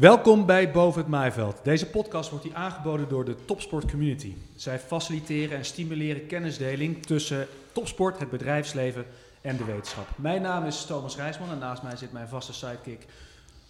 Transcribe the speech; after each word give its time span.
Welkom 0.00 0.46
bij 0.46 0.70
Boven 0.70 1.00
het 1.00 1.10
Maaiveld. 1.10 1.60
Deze 1.62 1.86
podcast 1.86 2.30
wordt 2.30 2.44
hier 2.44 2.54
aangeboden 2.54 3.08
door 3.08 3.24
de 3.24 3.44
Topsport 3.44 3.90
Community. 3.90 4.34
Zij 4.54 4.78
faciliteren 4.78 5.56
en 5.56 5.64
stimuleren 5.64 6.26
kennisdeling 6.26 7.06
tussen 7.06 7.46
topsport, 7.72 8.18
het 8.18 8.30
bedrijfsleven 8.30 9.04
en 9.40 9.56
de 9.56 9.64
wetenschap. 9.64 10.06
Mijn 10.16 10.42
naam 10.42 10.64
is 10.64 10.84
Thomas 10.84 11.16
Rijsman 11.16 11.50
en 11.50 11.58
naast 11.58 11.82
mij 11.82 11.96
zit 11.96 12.12
mijn 12.12 12.28
vaste 12.28 12.52
sidekick 12.52 13.06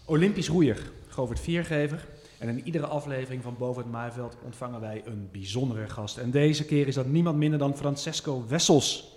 Olympisch 0.05 0.49
roeier 0.49 0.91
Govert 1.09 1.41
Viergever. 1.41 2.07
En 2.39 2.49
in 2.49 2.65
iedere 2.65 2.87
aflevering 2.87 3.43
van 3.43 3.57
Boven 3.59 3.83
het 3.83 3.93
Maaiveld 3.93 4.37
ontvangen 4.45 4.81
wij 4.81 5.03
een 5.05 5.29
bijzondere 5.33 5.89
gast. 5.89 6.17
En 6.17 6.31
deze 6.31 6.65
keer 6.65 6.87
is 6.89 6.95
dat 6.95 7.07
niemand 7.07 7.37
minder 7.37 7.59
dan 7.59 7.77
Francesco 7.77 8.45
Wessels. 8.49 9.15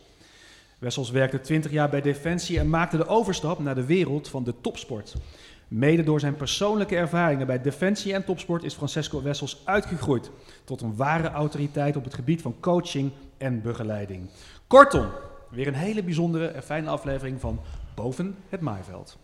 Wessels 0.80 1.10
werkte 1.10 1.42
20 1.42 1.72
jaar 1.72 1.90
bij 1.90 2.02
Defensie 2.02 2.60
en 2.60 2.70
maakte 2.70 2.98
de 2.98 3.08
overstap 3.08 3.60
naar 3.60 3.76
de 3.76 3.86
wereld 3.86 4.28
van 4.28 4.44
de 4.44 4.54
topsport. 4.62 5.16
Mede 5.70 6.04
door 6.04 6.20
zijn 6.20 6.36
persoonlijke 6.36 6.96
ervaringen 6.96 7.48
bij 7.48 7.62
Defensie 7.62 8.14
en 8.14 8.26
topsport 8.26 8.64
is 8.64 8.74
Francesco 8.74 9.22
Wessels 9.22 9.62
uitgegroeid 9.66 10.32
tot 10.64 10.82
een 10.82 10.96
ware 10.96 11.30
autoriteit 11.30 11.96
op 11.96 12.04
het 12.04 12.14
gebied 12.14 12.42
van 12.42 12.56
coaching 12.60 13.12
en 13.38 13.62
begeleiding. 13.62 14.30
Kortom, 14.68 15.08
weer 15.50 15.68
een 15.68 15.74
hele 15.74 16.04
bijzondere 16.04 16.48
en 16.48 16.64
fijne 16.64 16.90
aflevering 16.90 17.40
van 17.40 17.60
Boven 17.96 18.36
het 18.50 18.62
Maaiveld. 18.62 19.18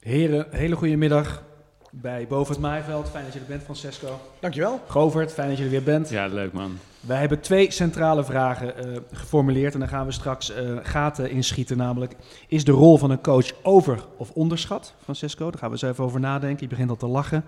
Heren, 0.00 0.46
hele 0.50 0.76
goede 0.76 0.96
middag 0.96 1.49
bij 1.90 2.26
Boven 2.28 2.52
het 2.52 2.62
Maaiveld. 2.62 3.08
Fijn 3.08 3.24
dat 3.24 3.32
je 3.32 3.40
er 3.40 3.46
bent, 3.46 3.62
Francesco. 3.62 4.20
Dankjewel. 4.40 4.80
Govert, 4.86 5.32
fijn 5.32 5.48
dat 5.48 5.58
je 5.58 5.64
er 5.64 5.70
weer 5.70 5.82
bent. 5.82 6.10
Ja, 6.10 6.26
leuk 6.26 6.52
man. 6.52 6.78
Wij 7.00 7.18
hebben 7.18 7.40
twee 7.40 7.70
centrale 7.70 8.24
vragen 8.24 8.86
uh, 8.86 8.96
geformuleerd 9.12 9.74
en 9.74 9.80
daar 9.80 9.88
gaan 9.88 10.06
we 10.06 10.12
straks 10.12 10.50
uh, 10.50 10.76
gaten 10.82 11.30
inschieten. 11.30 11.76
Namelijk, 11.76 12.16
is 12.48 12.64
de 12.64 12.72
rol 12.72 12.98
van 12.98 13.10
een 13.10 13.20
coach 13.22 13.52
over- 13.62 14.04
of 14.16 14.30
onderschat, 14.30 14.94
Francesco? 15.02 15.50
Daar 15.50 15.58
gaan 15.58 15.70
we 15.70 15.74
eens 15.74 15.92
even 15.92 16.04
over 16.04 16.20
nadenken. 16.20 16.62
Je 16.62 16.68
begint 16.68 16.90
al 16.90 16.96
te 16.96 17.06
lachen. 17.06 17.44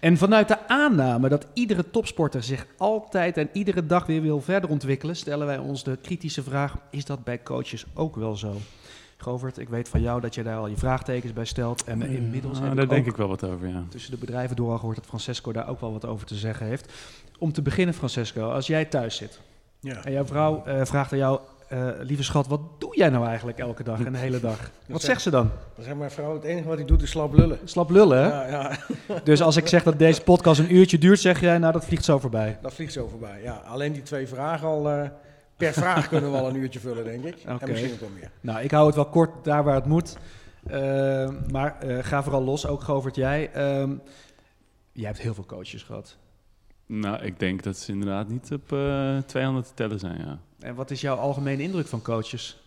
En 0.00 0.16
vanuit 0.16 0.48
de 0.48 0.68
aanname 0.68 1.28
dat 1.28 1.46
iedere 1.52 1.90
topsporter 1.90 2.42
zich 2.42 2.66
altijd 2.76 3.36
en 3.36 3.48
iedere 3.52 3.86
dag 3.86 4.06
weer 4.06 4.22
wil 4.22 4.40
verder 4.40 4.70
ontwikkelen, 4.70 5.16
stellen 5.16 5.46
wij 5.46 5.58
ons 5.58 5.84
de 5.84 5.98
kritische 6.02 6.42
vraag: 6.42 6.76
is 6.90 7.04
dat 7.04 7.24
bij 7.24 7.42
coaches 7.42 7.84
ook 7.94 8.16
wel 8.16 8.36
zo? 8.36 8.56
Govert, 9.20 9.58
ik 9.58 9.68
weet 9.68 9.88
van 9.88 10.00
jou 10.00 10.20
dat 10.20 10.34
je 10.34 10.42
daar 10.42 10.56
al 10.56 10.66
je 10.66 10.76
vraagtekens 10.76 11.32
bij 11.32 11.44
stelt. 11.44 11.84
En 11.84 12.02
inmiddels. 12.02 12.60
Ah, 12.60 12.76
daar 12.76 12.88
denk 12.88 13.06
ik 13.06 13.16
wel 13.16 13.28
wat 13.28 13.44
over, 13.44 13.68
ja. 13.68 13.82
Tussen 13.88 14.10
de 14.10 14.16
bedrijven 14.16 14.56
door 14.56 14.70
al 14.70 14.78
gehoord 14.78 14.96
dat 14.96 15.06
Francesco 15.06 15.52
daar 15.52 15.68
ook 15.68 15.80
wel 15.80 15.92
wat 15.92 16.04
over 16.04 16.26
te 16.26 16.34
zeggen 16.34 16.66
heeft. 16.66 16.92
Om 17.38 17.52
te 17.52 17.62
beginnen, 17.62 17.94
Francesco, 17.94 18.50
als 18.50 18.66
jij 18.66 18.84
thuis 18.84 19.16
zit 19.16 19.40
Ja. 19.80 20.04
en 20.04 20.12
jouw 20.12 20.24
vrouw 20.24 20.62
uh, 20.66 20.84
vraagt 20.84 21.12
aan 21.12 21.18
jou: 21.18 21.40
uh, 21.72 21.88
lieve 22.00 22.22
schat, 22.22 22.46
wat 22.46 22.60
doe 22.78 22.96
jij 22.96 23.08
nou 23.08 23.26
eigenlijk 23.26 23.58
elke 23.58 23.82
dag 23.82 24.04
en 24.04 24.12
de 24.12 24.18
hele 24.18 24.40
dag? 24.40 24.70
Wat 24.86 25.02
zegt 25.02 25.22
ze 25.22 25.30
dan? 25.30 25.50
Dan 25.74 25.84
zegt 25.84 25.96
mijn 25.96 26.10
vrouw: 26.10 26.34
het 26.34 26.44
enige 26.44 26.68
wat 26.68 26.76
hij 26.76 26.86
doet 26.86 27.02
is 27.02 27.10
slap 27.10 27.32
lullen. 27.34 27.58
Slap 27.64 27.90
lullen, 27.90 28.18
hè? 28.18 28.28
Ja, 28.28 28.46
ja. 28.48 28.76
Dus 29.24 29.42
als 29.42 29.56
ik 29.56 29.66
zeg 29.66 29.82
dat 29.82 29.98
deze 29.98 30.22
podcast 30.22 30.60
een 30.60 30.74
uurtje 30.74 30.98
duurt, 30.98 31.20
zeg 31.20 31.40
jij: 31.40 31.58
nou, 31.58 31.72
dat 31.72 31.84
vliegt 31.84 32.04
zo 32.04 32.18
voorbij. 32.18 32.58
Dat 32.62 32.74
vliegt 32.74 32.92
zo 32.92 33.08
voorbij, 33.08 33.42
ja. 33.42 33.62
Alleen 33.66 33.92
die 33.92 34.02
twee 34.02 34.26
vragen 34.28 34.68
al. 34.68 34.90
Uh, 34.90 35.02
per 35.58 35.72
vraag 35.72 36.08
kunnen 36.08 36.32
we 36.32 36.38
al 36.38 36.48
een 36.48 36.56
uurtje 36.56 36.80
vullen, 36.80 37.04
denk 37.04 37.24
ik. 37.24 37.36
Okay. 37.42 37.58
En 37.58 37.70
misschien 37.70 37.92
ook 37.92 38.00
wel 38.00 38.08
meer. 38.08 38.30
Nou, 38.40 38.60
ik 38.60 38.70
hou 38.70 38.86
het 38.86 38.94
wel 38.94 39.08
kort 39.08 39.44
daar 39.44 39.64
waar 39.64 39.74
het 39.74 39.86
moet. 39.86 40.16
Uh, 40.70 41.30
maar 41.50 41.76
uh, 41.84 41.98
ga 42.02 42.22
vooral 42.22 42.42
los, 42.42 42.66
ook 42.66 42.82
Govert, 42.82 43.14
jij. 43.14 43.50
Uh, 43.56 43.90
jij 44.92 45.06
hebt 45.06 45.18
heel 45.18 45.34
veel 45.34 45.46
coaches 45.46 45.82
gehad. 45.82 46.16
Nou, 46.86 47.22
ik 47.22 47.38
denk 47.38 47.62
dat 47.62 47.76
ze 47.76 47.92
inderdaad 47.92 48.28
niet 48.28 48.52
op 48.52 48.72
uh, 48.72 49.18
200 49.18 49.66
te 49.66 49.74
tellen 49.74 49.98
zijn, 49.98 50.18
ja. 50.18 50.38
En 50.60 50.74
wat 50.74 50.90
is 50.90 51.00
jouw 51.00 51.16
algemene 51.16 51.62
indruk 51.62 51.86
van 51.86 52.02
coaches? 52.02 52.62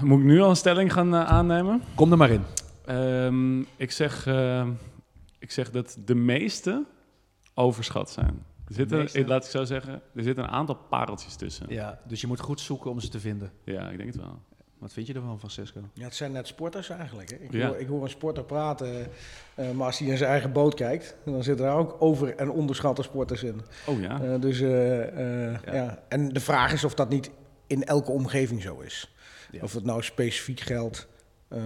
Moet 0.00 0.18
ik 0.18 0.24
nu 0.24 0.40
al 0.40 0.50
een 0.50 0.56
stelling 0.56 0.92
gaan 0.92 1.14
uh, 1.14 1.24
aannemen? 1.24 1.82
Kom 1.94 2.10
er 2.10 2.16
maar 2.16 2.30
in. 2.30 2.44
Um, 2.88 3.66
ik, 3.76 3.90
zeg, 3.90 4.26
uh, 4.26 4.66
ik 5.38 5.50
zeg 5.50 5.70
dat 5.70 5.96
de 6.04 6.14
meeste 6.14 6.84
overschat 7.54 8.10
zijn. 8.10 8.44
Er 8.72 8.78
zitten, 8.78 8.98
meeste... 8.98 9.26
laat 9.26 9.44
ik 9.44 9.50
zo 9.50 9.64
zeggen, 9.64 10.02
er 10.14 10.22
zitten 10.22 10.44
een 10.44 10.50
aantal 10.50 10.74
pareltjes 10.74 11.34
tussen. 11.34 11.66
Ja, 11.68 12.00
dus 12.06 12.20
je 12.20 12.26
moet 12.26 12.40
goed 12.40 12.60
zoeken 12.60 12.90
om 12.90 13.00
ze 13.00 13.08
te 13.08 13.20
vinden. 13.20 13.52
Ja, 13.64 13.90
ik 13.90 13.96
denk 13.96 14.12
het 14.12 14.22
wel. 14.22 14.38
Wat 14.78 14.92
vind 14.92 15.06
je 15.06 15.14
ervan, 15.14 15.38
Francesco? 15.38 15.80
Ja, 15.94 16.04
het 16.04 16.14
zijn 16.14 16.32
net 16.32 16.46
sporters 16.46 16.88
eigenlijk. 16.88 17.30
Hè? 17.30 17.36
Ik, 17.36 17.52
ja. 17.52 17.66
hoor, 17.66 17.76
ik 17.76 17.86
hoor 17.86 18.02
een 18.02 18.10
sporter 18.10 18.44
praten, 18.44 19.06
uh, 19.56 19.70
maar 19.70 19.86
als 19.86 19.98
hij 19.98 20.08
in 20.08 20.16
zijn 20.16 20.30
eigen 20.30 20.52
boot 20.52 20.74
kijkt, 20.74 21.16
dan 21.24 21.42
zitten 21.42 21.66
daar 21.66 21.76
ook 21.76 21.96
over- 21.98 22.36
en 22.36 22.50
onderschatte 22.50 23.02
sporters 23.02 23.42
in. 23.42 23.60
Oh 23.86 24.00
ja. 24.00 24.22
Uh, 24.22 24.40
dus, 24.40 24.60
uh, 24.60 25.52
ja. 25.52 25.74
ja. 25.74 26.02
En 26.08 26.28
de 26.28 26.40
vraag 26.40 26.72
is 26.72 26.84
of 26.84 26.94
dat 26.94 27.08
niet 27.08 27.30
in 27.66 27.84
elke 27.84 28.10
omgeving 28.10 28.62
zo 28.62 28.80
is. 28.80 29.14
Ja. 29.50 29.62
Of 29.62 29.72
het 29.72 29.84
nou 29.84 30.02
specifiek 30.02 30.60
geldt 30.60 31.08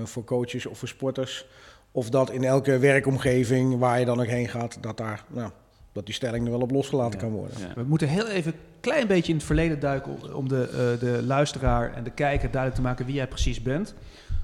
voor 0.05 0.25
coaches 0.25 0.67
of 0.67 0.79
voor 0.79 0.89
sporters. 0.89 1.47
Of 1.93 2.11
dat 2.11 2.31
in 2.31 2.45
elke 2.45 2.79
werkomgeving 2.79 3.79
waar 3.79 3.99
je 3.99 4.05
dan 4.05 4.21
ook 4.21 4.27
heen 4.27 4.49
gaat, 4.49 4.83
dat 4.83 4.97
daar... 4.97 5.25
Nou, 5.29 5.51
dat 5.97 6.07
die 6.07 6.15
stelling 6.15 6.45
er 6.45 6.51
wel 6.51 6.61
op 6.61 6.71
losgelaten 6.71 7.21
ja. 7.21 7.27
kan 7.27 7.35
worden. 7.35 7.59
Ja. 7.59 7.73
We 7.75 7.83
moeten 7.83 8.09
heel 8.09 8.27
even 8.27 8.53
een 8.53 8.59
klein 8.81 9.07
beetje 9.07 9.33
in 9.33 9.39
het 9.39 9.47
verleden 9.47 9.81
duiken 9.81 10.35
om 10.35 10.49
de, 10.49 10.69
uh, 10.71 11.01
de 11.01 11.23
luisteraar 11.23 11.95
en 11.95 12.05
de 12.05 12.11
kijker 12.11 12.51
duidelijk 12.51 12.75
te 12.75 12.87
maken 12.87 13.07
wie 13.07 13.15
jij 13.15 13.29
precies 13.29 13.63
bent. 13.63 13.95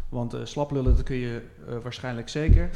Want 0.09 0.35
uh, 0.35 0.41
slaplullen, 0.45 0.97
dat 0.97 1.03
kun 1.03 1.17
je 1.17 1.43
uh, 1.69 1.75
waarschijnlijk 1.83 2.29
zeker. 2.29 2.71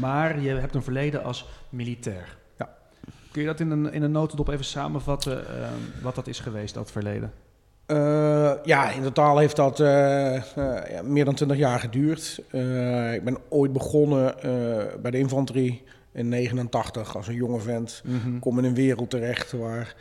maar 0.00 0.40
je 0.40 0.48
hebt 0.48 0.74
een 0.74 0.82
verleden 0.82 1.24
als 1.24 1.46
militair. 1.68 2.36
Ja. 2.58 2.68
Kun 3.30 3.42
je 3.42 3.48
dat 3.48 3.60
in 3.60 3.70
een, 3.70 3.92
in 3.92 4.02
een 4.02 4.10
notendop 4.10 4.48
even 4.48 4.64
samenvatten, 4.64 5.44
wat 6.02 6.14
dat 6.14 6.26
is 6.26 6.40
geweest, 6.40 6.74
dat 6.74 6.90
verleden? 6.90 7.32
Uh, 7.86 8.52
ja, 8.64 8.90
in 8.90 9.02
totaal 9.02 9.38
heeft 9.38 9.56
dat 9.56 9.80
uh, 9.80 9.88
uh, 9.88 10.40
ja, 10.90 11.02
meer 11.02 11.24
dan 11.24 11.34
20 11.34 11.56
jaar 11.56 11.80
geduurd. 11.80 12.38
ik 13.14 13.24
ben 13.24 13.38
ooit 13.48 13.72
begonnen 13.72 14.34
bij 15.02 15.10
de 15.10 15.18
infanterie 15.18 15.84
in 16.12 16.28
89 16.28 17.16
als 17.16 17.28
een 17.28 17.34
jonge 17.34 17.60
vent. 17.60 18.02
Mhm. 18.04 18.14
Mm-hmm. 18.14 18.38
Kom 18.38 18.58
in 18.58 18.64
een 18.64 18.74
wereld 18.74 19.10
terecht 19.10 19.52
waar 19.52 19.94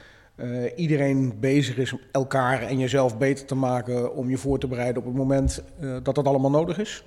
iedereen 0.76 1.40
bezig 1.40 1.78
is 1.78 1.94
om 1.94 2.00
elkaar 2.12 2.62
en 2.62 2.78
jezelf 2.80 3.18
beter 3.18 3.46
te 3.46 3.56
maken 3.56 4.16
om 4.16 4.30
je 4.30 4.38
voor 4.38 4.60
te 4.60 4.68
bereiden 4.68 5.02
op 5.02 5.08
het 5.08 5.18
moment 5.18 5.64
dat 6.04 6.16
dat 6.16 6.26
allemaal 6.26 6.50
nodig 6.52 6.80
is. 6.80 7.04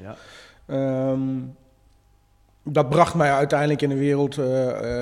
Ja. 0.67 1.11
Um, 1.11 1.55
dat 2.65 2.89
bracht 2.89 3.15
mij 3.15 3.33
uiteindelijk 3.33 3.83
in 3.83 3.91
een 3.91 3.99
wereld 3.99 4.37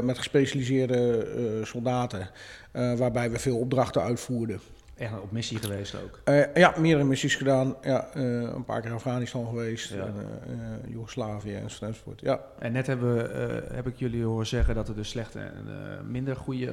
met 0.02 0.18
gespecialiseerde 0.18 1.60
soldaten, 1.62 2.30
waarbij 2.72 3.30
we 3.30 3.38
veel 3.38 3.58
opdrachten 3.58 4.02
uitvoerden. 4.02 4.60
Echt 4.98 5.12
op 5.22 5.32
missie 5.32 5.58
geweest 5.58 5.94
ook? 6.04 6.20
Uh, 6.24 6.54
ja, 6.54 6.74
meerdere 6.78 7.04
missies 7.04 7.34
gedaan. 7.34 7.76
Ja, 7.82 8.08
uh, 8.14 8.24
een 8.40 8.64
paar 8.64 8.80
keer 8.80 8.92
Afghanistan 8.92 9.46
geweest, 9.46 9.92
Ja. 9.92 10.00
en, 10.00 10.14
uh, 10.86 10.92
Joegoslavië 10.92 11.54
enzovoort. 11.54 12.20
Ja. 12.20 12.40
En 12.58 12.72
net 12.72 12.86
hebben, 12.86 13.16
uh, 13.16 13.76
heb 13.76 13.86
ik 13.86 13.96
jullie 13.96 14.24
horen 14.24 14.46
zeggen 14.46 14.74
dat 14.74 14.88
er 14.88 14.94
dus 14.94 15.08
slechte 15.08 15.38
en 15.38 15.66
minder 16.10 16.36
goede 16.36 16.72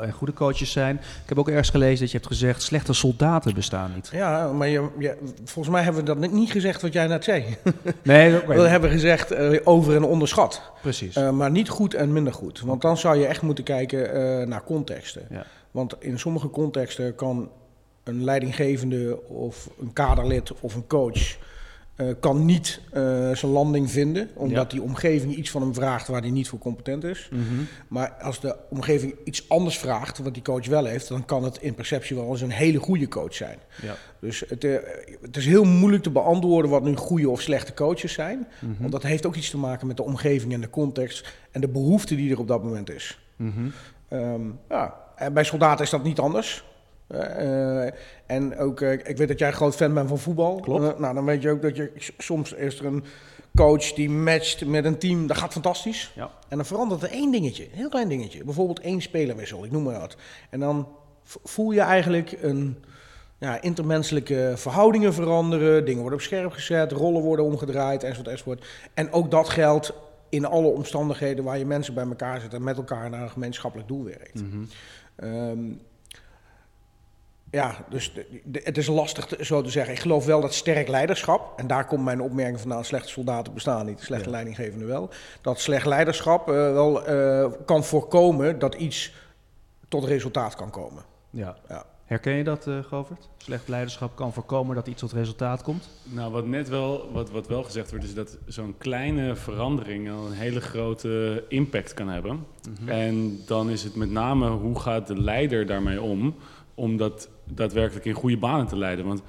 en 0.00 0.12
goede 0.12 0.32
coaches 0.32 0.72
zijn. 0.72 0.96
Ik 0.96 1.28
heb 1.28 1.38
ook 1.38 1.48
ergens 1.48 1.70
gelezen 1.70 2.00
dat 2.00 2.10
je 2.10 2.16
hebt 2.16 2.28
gezegd, 2.28 2.62
slechte 2.62 2.92
soldaten 2.92 3.54
bestaan 3.54 3.92
niet. 3.94 4.08
Ja, 4.12 4.52
maar 4.52 4.68
je, 4.68 4.88
je, 4.98 5.16
volgens 5.44 5.74
mij 5.74 5.82
hebben 5.82 6.04
we 6.04 6.20
dat 6.20 6.30
niet 6.30 6.50
gezegd 6.50 6.82
wat 6.82 6.92
jij 6.92 7.06
net 7.06 7.24
zei. 7.24 7.44
Nee, 8.02 8.32
dat 8.32 8.44
we 8.44 8.68
hebben 8.68 8.90
gezegd 8.90 9.36
over 9.66 9.94
en 9.94 10.04
onderschat. 10.04 10.62
Precies. 10.82 11.16
maar 11.16 11.50
niet 11.50 11.68
goed 11.68 11.94
en 11.94 12.12
minder 12.12 12.32
goed. 12.32 12.60
Want 12.60 12.82
dan 12.82 12.96
zou 12.96 13.18
je 13.18 13.26
echt 13.26 13.42
moeten 13.42 13.64
kijken 13.64 14.48
naar 14.48 14.62
contexten. 14.62 15.22
Ja. 15.30 15.46
Want 15.76 15.94
in 15.98 16.18
sommige 16.18 16.50
contexten 16.50 17.14
kan 17.14 17.50
een 18.04 18.24
leidinggevende 18.24 19.28
of 19.28 19.70
een 19.80 19.92
kaderlid 19.92 20.52
of 20.60 20.74
een 20.74 20.86
coach 20.86 21.36
uh, 21.96 22.10
kan 22.20 22.44
niet 22.44 22.80
uh, 22.94 23.34
zijn 23.34 23.52
landing 23.52 23.90
vinden, 23.90 24.28
omdat 24.34 24.62
Ja. 24.62 24.78
die 24.78 24.82
omgeving 24.82 25.34
iets 25.34 25.50
van 25.50 25.62
hem 25.62 25.74
vraagt 25.74 26.08
waar 26.08 26.20
hij 26.20 26.30
niet 26.30 26.48
voor 26.48 26.58
competent 26.58 27.04
is. 27.04 27.28
Mhm. 27.32 27.42
Maar 27.88 28.10
als 28.10 28.40
de 28.40 28.56
omgeving 28.70 29.14
iets 29.24 29.48
anders 29.48 29.78
vraagt, 29.78 30.18
wat 30.18 30.34
die 30.34 30.42
coach 30.42 30.66
wel 30.66 30.84
heeft, 30.84 31.08
dan 31.08 31.24
kan 31.24 31.44
het 31.44 31.58
in 31.60 31.74
perceptie 31.74 32.16
wel 32.16 32.30
eens 32.30 32.40
een 32.40 32.50
hele 32.50 32.78
goede 32.78 33.08
coach 33.08 33.34
zijn. 33.34 33.58
Ja. 33.82 33.96
Dus 34.20 34.44
het, 34.48 34.64
uh, 34.64 34.76
het 35.20 35.36
is 35.36 35.46
heel 35.46 35.64
moeilijk 35.64 36.02
te 36.02 36.10
beantwoorden 36.10 36.70
wat 36.70 36.82
nu 36.82 36.96
goede 36.96 37.30
of 37.30 37.40
slechte 37.40 37.74
coaches 37.74 38.12
zijn. 38.12 38.46
Mhm. 38.60 38.72
Want 38.80 38.92
dat 38.92 39.02
heeft 39.02 39.26
ook 39.26 39.34
iets 39.36 39.50
te 39.50 39.58
maken 39.58 39.86
met 39.86 39.96
de 39.96 40.02
omgeving 40.02 40.52
en 40.52 40.60
de 40.60 40.70
context 40.70 41.34
en 41.50 41.60
de 41.60 41.68
behoefte 41.68 42.16
die 42.16 42.30
er 42.30 42.38
op 42.38 42.48
dat 42.48 42.62
moment 42.62 42.90
is. 42.90 43.18
Mhm. 43.36 43.68
Um, 44.10 44.58
ja, 44.68 45.04
en 45.16 45.32
bij 45.32 45.44
soldaten 45.44 45.84
is 45.84 45.90
dat 45.90 46.02
niet 46.02 46.18
anders. 46.18 46.64
Uh, 47.10 47.88
en 48.26 48.58
ook, 48.58 48.80
uh, 48.80 48.92
ik 48.92 49.16
weet 49.16 49.28
dat 49.28 49.38
jij 49.38 49.48
een 49.48 49.54
groot 49.54 49.74
fan 49.74 49.94
bent 49.94 50.08
van 50.08 50.18
voetbal. 50.18 50.60
Klopt. 50.60 50.82
Uh, 50.82 50.98
nou, 50.98 51.14
dan 51.14 51.24
weet 51.24 51.42
je 51.42 51.50
ook 51.50 51.62
dat 51.62 51.76
je 51.76 51.92
soms 52.18 52.52
is 52.52 52.78
er 52.78 52.86
een 52.86 53.04
coach 53.54 53.92
die 53.92 54.10
matcht 54.10 54.64
met 54.64 54.84
een 54.84 54.98
team. 54.98 55.26
Dat 55.26 55.36
gaat 55.36 55.52
fantastisch. 55.52 56.12
Ja. 56.14 56.30
En 56.48 56.56
dan 56.56 56.66
verandert 56.66 57.02
er 57.02 57.10
één 57.10 57.32
dingetje, 57.32 57.64
een 57.64 57.76
heel 57.76 57.88
klein 57.88 58.08
dingetje. 58.08 58.44
Bijvoorbeeld 58.44 58.80
één 58.80 59.00
spelerwissel, 59.00 59.64
ik 59.64 59.70
noem 59.70 59.82
maar 59.82 60.00
wat. 60.00 60.16
En 60.50 60.60
dan 60.60 60.88
voel 61.24 61.70
je 61.70 61.80
eigenlijk 61.80 62.38
een 62.40 62.84
ja, 63.38 63.60
intermenselijke 63.62 64.52
verhoudingen 64.56 65.14
veranderen. 65.14 65.84
Dingen 65.84 66.00
worden 66.00 66.18
op 66.18 66.24
scherp 66.24 66.52
gezet, 66.52 66.92
rollen 66.92 67.22
worden 67.22 67.44
omgedraaid, 67.44 68.02
enzovoort, 68.02 68.28
enzovoort. 68.28 68.66
En 68.94 69.12
ook 69.12 69.30
dat 69.30 69.48
geldt 69.48 69.92
in 70.28 70.44
alle 70.44 70.66
omstandigheden 70.66 71.44
waar 71.44 71.58
je 71.58 71.66
mensen 71.66 71.94
bij 71.94 72.06
elkaar 72.06 72.40
zit 72.40 72.54
en 72.54 72.64
met 72.64 72.76
elkaar 72.76 73.10
naar 73.10 73.22
een 73.22 73.30
gemeenschappelijk 73.30 73.88
doel 73.88 74.04
werkt. 74.04 74.34
Mhm. 74.34 74.64
Ehm, 75.16 75.72
ja, 77.50 77.84
dus 77.88 78.12
het 78.52 78.78
is 78.78 78.86
lastig 78.86 79.28
zo 79.40 79.62
te 79.62 79.70
zeggen. 79.70 79.94
Ik 79.94 80.00
geloof 80.00 80.24
wel 80.24 80.40
dat 80.40 80.54
sterk 80.54 80.88
leiderschap, 80.88 81.58
en 81.58 81.66
daar 81.66 81.86
komt 81.86 82.04
mijn 82.04 82.20
opmerking 82.20 82.60
vandaan: 82.60 82.84
slechte 82.84 83.08
soldaten 83.08 83.54
bestaan 83.54 83.86
niet, 83.86 84.00
slechte 84.00 84.24
ja. 84.24 84.30
leidinggevende 84.30 84.84
wel. 84.84 85.10
Dat 85.40 85.60
slecht 85.60 85.86
leiderschap 85.86 86.48
uh, 86.48 86.54
wel 86.54 87.10
uh, 87.10 87.52
kan 87.64 87.84
voorkomen 87.84 88.58
dat 88.58 88.74
iets 88.74 89.14
tot 89.88 90.04
resultaat 90.04 90.54
kan 90.54 90.70
komen. 90.70 91.04
Ja. 91.30 91.56
ja. 91.68 91.84
Herken 92.06 92.32
je 92.32 92.44
dat, 92.44 92.66
uh, 92.66 92.78
Govert? 92.84 93.28
Slecht 93.36 93.68
leiderschap 93.68 94.16
kan 94.16 94.32
voorkomen 94.32 94.74
dat 94.74 94.86
iets 94.86 95.00
tot 95.00 95.12
resultaat 95.12 95.62
komt? 95.62 95.88
Nou, 96.02 96.32
wat 96.32 96.46
net 96.46 96.68
wel, 96.68 97.10
wat, 97.12 97.30
wat 97.30 97.46
wel 97.46 97.62
gezegd 97.62 97.90
wordt, 97.90 98.04
is 98.04 98.14
dat 98.14 98.38
zo'n 98.46 98.74
kleine 98.78 99.36
verandering 99.36 100.08
een 100.08 100.32
hele 100.32 100.60
grote 100.60 101.44
impact 101.48 101.94
kan 101.94 102.08
hebben. 102.08 102.32
Mm 102.32 102.44
-hmm. 102.78 102.88
En 102.88 103.38
dan 103.46 103.70
is 103.70 103.82
het 103.82 103.94
met 103.94 104.10
name 104.10 104.48
hoe 104.48 104.80
gaat 104.80 105.06
de 105.06 105.20
leider 105.20 105.66
daarmee 105.66 106.00
om, 106.00 106.34
om 106.74 106.96
dat 106.96 107.28
daadwerkelijk 107.44 108.04
in 108.04 108.14
goede 108.14 108.38
banen 108.38 108.66
te 108.66 108.76
leiden. 108.76 109.06
Want 109.06 109.22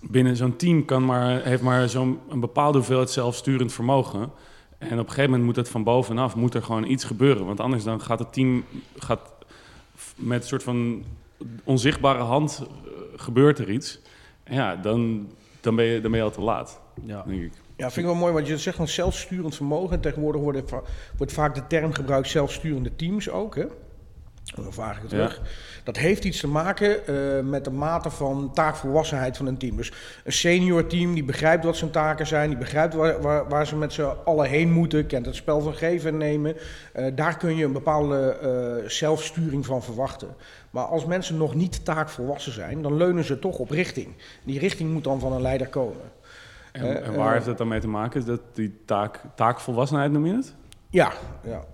binnen 0.00 0.36
zo'n 0.36 0.56
team 0.56 0.84
kan 0.84 1.04
maar, 1.04 1.42
heeft 1.42 1.62
maar 1.62 1.88
zo'n 1.88 2.18
bepaalde 2.34 2.78
hoeveelheid 2.78 3.10
zelfsturend 3.10 3.72
vermogen. 3.72 4.30
En 4.78 4.92
op 4.92 5.06
een 5.06 5.08
gegeven 5.08 5.30
moment 5.30 5.44
moet 5.44 5.56
het 5.56 5.68
van 5.68 5.84
bovenaf 5.84 6.34
moet 6.36 6.54
er 6.54 6.62
gewoon 6.62 6.84
iets 6.84 7.04
gebeuren. 7.04 7.46
Want 7.46 7.60
anders 7.60 7.84
dan 7.84 8.00
gaat 8.00 8.18
het 8.18 8.32
team 8.32 8.64
gaat 8.96 9.32
met 10.16 10.42
een 10.42 10.48
soort 10.48 10.62
van 10.62 11.04
onzichtbare 11.64 12.22
hand 12.22 12.62
uh, 12.62 12.90
gebeurt 13.16 13.58
er 13.58 13.70
iets. 13.70 14.00
En 14.44 14.54
ja, 14.54 14.76
dan, 14.76 15.28
dan, 15.60 15.76
ben 15.76 15.84
je, 15.84 16.00
dan 16.00 16.10
ben 16.10 16.20
je 16.20 16.26
al 16.26 16.32
te 16.32 16.40
laat, 16.40 16.80
ja. 17.04 17.22
denk 17.26 17.42
ik. 17.42 17.52
Ja, 17.76 17.90
vind 17.90 18.06
ik 18.06 18.12
wel 18.12 18.20
mooi, 18.20 18.32
want 18.32 18.46
je 18.46 18.58
zegt 18.58 18.76
van 18.76 18.88
zelfsturend 18.88 19.54
vermogen. 19.56 20.00
Tegenwoordig 20.00 20.40
wordt, 20.42 20.72
wordt 21.16 21.32
vaak 21.32 21.54
de 21.54 21.66
term 21.66 21.92
gebruikt 21.92 22.28
zelfsturende 22.28 22.96
teams 22.96 23.30
ook. 23.30 23.54
Hè? 23.54 23.64
Dan 24.54 24.72
vraag 24.72 25.02
ik 25.02 25.08
terug. 25.08 25.36
Ja. 25.36 25.42
Dat 25.84 25.96
heeft 25.96 26.24
iets 26.24 26.40
te 26.40 26.48
maken 26.48 27.10
uh, 27.10 27.50
met 27.50 27.64
de 27.64 27.70
mate 27.70 28.10
van 28.10 28.50
taakvolwassenheid 28.54 29.36
van 29.36 29.46
een 29.46 29.58
team. 29.58 29.76
Dus 29.76 29.92
een 30.24 30.32
senior 30.32 30.86
team 30.86 31.14
die 31.14 31.24
begrijpt 31.24 31.64
wat 31.64 31.76
zijn 31.76 31.90
taken 31.90 32.26
zijn, 32.26 32.48
die 32.48 32.58
begrijpt 32.58 32.94
waar, 32.94 33.20
waar, 33.20 33.48
waar 33.48 33.66
ze 33.66 33.76
met 33.76 33.92
z'n 33.92 34.14
allen 34.24 34.48
heen 34.48 34.72
moeten, 34.72 35.06
kent 35.06 35.26
het 35.26 35.34
spel 35.34 35.60
van 35.60 35.74
geven 35.74 36.10
en 36.10 36.16
nemen. 36.16 36.56
Uh, 36.96 37.06
daar 37.14 37.36
kun 37.36 37.56
je 37.56 37.64
een 37.64 37.72
bepaalde 37.72 38.38
uh, 38.82 38.88
zelfsturing 38.88 39.66
van 39.66 39.82
verwachten. 39.82 40.28
Maar 40.72 40.84
als 40.84 41.04
mensen 41.04 41.36
nog 41.36 41.54
niet 41.54 41.84
taakvolwassen 41.84 42.52
zijn, 42.52 42.82
dan 42.82 42.96
leunen 42.96 43.24
ze 43.24 43.38
toch 43.38 43.58
op 43.58 43.70
richting. 43.70 44.08
Die 44.44 44.58
richting 44.58 44.92
moet 44.92 45.04
dan 45.04 45.20
van 45.20 45.32
een 45.32 45.42
leider 45.42 45.68
komen. 45.68 46.12
En, 46.72 47.04
en 47.04 47.14
waar 47.14 47.32
heeft 47.32 47.46
dat 47.46 47.58
dan 47.58 47.68
mee 47.68 47.80
te 47.80 47.88
maken? 47.88 48.20
Is 48.20 48.26
dat 48.26 48.40
die 48.52 48.82
taak, 48.84 49.20
taakvolwassenheid 49.34 50.12
noem 50.12 50.26
je 50.26 50.34
het? 50.34 50.54
Ja, 50.90 51.12
ja. 51.44 51.64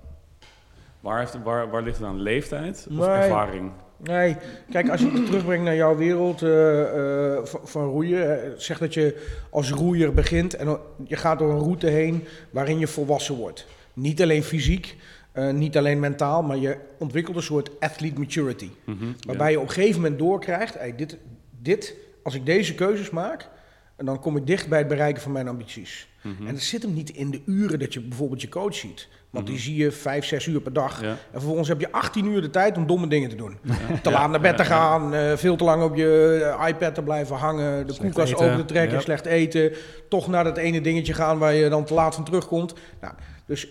Waar, 1.01 1.19
heeft, 1.19 1.43
waar, 1.43 1.71
waar 1.71 1.83
ligt 1.83 1.99
het 1.99 2.07
aan? 2.07 2.21
Leeftijd 2.21 2.87
of 2.91 2.97
nee, 2.97 3.09
ervaring? 3.09 3.73
Nee, 3.97 4.37
kijk, 4.71 4.89
als 4.89 5.01
je 5.01 5.11
het 5.11 5.27
terugbrengt 5.27 5.65
naar 5.65 5.77
jouw 5.77 5.97
wereld 5.97 6.43
uh, 6.43 6.79
uh, 6.81 7.39
van, 7.43 7.61
van, 7.65 7.85
roeien. 7.85 8.55
zeg 8.63 8.79
dat 8.79 8.95
je 8.95 9.27
als 9.51 9.71
roeier 9.71 10.15
begint 10.15 10.55
en 10.55 10.79
je 11.05 11.17
gaat 11.17 11.39
door 11.39 11.51
een 11.51 11.59
route 11.59 11.87
heen 11.87 12.25
waarin 12.51 12.79
je 12.79 12.87
volwassen 12.87 13.35
wordt. 13.35 13.67
Niet 13.93 14.23
alleen 14.23 14.43
fysiek, 14.43 14.97
uh, 15.39 15.51
niet 15.51 15.77
alleen 15.77 16.01
mentaal, 16.01 16.43
maar 16.43 16.57
je 16.57 16.77
ontwikkelt 16.99 17.37
een 17.37 17.43
soort 17.43 17.81
athlete 17.81 18.19
maturity. 18.19 18.71
Mm 18.85 18.99
-hmm, 18.99 19.15
waarbij 19.27 19.47
ja. 19.47 19.53
je 19.53 19.61
op 19.61 19.69
een 19.69 19.75
gegeven 19.75 20.01
moment 20.01 20.19
doorkrijgt, 20.19 20.75
hey, 20.75 20.97
dit, 20.97 21.17
dit, 21.63 21.95
als 22.23 22.35
ik 22.35 22.47
deze 22.47 22.75
keuzes 22.75 23.11
maak, 23.11 23.49
en 23.97 24.07
dan 24.07 24.21
kom 24.21 24.37
ik 24.37 24.47
dicht 24.47 24.69
bij 24.69 24.79
het 24.79 24.89
bereiken 24.89 25.23
van 25.23 25.33
mijn 25.33 25.49
ambities. 25.49 26.09
Mm 26.23 26.35
-hmm. 26.37 26.47
En 26.47 26.55
dat 26.55 26.63
zit 26.63 26.83
hem 26.83 26.95
niet 26.95 27.11
in 27.11 27.31
de 27.31 27.43
uren 27.47 27.79
dat 27.79 27.93
je 27.93 28.01
bijvoorbeeld 28.01 28.41
je 28.41 28.49
coach 28.49 28.75
ziet. 28.75 29.09
Want 29.31 29.47
die 29.47 29.59
zie 29.59 29.77
je 29.77 29.91
vijf, 29.91 30.25
zes 30.25 30.47
uur 30.47 30.61
per 30.61 30.73
dag. 30.73 31.03
Ja. 31.03 31.09
En 31.09 31.19
vervolgens 31.31 31.69
heb 31.69 31.81
je 31.81 31.93
18 31.93 32.27
uur 32.27 32.41
de 32.41 32.51
tijd 32.51 32.77
om 32.77 32.87
domme 32.87 33.09
dingen 33.09 33.29
te 33.29 33.37
doen. 33.37 33.59
Ja. 33.63 33.75
Te 34.03 34.11
laat 34.11 34.31
naar 34.31 34.41
bed 34.41 34.57
te 34.57 34.65
gaan, 34.65 35.15
uh, 35.15 35.37
veel 35.37 35.57
te 35.57 35.65
lang 35.65 35.83
op 35.83 35.97
je 35.97 36.57
iPad 36.67 36.95
te 36.95 37.03
blijven 37.03 37.37
hangen, 37.37 37.87
de 37.87 37.97
koelkast 37.97 38.35
open 38.35 38.57
te 38.57 38.65
trekken, 38.65 39.03
slecht 39.03 39.27
eten. 39.27 39.73
Toch 40.09 40.29
naar 40.29 40.45
dat 40.45 40.57
ene 40.57 40.81
dingetje 40.81 41.15
gaan 41.15 41.39
waar 41.39 41.55
je 41.55 41.69
dan 41.69 41.85
te 41.85 41.95
laat 41.95 42.15
van 42.15 42.25
terugkomt. 42.25 42.75
Nou, 43.01 43.15
dus, 43.47 43.69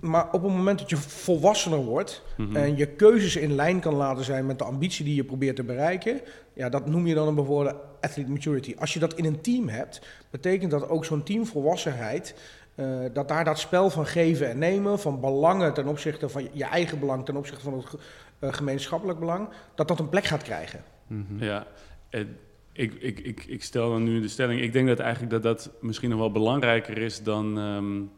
maar 0.00 0.26
op 0.32 0.42
het 0.42 0.52
moment 0.52 0.78
dat 0.78 0.90
je 0.90 0.96
volwassener 0.96 1.78
wordt 1.78 2.22
mm 2.36 2.46
-hmm. 2.46 2.56
en 2.56 2.76
je 2.76 2.86
keuzes 2.86 3.36
in 3.36 3.54
lijn 3.54 3.80
kan 3.80 3.94
laten 3.94 4.24
zijn 4.24 4.46
met 4.46 4.58
de 4.58 4.64
ambitie 4.64 5.04
die 5.04 5.14
je 5.14 5.24
probeert 5.24 5.56
te 5.56 5.64
bereiken, 5.64 6.20
ja, 6.52 6.68
dat 6.68 6.86
noem 6.86 7.06
je 7.06 7.14
dan 7.14 7.28
een 7.28 7.34
bijvoorbeeld 7.34 7.76
athlete 8.00 8.30
maturity. 8.30 8.74
Als 8.78 8.92
je 8.92 8.98
dat 8.98 9.14
in 9.14 9.24
een 9.24 9.40
team 9.40 9.68
hebt, 9.68 10.00
betekent 10.30 10.70
dat 10.70 10.88
ook 10.88 11.04
zo'n 11.04 11.22
teamvolwassenheid 11.22 12.34
uh, 12.74 12.98
dat 13.12 13.28
daar 13.28 13.44
dat 13.44 13.58
spel 13.58 13.90
van 13.90 14.06
geven 14.06 14.48
en 14.48 14.58
nemen, 14.58 14.98
van 14.98 15.20
belangen 15.20 15.74
ten 15.74 15.86
opzichte 15.86 16.28
van 16.28 16.48
je 16.52 16.64
eigen 16.64 16.98
belang, 16.98 17.24
ten 17.24 17.36
opzichte 17.36 17.64
van 17.64 17.74
het 17.74 17.94
uh, 18.40 18.52
gemeenschappelijk 18.52 19.18
belang, 19.18 19.48
dat 19.74 19.88
dat 19.88 19.98
een 19.98 20.08
plek 20.08 20.24
gaat 20.24 20.42
krijgen. 20.42 20.82
Mm 21.06 21.26
-hmm. 21.28 21.42
Ja, 21.42 21.66
uh, 22.10 22.20
ik, 22.72 22.94
ik, 22.94 23.20
ik, 23.20 23.44
ik 23.44 23.62
stel 23.62 23.90
dan 23.90 24.02
nu 24.02 24.20
de 24.20 24.28
stelling, 24.28 24.60
ik 24.60 24.72
denk 24.72 24.88
dat 24.88 24.98
eigenlijk 24.98 25.32
dat 25.32 25.42
dat 25.42 25.70
misschien 25.80 26.10
nog 26.10 26.18
wel 26.18 26.32
belangrijker 26.32 26.98
is 26.98 27.22
dan... 27.22 27.56
Um, 27.56 28.10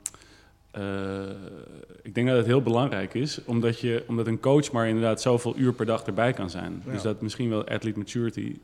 ik 2.02 2.14
denk 2.14 2.26
dat 2.26 2.36
het 2.36 2.46
heel 2.46 2.62
belangrijk 2.62 3.14
is, 3.14 3.44
omdat, 3.44 3.80
je, 3.80 4.04
omdat 4.06 4.26
een 4.26 4.40
coach 4.40 4.72
maar 4.72 4.88
inderdaad 4.88 5.20
zoveel 5.20 5.56
uur 5.56 5.72
per 5.72 5.86
dag 5.86 6.02
erbij 6.02 6.32
kan 6.32 6.50
zijn. 6.50 6.82
Ja. 6.84 6.92
Dus 6.92 7.02
dat 7.02 7.20
misschien 7.20 7.48
wel 7.48 7.64
athlete 7.64 7.98
maturity 7.98 8.56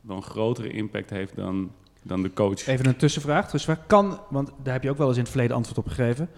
wel 0.00 0.16
een 0.16 0.22
grotere 0.22 0.68
impact 0.68 1.10
heeft 1.10 1.36
dan 1.36 1.70
dan 2.06 2.22
de 2.22 2.32
coach. 2.32 2.66
Even 2.66 2.86
een 2.86 2.96
tussenvraag. 2.96 3.50
Dus 3.50 3.64
waar 3.64 3.80
kan, 3.86 4.20
want 4.30 4.50
daar 4.62 4.72
heb 4.72 4.82
je 4.82 4.90
ook 4.90 4.98
wel 4.98 5.06
eens 5.08 5.16
in 5.16 5.22
het 5.22 5.30
verleden 5.30 5.56
antwoord 5.56 5.78
op 5.78 5.86
gegeven. 5.86 6.28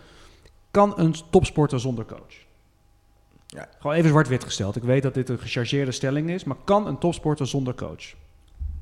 Kan 0.70 0.98
een 0.98 1.14
topsporter 1.30 1.80
zonder 1.80 2.04
coach? 2.04 2.46
Ja. 3.46 3.68
Gewoon 3.78 3.96
even 3.96 4.10
zwart-wit 4.10 4.44
gesteld. 4.44 4.76
Ik 4.76 4.82
weet 4.82 5.02
dat 5.02 5.14
dit 5.14 5.28
een 5.28 5.38
gechargeerde 5.38 5.92
stelling 5.92 6.30
is, 6.30 6.44
maar 6.44 6.56
kan 6.64 6.86
een 6.86 6.98
topsporter 6.98 7.46
zonder 7.46 7.74
coach? 7.74 8.14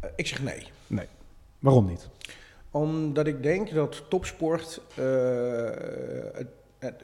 Uh, 0.04 0.10
ik 0.16 0.26
zeg 0.26 0.42
nee. 0.42 0.66
Nee. 0.86 1.06
Waarom 1.58 1.86
niet? 1.86 2.08
Omdat 2.76 3.26
ik 3.26 3.42
denk 3.42 3.74
dat 3.74 4.02
topsport 4.08 4.80
uh, 4.90 4.96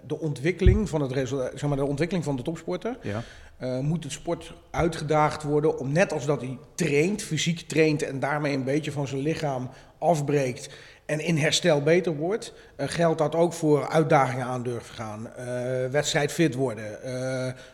de 0.06 0.18
ontwikkeling 0.18 0.88
van 0.88 1.00
het 1.00 1.12
resultaat, 1.12 1.50
zeg 1.54 1.68
maar 1.68 1.78
de 1.78 1.84
ontwikkeling 1.84 2.24
van 2.24 2.36
de 2.36 2.42
topsporter, 2.42 2.98
ja. 3.02 3.22
uh, 3.62 3.78
moet 3.78 4.04
het 4.04 4.12
sport 4.12 4.54
uitgedaagd 4.70 5.42
worden 5.42 5.78
om 5.78 5.92
net 5.92 6.12
als 6.12 6.26
dat 6.26 6.40
hij 6.40 6.58
traint, 6.74 7.22
fysiek 7.22 7.60
traint 7.60 8.02
en 8.02 8.20
daarmee 8.20 8.54
een 8.54 8.64
beetje 8.64 8.92
van 8.92 9.08
zijn 9.08 9.20
lichaam 9.20 9.70
afbreekt 9.98 10.68
en 11.06 11.20
in 11.20 11.36
herstel 11.36 11.82
beter 11.82 12.16
wordt, 12.16 12.52
uh, 12.76 12.86
geldt 12.88 13.18
dat 13.18 13.34
ook 13.34 13.52
voor 13.52 13.88
uitdagingen 13.88 14.46
aan 14.46 14.62
durven 14.62 14.94
gaan, 14.94 15.28
uh, 15.38 15.44
wedstrijd 15.90 16.32
fit 16.32 16.54
worden, 16.54 16.98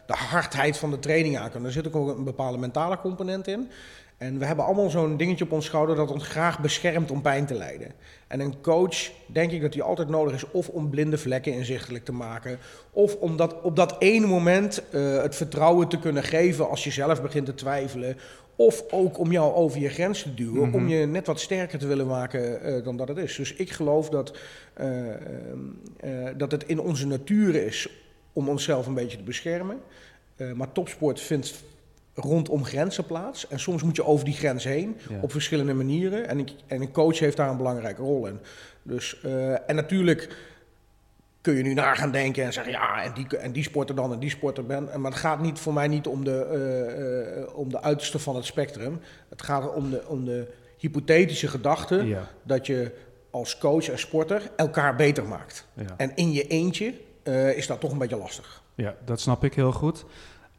de 0.07 0.15
hardheid 0.15 0.77
van 0.77 0.91
de 0.91 0.99
training 0.99 1.39
aan 1.39 1.51
kunnen. 1.51 1.69
Er 1.69 1.75
zit 1.75 1.95
ook 1.95 2.17
een 2.17 2.25
bepaalde 2.25 2.59
mentale 2.59 2.99
component 2.99 3.47
in. 3.47 3.71
En 4.19 4.39
we 4.39 4.45
hebben 4.45 4.65
allemaal 4.65 4.91
zo'n 4.91 5.17
dingetje 5.17 5.45
op 5.45 5.53
ons 5.53 5.65
schouder 5.65 5.97
dat 5.97 6.11
ons 6.11 6.27
graag 6.27 6.61
beschermt 6.61 7.11
om 7.11 7.23
pijn 7.23 7.47
te 7.47 7.55
lijden. 7.55 7.93
En 8.27 8.41
een 8.41 8.61
coach, 8.61 9.11
denk 9.27 9.51
ik 9.51 9.61
dat 9.61 9.73
die 9.73 9.83
altijd 9.83 10.09
nodig 10.09 10.35
is, 10.35 10.51
of 10.51 10.69
om 10.69 10.91
blinde 10.91 11.19
vlekken 11.19 11.53
inzichtelijk 11.53 12.05
te 12.05 12.13
maken, 12.13 12.59
of 12.91 13.15
om 13.15 13.37
dat, 13.37 13.61
op 13.63 13.77
dat 13.77 13.97
ene 13.99 14.27
moment 14.27 14.83
uh, 14.93 15.23
het 15.23 15.37
vertrouwen 15.37 15.89
te 15.89 15.99
kunnen 15.99 16.23
geven 16.23 16.69
als 16.69 16.85
je 16.85 16.91
zelf 16.91 17.23
begint 17.23 17.47
te 17.47 17.55
twijfelen. 17.55 18.17
Of 18.57 18.85
ook 18.91 19.19
om 19.19 19.33
jou 19.33 19.55
over 19.55 19.81
je 19.81 19.89
grens 19.89 20.23
te 20.23 20.35
duwen, 20.35 20.55
mm 20.55 20.63
-hmm. 20.63 20.75
om 20.75 20.89
je 20.89 21.07
net 21.07 21.27
wat 21.27 21.41
sterker 21.41 21.79
te 21.79 21.87
willen 21.87 22.07
maken 22.07 22.67
uh, 22.67 22.85
dan 22.85 22.97
dat 22.97 23.09
het 23.09 23.17
is. 23.17 23.37
Dus 23.37 23.55
ik 23.55 23.71
geloof 23.71 24.09
dat, 24.09 24.37
uh, 24.81 24.87
dat 26.37 26.51
het 26.51 26.65
in 26.65 26.81
onze 26.81 27.07
natuur 27.07 27.55
is 27.55 27.89
om 28.33 28.49
onszelf 28.49 28.87
een 28.87 28.95
beetje 28.95 29.17
te 29.17 29.23
beschermen. 29.23 29.81
maar 30.55 30.73
topsport 30.73 31.21
vindt 31.21 31.63
rondom 32.21 32.65
grenzen 32.65 33.05
plaats. 33.05 33.49
En 33.49 33.61
soms 33.61 33.83
moet 33.83 33.97
je 33.97 34.05
over 34.05 34.25
die 34.25 34.35
grens 34.35 34.65
heen 34.65 34.97
ja. 35.09 35.19
op 35.21 35.33
verschillende 35.33 35.75
manieren. 35.75 36.29
En, 36.29 36.39
ik, 36.39 36.51
en 36.67 36.81
een 36.81 36.93
coach 36.93 37.19
heeft 37.19 37.37
daar 37.37 37.51
een 37.51 37.57
belangrijke 37.57 38.03
rol 38.03 38.27
in. 38.27 38.39
Dus, 38.83 39.21
uh, 39.25 39.71
en 39.71 39.75
natuurlijk 39.75 40.37
kun 41.41 41.55
je 41.55 41.63
nu 41.63 41.75
na 41.75 41.95
gaan 41.95 42.11
denken 42.11 42.45
en 42.45 42.53
zeggen... 42.53 42.73
ja, 42.73 43.03
en 43.03 43.13
die, 43.15 43.39
en 43.39 43.53
die 43.53 43.63
sporter 43.63 43.95
dan 43.95 44.13
en 44.13 44.19
die 44.19 44.31
sporter 44.31 44.67
ben. 44.67 44.89
Maar 45.01 45.11
het 45.11 45.21
gaat 45.21 45.41
niet, 45.41 45.59
voor 45.59 45.73
mij 45.73 45.89
niet 45.89 46.07
om 46.07 46.25
de, 46.25 46.47
uh, 46.53 47.43
uh, 47.43 47.57
om 47.57 47.71
de 47.71 47.83
uiterste 47.83 48.19
van 48.19 48.37
het 48.37 48.45
spectrum. 48.45 49.01
Het 49.29 49.43
gaat 49.43 49.75
om 49.75 49.91
de, 49.91 50.03
om 50.09 50.25
de 50.25 50.53
hypothetische 50.79 51.49
gedachte... 51.49 52.07
Ja. 52.07 52.29
dat 52.43 52.67
je 52.67 52.93
als 53.31 53.59
coach 53.59 53.89
en 53.89 53.99
sporter 53.99 54.51
elkaar 54.57 54.97
beter 54.97 55.25
maakt. 55.25 55.67
Ja. 55.75 55.95
En 55.97 56.13
in 56.15 56.33
je 56.33 56.47
eentje 56.47 56.95
is 57.55 57.67
dat 57.67 57.81
toch 57.81 57.93
een 57.93 57.99
beetje 57.99 58.17
lastig. 58.17 58.63
Ja, 58.75 58.95
dat 59.05 59.21
snap 59.21 59.45
ik 59.45 59.55
heel 59.55 59.73
goed. 59.73 60.05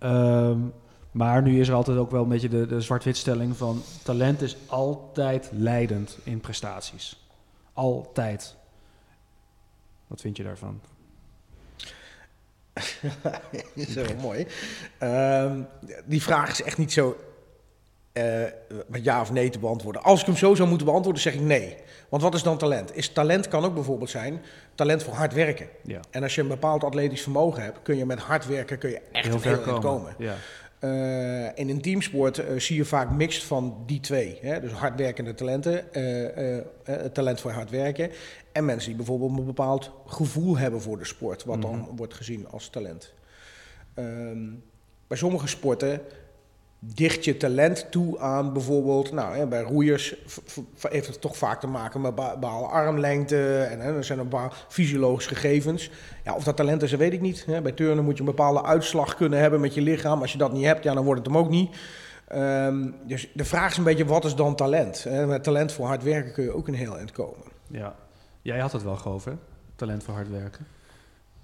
Um, 0.04 0.74
maar 1.12 1.42
nu 1.42 1.60
is 1.60 1.68
er 1.68 1.74
altijd 1.74 1.98
ook 1.98 2.12
wel 2.12 2.24
een 2.24 2.30
beetje 2.30 2.50
de, 2.50 2.66
de 2.66 2.82
zwart-witstelling 2.82 3.58
van 3.58 3.82
talent 4.04 4.42
is 4.42 4.58
altijd 4.66 5.50
leidend 5.54 6.18
in 6.24 6.40
prestaties. 6.40 7.28
Altijd. 7.74 8.56
Wat 10.08 10.22
vind 10.22 10.38
je 10.38 10.44
daarvan? 10.44 10.82
dat 13.22 13.42
is 13.74 13.96
heel 13.96 14.16
mooi. 14.22 14.48
Um, 15.00 15.68
die 16.06 16.22
vraag 16.22 16.50
is 16.50 16.62
echt 16.62 16.78
niet 16.78 16.92
zo 16.92 17.18
met 18.88 19.04
ja 19.04 19.22
of 19.22 19.32
nee 19.32 19.50
te 19.50 19.60
beantwoorden. 19.60 20.04
Als 20.04 20.20
ik 20.20 20.26
hem 20.26 20.36
zo 20.36 20.56
zou 20.56 20.70
moeten 20.70 20.88
beantwoorden, 20.88 21.22
zeg 21.22 21.34
ik 21.34 21.40
nee. 21.42 21.78
Want 22.10 22.22
wat 22.22 22.34
is 22.34 22.44
dan 22.44 22.58
talent? 22.58 22.96
Is 22.96 23.10
talent 23.10 23.48
kan 23.48 23.66
ook 23.66 23.74
bijvoorbeeld 23.74 24.10
zijn 24.10 24.42
talent 24.76 25.04
voor 25.04 25.14
hard 25.14 25.34
werken. 25.34 25.68
Ja. 25.84 26.00
En 26.10 26.24
als 26.24 26.36
je 26.36 26.42
een 26.42 26.48
bepaald 26.48 26.84
atletisch 26.84 27.22
vermogen 27.22 27.64
hebt, 27.64 27.82
kun 27.82 27.98
je 27.98 28.06
met 28.06 28.20
hard 28.20 28.48
werken 28.48 28.78
kun 28.78 28.90
je 28.90 29.02
echt 29.12 29.28
heel 29.28 29.40
ver 29.40 29.58
komen. 29.58 29.82
komen. 29.82 30.16
Ja. 30.18 30.36
Uh, 30.84 31.58
in 31.58 31.70
een 31.70 31.82
teamsport 31.82 32.38
uh, 32.38 32.60
zie 32.60 32.76
je 32.76 32.86
vaak 32.86 33.12
mixed 33.12 33.44
van 33.44 33.84
die 33.86 34.00
twee. 34.00 34.38
Hè? 34.42 34.60
Dus 34.60 34.72
hardwerkende 34.72 35.34
talenten, 35.34 35.86
uh, 36.86 37.06
talent 37.14 37.42
voor 37.42 37.52
hard 37.52 37.70
werken. 37.70 38.12
En 38.52 38.66
mensen 38.66 38.88
die 38.88 38.98
bijvoorbeeld 38.98 39.38
een 39.38 39.46
bepaald 39.46 39.92
gevoel 40.06 40.58
hebben 40.58 40.82
voor 40.82 40.98
de 40.98 41.06
sport, 41.06 41.44
wat 41.44 41.62
dan 41.62 41.78
mhm. 41.78 41.96
wordt 41.96 42.14
gezien 42.14 42.48
als 42.48 42.70
talent. 42.70 43.14
Um, 43.96 44.64
bij 45.08 45.18
sommige 45.18 45.48
sporten 45.48 46.02
dicht 46.80 47.26
je 47.26 47.38
talent 47.38 47.92
toe 47.92 48.20
aan 48.20 48.54
bijvoorbeeld, 48.54 49.12
nou, 49.12 49.36
hè, 49.36 49.48
bij 49.48 49.62
roeiers 49.62 50.16
heeft 50.82 51.08
het 51.08 51.22
toch 51.22 51.38
vaak 51.38 51.60
te 51.60 51.68
maken 51.68 52.02
met 52.02 52.16
bepaalde 52.16 52.68
armlengte 52.68 53.62
en 53.62 53.80
hè, 53.80 53.96
er 53.96 54.04
zijn 54.04 54.20
een 54.20 54.28
paar 54.28 54.66
fysiologische 54.68 55.36
gegevens. 55.36 55.92
Ja, 56.24 56.36
of 56.36 56.44
dat 56.44 56.56
talent 56.56 56.82
is, 56.82 56.92
weet 56.92 57.14
ik 57.14 57.22
niet. 57.22 57.46
Hè. 57.46 57.62
Bij 57.62 57.72
turnen 57.72 58.04
moet 58.04 58.14
je 58.14 58.20
een 58.20 58.26
bepaalde 58.26 58.64
uitslag 58.64 59.16
kunnen 59.16 59.40
hebben 59.40 59.60
met 59.60 59.74
je 59.74 59.82
lichaam. 59.82 60.22
Als 60.22 60.32
je 60.32 60.38
dat 60.38 60.54
niet 60.54 60.66
hebt, 60.66 60.84
ja, 60.84 60.94
dan 60.94 61.04
wordt 61.04 61.20
het 61.26 61.34
hem 61.34 61.38
ook 61.38 61.50
niet. 61.50 61.78
Um, 62.36 62.96
dus 63.08 63.30
de 63.34 63.46
vraag 63.46 63.72
is 63.72 63.78
een 63.78 63.84
beetje, 63.84 64.06
wat 64.06 64.26
is 64.26 64.36
dan 64.36 64.56
talent? 64.56 65.04
Hè? 65.04 65.28
Met 65.28 65.44
talent 65.44 65.72
voor 65.72 65.86
hard 65.86 66.04
werken 66.04 66.34
kun 66.34 66.44
je 66.44 66.56
ook 66.56 66.68
een 66.68 66.74
heel 66.74 66.98
eind 66.98 67.12
komen. 67.12 67.46
Ja, 67.68 67.96
jij 68.42 68.60
had 68.60 68.72
het 68.72 68.84
wel 68.84 68.96
gehoord, 68.96 69.24
Talent 69.76 70.04
voor 70.04 70.14
hard 70.14 70.30
werken. 70.30 70.66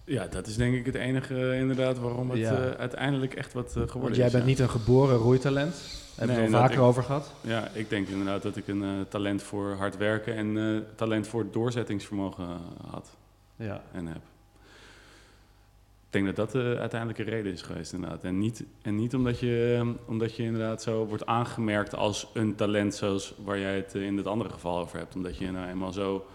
Ja, 0.05 0.27
dat 0.27 0.47
is 0.47 0.55
denk 0.55 0.75
ik 0.75 0.85
het 0.85 0.95
enige 0.95 1.51
eh, 1.51 1.59
inderdaad 1.59 1.99
waarom 1.99 2.29
het 2.29 2.39
uh, 2.39 2.69
uiteindelijk 2.69 3.33
echt 3.33 3.53
wat 3.53 3.67
uh, 3.67 3.73
geworden 3.73 4.01
Want 4.01 4.15
jij 4.15 4.29
bent 4.31 4.45
niet 4.45 4.59
een 4.59 4.69
geboren 4.69 5.17
roeitalent. 5.17 6.03
Hebben 6.15 6.35
we 6.35 6.41
het 6.41 6.53
al 6.53 6.59
vaker 6.59 6.79
over 6.79 7.03
gehad? 7.03 7.33
Ja, 7.41 7.69
ik 7.73 7.89
denk 7.89 8.07
inderdaad 8.07 8.41
dat 8.41 8.55
ik 8.55 8.67
een 8.67 9.05
talent 9.09 9.43
voor 9.43 9.73
hard 9.73 9.97
werken 9.97 10.35
en 10.35 10.85
talent 10.95 11.27
voor 11.27 11.51
doorzettingsvermogen 11.51 12.47
had. 12.87 13.17
Ja. 13.55 13.83
En 13.91 14.07
heb. 14.07 14.21
Ik 16.05 16.21
denk 16.21 16.25
dat 16.25 16.35
dat 16.35 16.51
de 16.51 16.77
uiteindelijke 16.79 17.23
reden 17.23 17.51
is 17.51 17.61
geweest 17.61 17.93
inderdaad. 17.93 18.23
En 18.23 18.39
niet, 18.39 18.63
en 18.81 18.95
niet 18.95 19.15
omdat, 19.15 19.39
je, 19.39 19.93
omdat 20.05 20.35
je 20.35 20.43
inderdaad 20.43 20.81
zo 20.81 21.05
wordt 21.05 21.25
aangemerkt 21.25 21.95
als 21.95 22.29
een 22.33 22.55
talent 22.55 22.95
zoals 22.95 23.33
waar 23.43 23.59
jij 23.59 23.75
het 23.75 23.93
in 23.93 24.17
het 24.17 24.27
andere 24.27 24.49
geval 24.49 24.79
over 24.79 24.97
hebt. 24.97 25.15
Omdat 25.15 25.37
je 25.37 25.51
nou 25.51 25.69
eenmaal 25.69 25.91
zo 25.91 26.25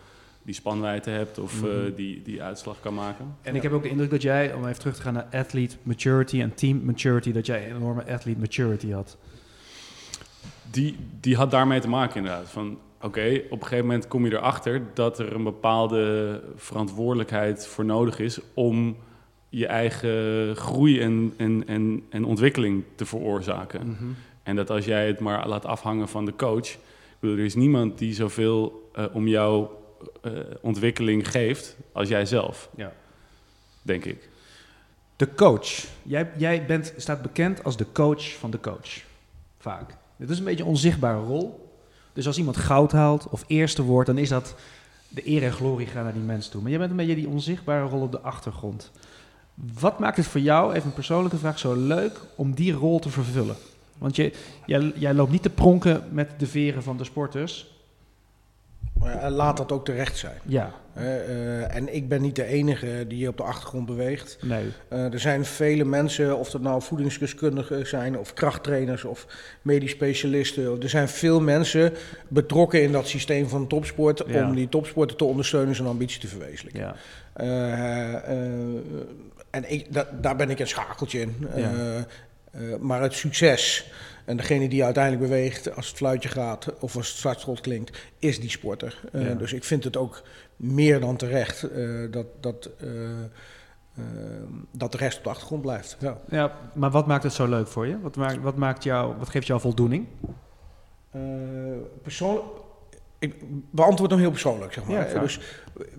die 0.42 0.54
spanwijdte 0.54 1.10
hebt 1.10 1.38
of 1.38 1.62
uh, 1.62 1.70
die, 1.96 2.22
die 2.22 2.42
uitslag 2.42 2.80
kan 2.80 2.94
maken. 2.94 3.36
En 3.42 3.54
ik 3.54 3.62
heb 3.62 3.72
ook 3.72 3.82
de 3.82 3.88
indruk 3.88 4.10
dat 4.10 4.22
jij, 4.22 4.54
om 4.54 4.66
even 4.66 4.78
terug 4.78 4.96
te 4.96 5.02
gaan 5.02 5.14
naar 5.14 5.28
athlete 5.32 5.76
maturity 5.82 6.40
en 6.40 6.54
team 6.54 6.84
maturity, 6.84 7.32
dat 7.32 7.46
jij 7.46 7.70
een 7.70 7.76
enorme 7.76 8.04
athlete 8.06 8.38
maturity 8.38 8.90
had. 8.90 9.16
Die, 10.70 10.96
die 11.20 11.36
had 11.36 11.50
daarmee 11.50 11.80
te 11.80 11.88
maken 11.88 12.16
inderdaad. 12.16 12.48
Van 12.48 12.78
oké, 13.00 13.42
op 13.50 13.60
een 13.60 13.66
gegeven 13.66 13.86
moment 13.86 14.08
kom 14.08 14.24
je 14.24 14.32
erachter 14.32 14.82
dat 14.94 15.18
er 15.18 15.34
een 15.34 15.44
bepaalde 15.44 16.42
verantwoordelijkheid 16.56 17.66
voor 17.66 17.84
nodig 17.84 18.18
is 18.18 18.40
om 18.54 18.96
je 19.48 19.66
eigen 19.66 20.56
groei 20.56 21.00
en, 21.00 21.34
en, 21.36 21.66
en, 21.66 22.02
en 22.10 22.24
ontwikkeling 22.24 22.84
te 22.94 23.06
veroorzaken. 23.06 23.86
Mhm. 23.86 24.04
En 24.42 24.56
dat 24.56 24.70
als 24.70 24.84
jij 24.84 25.06
het 25.06 25.20
maar 25.20 25.48
laat 25.48 25.64
afhangen 25.64 26.08
van 26.08 26.24
de 26.24 26.36
coach, 26.36 26.76
bedoel, 27.18 27.36
er 27.36 27.44
is 27.44 27.54
niemand 27.54 27.98
die 27.98 28.14
zoveel 28.14 28.90
uh, 28.98 29.04
om 29.12 29.28
jou 29.28 29.68
ontwikkeling 30.60 31.30
geeft 31.30 31.76
als 31.92 32.08
jij 32.08 32.26
zelf. 32.26 32.70
Ja. 32.76 32.92
Denk 33.82 34.04
ik. 34.04 34.28
De 35.16 35.34
coach. 35.34 35.84
Jij, 36.02 36.30
jij 36.36 36.66
bent, 36.66 36.94
staat 36.96 37.22
bekend 37.22 37.64
als 37.64 37.76
de 37.76 37.86
coach 37.92 38.36
van 38.38 38.50
de 38.50 38.60
coach. 38.60 39.04
Vaak. 39.58 39.96
Dit 40.16 40.30
is 40.30 40.38
een 40.38 40.44
beetje 40.44 40.62
een 40.62 40.68
onzichtbare 40.68 41.20
rol. 41.20 41.68
Dus 42.12 42.26
als 42.26 42.38
iemand 42.38 42.56
goud 42.56 42.92
haalt 42.92 43.28
of 43.28 43.44
eerste 43.46 43.82
wordt, 43.82 44.06
dan 44.06 44.18
is 44.18 44.28
dat 44.28 44.54
de 45.08 45.28
eer 45.28 45.42
en 45.42 45.52
glorie 45.52 45.86
gaan 45.86 46.04
naar 46.04 46.12
die 46.12 46.22
mens 46.22 46.48
toe. 46.48 46.60
Maar 46.60 46.70
jij 46.70 46.78
bent 46.78 46.90
een 46.90 46.96
beetje 46.96 47.14
die 47.14 47.28
onzichtbare 47.28 47.88
rol 47.88 48.00
op 48.00 48.12
de 48.12 48.20
achtergrond. 48.20 48.90
Wat 49.80 49.98
maakt 49.98 50.16
het 50.16 50.26
voor 50.26 50.40
jou, 50.40 50.72
even 50.74 50.86
een 50.86 50.94
persoonlijke 50.94 51.38
vraag, 51.38 51.58
zo 51.58 51.74
leuk 51.74 52.20
om 52.34 52.54
die 52.54 52.72
rol 52.72 52.98
te 52.98 53.10
vervullen? 53.10 53.56
Want 53.98 54.16
je, 54.16 54.32
jij, 54.66 54.92
jij 54.94 55.14
loopt 55.14 55.30
niet 55.30 55.42
te 55.42 55.50
pronken 55.50 56.04
met 56.10 56.30
de 56.38 56.46
veren 56.46 56.82
van 56.82 56.96
de 56.96 57.04
sporters. 57.04 57.79
Maar 59.00 59.30
laat 59.30 59.56
dat 59.56 59.72
ook 59.72 59.84
terecht 59.84 60.16
zijn. 60.16 60.38
Ja. 60.46 60.70
Uh, 60.96 61.74
en 61.74 61.94
ik 61.94 62.08
ben 62.08 62.22
niet 62.22 62.36
de 62.36 62.44
enige 62.44 63.04
die 63.08 63.18
hier 63.18 63.28
op 63.28 63.36
de 63.36 63.42
achtergrond 63.42 63.86
beweegt. 63.86 64.38
Nee. 64.42 64.64
Uh, 64.92 65.12
er 65.12 65.20
zijn 65.20 65.44
vele 65.44 65.84
mensen, 65.84 66.38
of 66.38 66.50
dat 66.50 66.60
nou 66.60 66.82
voedingsdeskundigen 66.82 67.86
zijn, 67.86 68.18
of 68.18 68.32
krachttrainers, 68.32 69.04
of 69.04 69.26
medisch 69.62 69.90
specialisten. 69.90 70.82
Er 70.82 70.88
zijn 70.88 71.08
veel 71.08 71.40
mensen 71.40 71.92
betrokken 72.28 72.82
in 72.82 72.92
dat 72.92 73.06
systeem 73.06 73.48
van 73.48 73.66
topsport 73.66 74.24
om 74.24 74.54
die 74.54 74.68
topsporten 74.68 75.16
te 75.16 75.24
ondersteunen 75.24 75.74
zijn 75.74 75.88
ambitie 75.88 76.20
te 76.20 76.28
verwezenlijken. 76.28 76.94
Ja. 77.34 78.22
en 79.50 79.72
ik, 79.72 79.86
daar 80.20 80.36
ben 80.36 80.50
ik 80.50 80.58
een 80.58 80.66
schakeltje 80.68 81.20
in. 81.20 81.46
Ja. 81.56 81.70
Maar 82.80 83.02
het 83.02 83.12
succes 83.12 83.90
en 84.24 84.36
degene 84.36 84.68
die 84.68 84.84
uiteindelijk 84.84 85.22
beweegt 85.22 85.76
als 85.76 85.88
het 85.88 85.96
fluitje 85.96 86.28
gaat 86.28 86.78
of 86.80 86.96
als 86.96 87.08
het 87.08 87.16
startschot 87.16 87.60
klinkt, 87.60 87.98
is 88.18 88.40
die 88.40 88.50
sporter. 88.50 89.00
Uh, 89.12 89.38
Dus 89.38 89.52
ik 89.52 89.64
vind 89.64 89.84
het 89.84 89.96
ook 89.96 90.22
meer 90.56 91.00
dan 91.00 91.16
terecht 91.16 91.68
uh, 91.72 92.12
dat, 92.12 92.26
dat, 92.40 92.70
dat 94.70 94.92
de 94.92 94.98
rest 94.98 95.18
op 95.18 95.24
de 95.24 95.30
achtergrond 95.30 95.62
blijft. 95.62 95.96
Ja. 96.00 96.18
ja, 96.30 96.56
maar 96.72 96.90
wat 96.90 97.06
maakt 97.06 97.22
het 97.22 97.32
zo 97.32 97.46
leuk 97.46 97.68
voor 97.68 97.86
je? 97.86 98.00
Wat, 98.00 98.16
maakt, 98.16 98.40
wat, 98.40 98.56
maakt 98.56 98.84
jou, 98.84 99.16
wat 99.18 99.28
geeft 99.28 99.46
jou 99.46 99.60
voldoening? 99.60 100.06
persoonlijk, 102.02 102.46
ik 103.18 103.34
beantwoord 103.70 104.10
hem 104.10 104.20
heel 104.20 104.30
persoonlijk, 104.30 104.72
zeg 104.72 104.84
maar. 104.84 105.14
Ja, 105.14 105.20
dus 105.20 105.40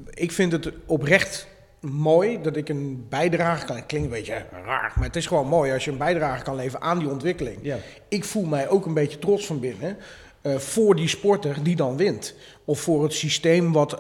ik 0.10 0.32
vind 0.32 0.52
het 0.52 0.72
oprecht 0.86 1.48
mooi 1.82 2.42
dat 2.42 2.56
ik 2.56 2.70
een 2.70 3.06
bijdrage 3.10 3.66
kan. 3.66 3.76
Het 3.76 3.86
klinkt 3.86 4.08
een 4.08 4.14
beetje 4.14 4.46
raar, 4.66 4.94
maar 4.96 5.08
het 5.08 5.16
is 5.16 5.26
gewoon 5.26 5.48
mooi 5.48 5.74
als 5.74 5.86
je 5.86 5.92
een 5.92 5.98
bijdrage 5.98 6.44
kan 6.44 6.56
leveren 6.56 6.82
aan 6.82 7.00
die 7.00 7.10
ontwikkeling. 7.10 7.58
Ja. 7.62 7.78
Ik 8.08 8.24
voel 8.24 8.46
mij 8.46 8.70
ook 8.70 8.86
een 8.86 8.94
beetje 8.94 9.20
trots 9.20 9.46
van 9.46 9.60
binnen. 9.60 9.98
Uh, 10.44 10.56
voor 10.56 10.96
die 10.96 11.08
sporter 11.08 11.64
die 11.64 11.76
dan 11.76 11.98
wint. 11.98 12.36
Of 12.66 12.80
voor 12.80 13.04
het 13.04 13.14
systeem 13.14 13.72
wat 13.72 13.94
uh, 13.94 14.00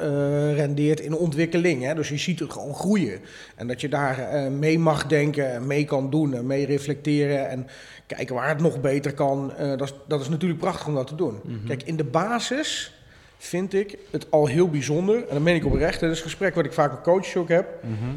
rendeert 0.54 1.00
in 1.00 1.16
ontwikkeling. 1.16 1.84
Hè? 1.84 1.96
Dus 1.96 2.10
je 2.10 2.18
ziet 2.18 2.40
het 2.40 2.52
gewoon 2.52 2.74
groeien. 2.74 3.20
En 3.56 3.68
dat 3.68 3.82
je 3.82 3.90
daar 3.90 4.20
uh, 4.20 4.52
mee 4.52 4.80
mag 4.80 5.08
denken, 5.08 5.68
mee 5.68 5.86
kan 5.86 6.10
doen, 6.10 6.34
en 6.34 6.46
mee 6.46 6.66
reflecteren 6.66 7.50
en 7.50 7.68
kijken 8.08 8.36
waar 8.36 8.48
het 8.48 8.60
nog 8.60 8.82
beter 8.82 9.14
kan. 9.14 9.54
dat, 9.58 9.82
is, 9.82 9.94
dat 10.08 10.22
is 10.22 10.30
natuurlijk 10.30 10.60
prachtig 10.60 10.88
om 10.88 10.96
dat 10.96 11.08
te 11.08 11.16
doen. 11.16 11.40
Mm 11.44 11.58
-hmm. 11.58 11.68
Kijk, 11.68 11.84
in 11.84 11.96
de 11.96 12.04
basis 12.04 13.01
vind 13.44 13.74
ik 13.74 13.98
het 14.12 14.32
al 14.32 14.46
heel 14.46 14.70
bijzonder. 14.70 15.28
En 15.28 15.34
dan 15.34 15.44
ben 15.44 15.56
ik 15.56 15.66
oprecht. 15.66 16.00
Dat 16.00 16.12
is 16.12 16.18
een 16.18 16.24
gesprek 16.24 16.56
wat 16.56 16.66
ik 16.66 16.74
vaak 16.74 16.92
met 16.92 17.02
coaches 17.02 17.36
ook 17.36 17.50
heb. 17.50 17.84
Mhm. 17.84 18.16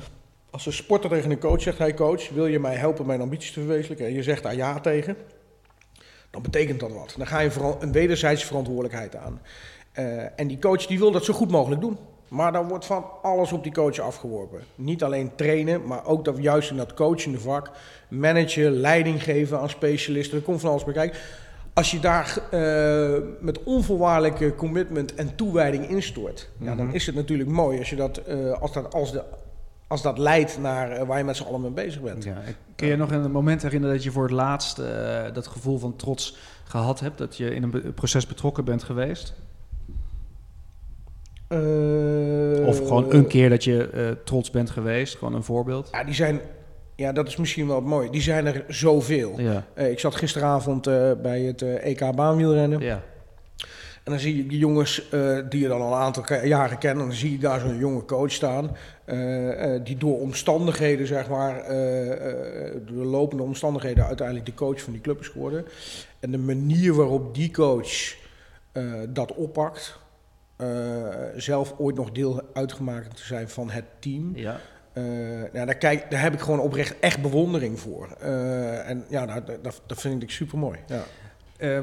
Als 0.51 0.67
een 0.67 0.73
sporter 0.73 1.11
tegen 1.11 1.31
een 1.31 1.39
coach 1.39 1.63
zegt: 1.63 1.79
Hey 1.79 1.95
coach, 1.95 2.29
wil 2.29 2.47
je 2.47 2.59
mij 2.59 2.75
helpen 2.75 3.07
mijn 3.07 3.21
ambities 3.21 3.53
te 3.53 3.61
verwezenlijken? 3.61 4.07
En 4.07 4.13
je 4.13 4.23
zegt 4.23 4.43
daar 4.43 4.57
ja 4.57 4.81
tegen. 4.81 5.17
Dan 6.31 6.43
betekent 6.43 6.81
dat 6.81 6.93
wat. 6.93 7.15
Dan 7.17 7.27
ga 7.27 7.39
je 7.39 7.51
vooral 7.51 7.77
een 7.81 7.93
wederzijdse 7.93 8.47
verantwoordelijkheid 8.47 9.17
aan. 9.17 9.41
Uh, 9.99 10.23
en 10.37 10.47
die 10.47 10.59
coach 10.59 10.87
die 10.87 10.99
wil 10.99 11.11
dat 11.11 11.25
zo 11.25 11.33
goed 11.33 11.51
mogelijk 11.51 11.81
doen. 11.81 11.99
Maar 12.29 12.53
dan 12.53 12.69
wordt 12.69 12.87
van 12.87 13.05
alles 13.23 13.53
op 13.53 13.63
die 13.63 13.73
coach 13.73 13.99
afgeworpen. 13.99 14.61
Niet 14.75 15.03
alleen 15.03 15.35
trainen, 15.35 15.87
maar 15.87 16.07
ook 16.07 16.25
dat 16.25 16.37
juist 16.39 16.71
in 16.71 16.77
dat 16.77 16.95
coachende 16.95 17.39
vak 17.39 17.71
managen, 18.09 18.71
leiding 18.71 19.23
geven 19.23 19.61
aan 19.61 19.69
specialisten. 19.69 20.39
Er 20.39 20.45
komt 20.45 20.61
van 20.61 20.71
alles 20.71 20.85
bij 20.85 20.95
kijken 20.95 21.19
als 21.75 21.91
je 21.91 22.01
daar 22.01 22.39
uh, 22.55 23.15
met 23.41 23.63
onvoorwaardelijke 23.63 24.55
commitment 24.55 25.15
en 25.15 25.35
toewijding 25.35 25.89
instort, 25.89 26.49
ja, 26.59 26.75
dan 26.75 26.87
mhm. 26.87 26.95
is 26.95 27.07
het 27.07 27.15
natuurlijk 27.15 27.49
mooi 27.49 27.79
als, 27.79 27.91
je 27.91 27.97
dat, 27.97 28.21
uh, 28.29 28.53
als, 28.53 28.73
dat, 28.73 28.95
als, 28.95 29.13
de, 29.13 29.23
als 29.87 30.03
dat 30.03 30.19
leidt 30.19 30.59
naar 30.59 31.01
uh, 31.01 31.07
waar 31.07 31.19
je 31.19 31.25
met 31.25 31.37
z'n 31.37 31.45
allen 31.45 31.61
mee 31.61 31.71
bezig 31.71 32.01
bent. 32.01 32.25
Ja, 32.25 32.43
kun 32.77 32.89
je 32.89 32.97
nog 32.97 33.11
een 33.11 33.31
moment 33.31 33.63
herinneren 33.63 33.95
dat 33.95 34.05
je 34.05 34.11
voor 34.11 34.23
het 34.23 34.33
laatst 34.33 34.77
dat 35.33 35.47
gevoel 35.47 35.79
van 35.79 35.97
trots 35.97 36.37
gehad 36.65 37.01
hebt? 37.01 37.19
Dat 37.19 37.37
je 37.37 37.55
in 37.55 37.63
een 37.63 37.95
proces 37.95 38.27
betrokken 38.27 38.65
bent 38.65 38.83
geweest? 38.83 39.35
of 42.67 42.79
gewoon 42.79 43.13
een 43.13 43.27
keer 43.27 43.49
dat 43.49 43.65
je 43.65 44.17
trots 44.25 44.51
bent 44.51 44.71
geweest, 44.71 45.17
gewoon 45.17 45.35
een 45.35 45.43
voorbeeld? 45.43 45.89
Ja, 45.93 46.05
die 46.05 46.15
zijn 46.15 46.41
ja, 46.97 47.13
dat 47.13 47.29
is 47.29 47.37
misschien 47.37 47.67
wel 47.67 47.81
mooi. 47.81 48.11
Die 48.11 48.23
zijn 48.23 48.47
er 48.47 48.65
zoveel. 48.69 49.41
Ja. 49.41 49.65
Uh, 49.75 49.91
ik 49.91 49.99
zat 49.99 50.15
gisteravond 50.15 50.87
uh, 50.87 51.13
bij 51.23 51.41
het 51.41 51.63
uh, 51.63 51.75
eh, 51.75 51.85
EK 51.85 52.15
baanwielrennen. 52.15 52.81
Ja. 52.81 53.03
En 54.05 54.13
dan 54.13 54.21
zie 54.21 54.37
je 54.37 54.47
die 54.47 54.59
jongens 54.59 55.09
die 55.49 55.61
je 55.61 55.69
dan 55.69 55.81
al 55.81 55.93
een 55.93 55.99
aantal 55.99 56.25
jaren 56.45 56.79
kennen. 56.79 57.03
En 57.03 57.09
dan 57.09 57.19
zie 57.19 57.33
je 57.33 57.39
daar 57.39 57.61
zo'n 57.61 57.79
jonge 57.79 58.05
coach 58.05 58.33
staan. 58.33 58.77
die 59.85 59.97
door 59.97 60.21
omstandigheden, 60.21 61.07
zeg 61.07 61.29
maar, 61.29 61.55
door 62.87 63.03
de 63.03 63.09
lopende 63.09 63.43
omstandigheden 63.43 64.07
uiteindelijk 64.07 64.47
de 64.47 64.55
coach 64.55 64.81
van 64.81 64.93
die 64.93 65.03
club 65.03 65.21
is 65.21 65.29
geworden. 65.29 65.65
En 66.21 66.31
de 66.31 66.39
manier 66.39 66.95
waarop 66.95 67.35
die 67.35 67.51
coach 67.51 68.17
dat 69.09 69.35
oppakt. 69.35 69.99
zelf 71.37 71.75
ooit 71.79 71.97
nog 71.97 72.11
deel 72.11 72.43
uitgemaakt 72.53 73.17
te 73.17 73.25
zijn 73.25 73.49
van 73.49 73.71
het 73.71 73.85
team. 73.99 74.33
Ja. 74.35 74.61
Uh, 74.95 75.05
nou, 75.53 75.67
daar, 75.67 75.75
kijk, 75.75 76.11
daar 76.11 76.21
heb 76.21 76.35
ik 76.35 76.41
gewoon 76.41 76.61
oprecht 76.61 76.99
echt 77.01 77.23
bewondering 77.23 77.81
voor. 77.81 78.09
Uh, 78.23 78.89
en 78.89 79.05
ja, 79.09 79.25
nou, 79.25 79.43
dat, 79.63 79.83
dat 79.87 80.01
vind 80.01 80.23
ik 80.23 80.31
super 80.31 80.59
mooi. 80.59 80.79
Ja. 80.87 81.03
Uh, 81.59 81.79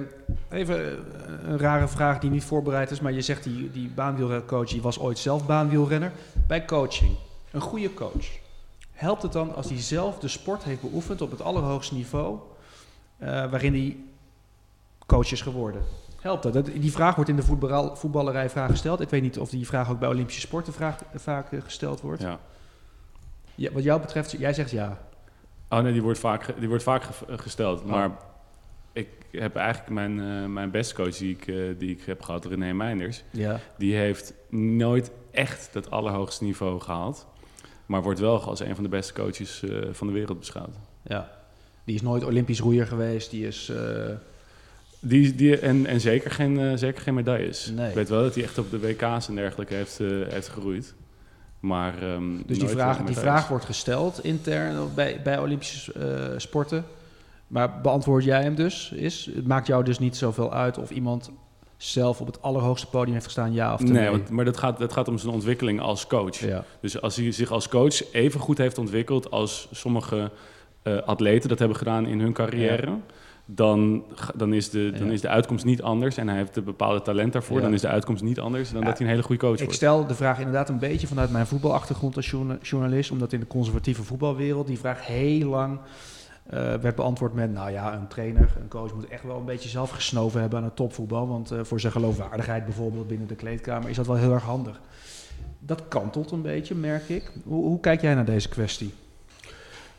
even 0.50 1.06
een 1.46 1.60
rare 1.60 1.88
vraag 1.88 2.20
die 2.20 2.30
niet 2.30 2.44
voorbereid 2.44 2.92
is, 2.92 3.00
maar 3.00 3.12
je 3.12 3.22
zegt 3.22 3.44
die, 3.44 3.72
die 3.72 3.90
baanwielrencoach 3.90 4.70
die 4.70 4.82
was 4.82 5.00
ooit 5.00 5.20
zelf 5.20 5.46
baanwielrenner. 5.46 6.12
Bij 6.48 6.66
coaching, 6.66 7.16
een 7.52 7.62
goede 7.62 7.94
coach, 7.94 8.28
helpt 8.92 9.22
het 9.22 9.32
dan 9.32 9.56
als 9.56 9.70
hij 9.70 9.80
zelf 9.80 10.20
de 10.20 10.28
sport 10.28 10.64
heeft 10.64 10.82
beoefend 10.82 11.22
op 11.22 11.32
het 11.32 11.42
allerhoogste 11.42 11.94
niveau, 11.94 12.40
uh, 13.20 13.28
waarin 13.28 13.74
hij 13.74 13.98
coach 15.06 15.32
is 15.32 15.42
geworden? 15.42 15.82
Helpt 16.22 16.54
dat? 16.54 16.66
Die 16.66 16.92
vraag 16.92 17.16
wordt 17.16 17.30
in 17.30 17.36
de 17.36 17.44
voetbal, 17.44 17.96
voetballerij 17.96 18.50
vraag 18.50 18.70
gesteld. 18.70 19.02
Ik 19.02 19.10
weet 19.10 19.22
niet 19.22 19.40
of 19.40 19.50
die 19.50 19.66
vraag 19.66 19.90
ook 19.90 20.00
bij 20.00 20.10
Olympische 20.10 20.42
sporten 20.42 20.74
vraag, 20.74 20.98
vaak 21.16 21.48
gesteld 21.64 22.02
wordt. 22.02 22.22
Ja. 22.22 22.40
Ja. 23.62 23.72
Wat 23.72 23.84
jou 23.84 24.02
betreft, 24.02 24.32
jij 24.32 24.54
zegt 24.54 24.72
ja. 24.72 24.98
Oh 25.70 25.80
nee, 25.80 25.92
die 25.92 26.02
wordt 26.02 26.20
vaak, 26.20 26.54
die 26.60 26.68
wordt 26.68 26.84
vaak 26.84 27.04
gesteld. 27.28 27.82
Oh. 27.82 27.86
Maar 27.86 28.12
ik 28.94 29.08
heb 29.32 29.56
eigenlijk 29.56 29.90
mijn, 29.90 30.18
uh, 30.18 30.46
mijn 30.46 30.72
beste 30.72 30.96
coach 30.96 31.18
die 31.18 31.36
ik, 31.36 31.48
uh, 31.48 31.80
die 31.80 31.92
ik 31.92 32.02
heb 32.06 32.22
gehad, 32.22 32.46
René 32.46 32.74
Meinders. 32.74 33.24
Ja. 33.30 33.60
Die 33.78 33.96
heeft 33.96 34.34
nooit 34.50 35.12
echt 35.32 35.70
dat 35.74 35.92
allerhoogste 35.92 36.44
niveau 36.44 36.82
gehaald. 36.82 37.28
Maar 37.86 38.04
wordt 38.04 38.20
wel 38.20 38.42
als 38.42 38.60
een 38.60 38.76
van 38.76 38.84
de 38.84 38.90
beste 38.90 39.14
coaches 39.14 39.62
uh, 39.62 39.88
van 39.92 40.08
de 40.08 40.14
wereld 40.14 40.40
beschouwd. 40.40 40.76
Ja. 41.04 41.32
Die 41.84 41.96
is 41.96 42.02
nooit 42.02 42.24
Olympisch 42.24 42.60
roeier 42.60 42.88
geweest. 42.88 43.32
Die 43.32 43.48
is... 43.48 43.72
Die, 45.04 45.36
die, 45.36 45.60
en, 45.60 45.86
en 45.86 46.02
zeker, 46.02 46.32
geen, 46.32 46.78
zeker 46.78 47.02
geen 47.02 47.14
medailles. 47.14 47.72
Nee. 47.76 47.90
Ik 47.90 47.96
weet 47.96 48.10
wel 48.10 48.24
dat 48.24 48.36
hij 48.36 48.44
echt 48.44 48.58
op 48.58 48.72
de 48.72 48.80
WK's 48.80 49.28
en 49.28 49.36
dergelijke 49.36 49.74
heeft, 49.74 49.98
heeft 50.30 50.48
geroeid. 50.48 50.94
Maar, 51.62 52.04
um, 52.04 52.44
dus 52.46 52.60
die 52.60 52.68
vraag, 52.68 53.04
die 53.04 53.18
vraag 53.18 53.48
wordt 53.48 53.66
gesteld 53.66 54.24
intern 54.24 54.94
bij, 54.96 55.22
bij 55.24 55.40
Olympische 55.40 55.94
uh, 55.98 56.40
sporten. 56.40 56.86
Maar 57.48 57.82
beantwoord 57.82 58.24
jij 58.24 58.42
hem 58.42 58.56
dus? 58.56 58.92
Is, 58.92 59.30
het 59.36 59.48
maakt 59.48 59.68
jou 59.68 59.84
dus 59.84 60.00
niet 60.00 60.18
zoveel 60.18 60.54
uit 60.54 60.78
of 60.78 60.90
iemand 60.90 61.32
zelf 61.78 62.22
op 62.22 62.28
het 62.28 62.42
allerhoogste 62.42 62.88
podium 62.88 63.14
heeft 63.14 63.26
gestaan, 63.26 63.54
ja 63.54 63.74
of 63.74 63.82
nee? 63.84 63.92
Nee, 63.92 64.10
want, 64.10 64.30
maar 64.30 64.46
dat 64.46 64.58
gaat, 64.58 64.78
dat 64.78 64.94
gaat 64.94 65.08
om 65.08 65.18
zijn 65.18 65.34
ontwikkeling 65.34 65.82
als 65.82 66.08
coach. 66.08 66.40
Ja. 66.40 66.64
Dus 66.80 67.02
als 67.02 67.16
hij 67.16 67.32
zich 67.32 67.52
als 67.52 67.70
coach 67.70 68.12
even 68.14 68.40
goed 68.40 68.58
heeft 68.58 68.78
ontwikkeld 68.78 69.32
als 69.32 69.68
sommige 69.72 70.32
uh, 70.84 71.02
atleten 71.02 71.50
dat 71.50 71.60
hebben 71.60 71.78
gedaan 71.78 72.06
in 72.06 72.20
hun 72.20 72.34
carrière... 72.34 72.88
Ja 72.88 73.00
dan, 73.56 74.04
dan, 74.36 74.54
is 74.54 74.70
de, 74.70 74.94
dan 75.00 75.12
is 75.12 75.22
de 75.22 75.28
uitkomst 75.28 75.66
niet 75.66 75.82
anders. 75.82 76.18
En 76.18 76.28
hij 76.28 76.38
heeft 76.38 76.56
een 76.56 76.64
bepaalde 76.64 77.02
talent 77.02 77.34
daarvoor. 77.34 77.58
Ja. 77.58 77.64
Dan 77.64 77.74
is 77.74 77.82
de 77.82 77.88
uitkomst 77.88 78.24
niet 78.24 78.40
anders 78.40 78.72
dan 78.72 78.84
dat 78.84 78.98
hij 78.98 79.08
een 79.08 79.12
hele 79.12 79.24
goede 79.24 79.42
coach 79.42 79.58
wordt. 79.58 79.72
Ik 79.72 79.78
stel 79.78 80.08
de 80.08 80.16
vraag 80.16 80.38
inderdaad 80.38 80.70
een 80.70 80.80
beetje 80.80 81.08
vanuit 81.08 81.32
mijn 81.32 81.48
voetbalachtergrond 81.48 82.16
als 82.16 82.34
journalist. 82.62 83.12
Omdat 83.12 83.34
in 83.34 83.40
de 83.40 83.48
conservatieve 83.48 84.04
voetbalwereld 84.04 84.68
die 84.68 84.80
vraag 84.80 85.06
heel 85.06 85.50
lang 85.50 85.80
uh, 86.54 86.60
werd 86.74 86.96
beantwoord 86.96 87.34
met... 87.34 87.54
Nou 87.54 87.72
ja, 87.72 87.94
een 87.94 88.08
trainer, 88.08 88.50
een 88.62 88.68
coach 88.68 88.94
moet 88.94 89.08
echt 89.08 89.24
wel 89.24 89.38
een 89.38 89.46
beetje 89.46 89.70
zelf 89.70 89.90
gesnoven 89.90 90.42
hebben 90.42 90.60
aan 90.60 90.66
het 90.66 90.76
topvoetbal. 90.76 91.28
Want 91.28 91.52
uh, 91.52 91.60
voor 91.64 91.80
zijn 91.80 91.92
geloofwaardigheid 91.92 92.66
bijvoorbeeld 92.66 93.08
binnen 93.08 93.28
de 93.28 93.36
kleedkamer 93.36 93.90
is 93.90 93.96
dat 93.96 94.08
wel 94.08 94.16
heel 94.16 94.34
erg 94.34 94.44
handig. 94.44 94.82
Dat 95.60 95.88
kantelt 95.88 96.32
een 96.32 96.42
beetje, 96.42 96.76
merk 96.76 97.10
ik. 97.10 97.32
Hoe, 97.44 97.64
hoe 97.66 97.80
kijk 97.80 98.02
jij 98.02 98.16
naar 98.16 98.26
deze 98.26 98.50
kwestie? 98.50 98.94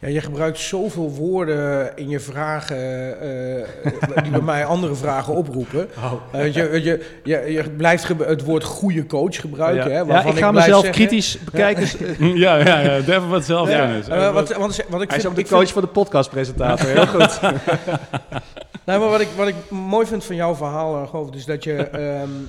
Ja, 0.02 0.08
je 0.08 0.20
gebruikt 0.20 0.58
zoveel 0.58 1.10
woorden 1.10 1.92
in 1.96 2.08
je 2.08 2.20
vragen 2.20 2.76
uh, 2.76 4.22
die 4.22 4.30
bij 4.30 4.40
mij 4.40 4.64
andere 4.64 4.94
vragen 4.94 5.34
oproepen. 5.34 5.88
Oh. 5.96 6.12
Uh, 6.34 6.54
je, 6.54 6.82
je, 6.82 7.04
je, 7.22 7.52
je, 7.52 7.70
blijft 7.70 8.08
het 8.08 8.44
woord 8.44 8.64
goede 8.64 9.06
coach 9.06 9.40
gebruiken. 9.40 9.90
Ja, 9.90 10.04
hè, 10.04 10.12
ja 10.12 10.24
ik 10.24 10.36
ga 10.36 10.48
ik 10.48 10.54
mezelf 10.54 10.84
zeggen, 10.84 11.06
kritisch 11.06 11.38
bekijken. 11.44 11.88
ja, 12.18 12.56
ja, 12.66 12.78
ja, 12.80 12.96
even 12.96 13.28
wat. 13.28 13.46
Ja, 13.46 13.96
uh, 14.08 14.32
wat, 14.32 14.56
wat, 14.56 14.84
wat 14.88 15.02
ik 15.02 15.10
Hij 15.10 15.20
vind, 15.20 15.22
is 15.22 15.26
ook 15.26 15.34
de 15.34 15.40
ik 15.40 15.46
coach 15.46 15.58
vind, 15.58 15.70
van 15.70 15.82
de 15.82 15.88
podcastpresentator. 15.88 16.88
Heel 16.88 17.06
goed. 17.06 17.40
nou, 18.86 19.00
maar 19.00 19.10
wat 19.10 19.20
ik, 19.20 19.28
wat 19.36 19.48
ik 19.48 19.70
mooi 19.70 20.06
vind 20.06 20.24
van 20.24 20.36
jouw 20.36 20.54
verhaal, 20.54 21.06
Govert, 21.06 21.34
is 21.34 21.44
dat 21.44 21.64
je... 21.64 21.88
Um, 22.22 22.48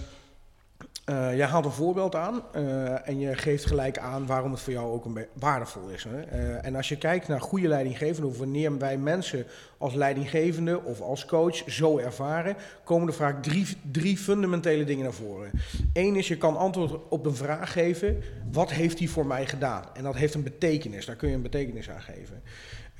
uh, 1.09 1.35
je 1.35 1.43
haalt 1.43 1.65
een 1.65 1.71
voorbeeld 1.71 2.15
aan 2.15 2.41
uh, 2.55 3.07
en 3.07 3.19
je 3.19 3.35
geeft 3.35 3.65
gelijk 3.65 3.97
aan 3.97 4.25
waarom 4.25 4.51
het 4.51 4.59
voor 4.59 4.73
jou 4.73 4.91
ook 4.91 5.05
een 5.05 5.25
waardevol 5.33 5.87
is. 5.89 6.03
Hè? 6.03 6.17
Uh, 6.17 6.65
en 6.65 6.75
als 6.75 6.89
je 6.89 6.97
kijkt 6.97 7.27
naar 7.27 7.41
goede 7.41 7.67
leidinggevenden, 7.67 8.29
of 8.29 8.37
wanneer 8.37 8.77
wij 8.77 8.97
mensen 8.97 9.45
als 9.77 9.93
leidinggevende 9.93 10.83
of 10.83 11.01
als 11.01 11.25
coach 11.25 11.63
zo 11.67 11.97
ervaren, 11.97 12.55
komen 12.83 13.07
er 13.07 13.13
vaak 13.13 13.43
drie, 13.43 13.67
drie 13.91 14.17
fundamentele 14.17 14.83
dingen 14.83 15.03
naar 15.03 15.13
voren. 15.13 15.51
Eén 15.93 16.15
is, 16.15 16.27
je 16.27 16.37
kan 16.37 16.57
antwoord 16.57 16.99
op 17.09 17.25
een 17.25 17.35
vraag 17.35 17.71
geven, 17.71 18.23
wat 18.51 18.71
heeft 18.71 18.99
hij 18.99 19.07
voor 19.07 19.25
mij 19.25 19.45
gedaan? 19.45 19.83
En 19.93 20.03
dat 20.03 20.15
heeft 20.15 20.33
een 20.33 20.43
betekenis, 20.43 21.05
daar 21.05 21.15
kun 21.15 21.29
je 21.29 21.35
een 21.35 21.41
betekenis 21.41 21.89
aan 21.89 22.01
geven. 22.01 22.41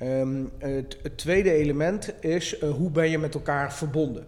Um, 0.02 0.50
het, 0.58 0.98
tweede 1.16 1.52
element 1.52 2.14
is, 2.20 2.60
hoe 2.60 2.90
ben 2.90 3.10
je 3.10 3.18
met 3.18 3.34
elkaar 3.34 3.72
verbonden? 3.72 4.26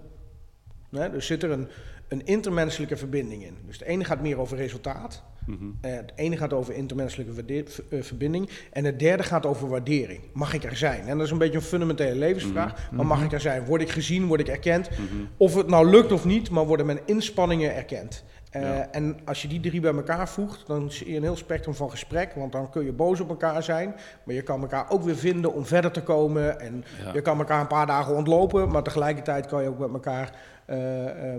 Hè? 0.91 1.11
Dus 1.11 1.27
zit 1.27 1.43
er 1.43 1.51
een 1.51 1.69
een 2.09 2.25
intermenselijke 2.25 2.97
verbinding 2.97 3.45
in. 3.45 3.57
Dus 3.67 3.79
het 3.79 3.89
ene 3.89 4.05
gaat 4.05 4.21
meer 4.21 4.39
over 4.39 4.57
resultaat. 4.57 5.23
Mm 5.47 5.57
-hmm. 5.59 5.79
het 5.81 6.13
ene 6.15 6.37
gaat 6.37 6.53
over 6.53 6.75
intermenselijke 6.75 7.65
uh, 7.91 8.03
verbinding. 8.03 8.51
En 8.73 8.85
het 8.85 8.99
derde 8.99 9.23
gaat 9.23 9.47
over 9.47 9.69
waardering. 9.69 10.21
Mag 10.33 10.55
ik 10.55 10.65
er 10.65 10.77
zijn? 10.77 11.01
En 11.09 11.17
dat 11.17 11.27
is 11.27 11.33
een 11.33 11.39
beetje 11.39 11.57
een 11.57 11.63
fundamentele 11.63 12.15
levensvraag. 12.15 12.71
Mm 12.71 12.89
-hmm. 12.89 12.97
Maar 12.97 13.07
mag 13.07 13.25
ik 13.25 13.33
er 13.33 13.41
zijn? 13.41 13.65
Word 13.65 13.81
ik 13.81 13.91
gezien? 13.91 14.27
Word 14.27 14.41
ik 14.41 14.49
erkend? 14.49 14.91
Mm 14.91 15.07
-hmm. 15.09 15.29
Of 15.37 15.55
het 15.55 15.69
nou 15.69 15.91
lukt 15.91 16.13
of 16.13 16.25
niet, 16.25 16.51
maar 16.51 16.67
worden 16.67 16.87
mijn 16.87 17.01
inspanningen 17.05 17.75
erkend? 17.75 18.25
Uh, 18.53 18.63
Ja. 18.63 18.89
En 18.91 19.19
als 19.25 19.43
je 19.43 19.49
die 19.49 19.61
drie 19.61 19.81
bij 19.81 19.95
elkaar 19.95 20.29
voegt, 20.29 20.67
dan 20.67 20.91
zie 20.91 21.11
je 21.11 21.17
een 21.17 21.23
heel 21.23 21.37
spectrum 21.37 21.75
van 21.75 21.91
gesprek. 21.91 22.33
Want 22.35 22.53
dan 22.53 22.71
kun 22.71 22.85
je 22.85 22.93
boos 22.93 23.21
op 23.21 23.29
elkaar 23.29 23.63
zijn. 23.63 23.95
Maar 24.25 24.35
je 24.35 24.43
kan 24.43 24.61
elkaar 24.61 24.91
ook 24.91 25.03
weer 25.03 25.17
vinden 25.17 25.53
om 25.55 25.67
verder 25.67 25.91
te 25.91 26.03
komen. 26.03 26.61
En 26.61 26.85
Ja. 27.05 27.13
je 27.13 27.21
kan 27.21 27.39
elkaar 27.39 27.61
een 27.61 27.67
paar 27.67 27.87
dagen 27.87 28.15
ontlopen. 28.15 28.69
Maar 28.69 28.83
tegelijkertijd 28.83 29.47
kan 29.47 29.63
je 29.63 29.69
ook 29.69 29.79
met 29.79 29.93
elkaar 29.93 30.23
eh, 30.23 30.33
eh, 30.33 30.56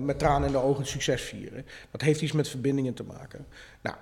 met 0.01 0.19
tranen 0.19 0.47
in 0.47 0.53
de 0.53 0.63
ogen 0.63 0.85
succes 0.85 1.21
vieren. 1.21 1.65
Dat 1.91 2.01
heeft 2.01 2.21
iets 2.21 2.31
met 2.31 2.49
verbindingen 2.49 2.93
te 2.93 3.03
maken. 3.03 3.45
Nou, 3.81 3.95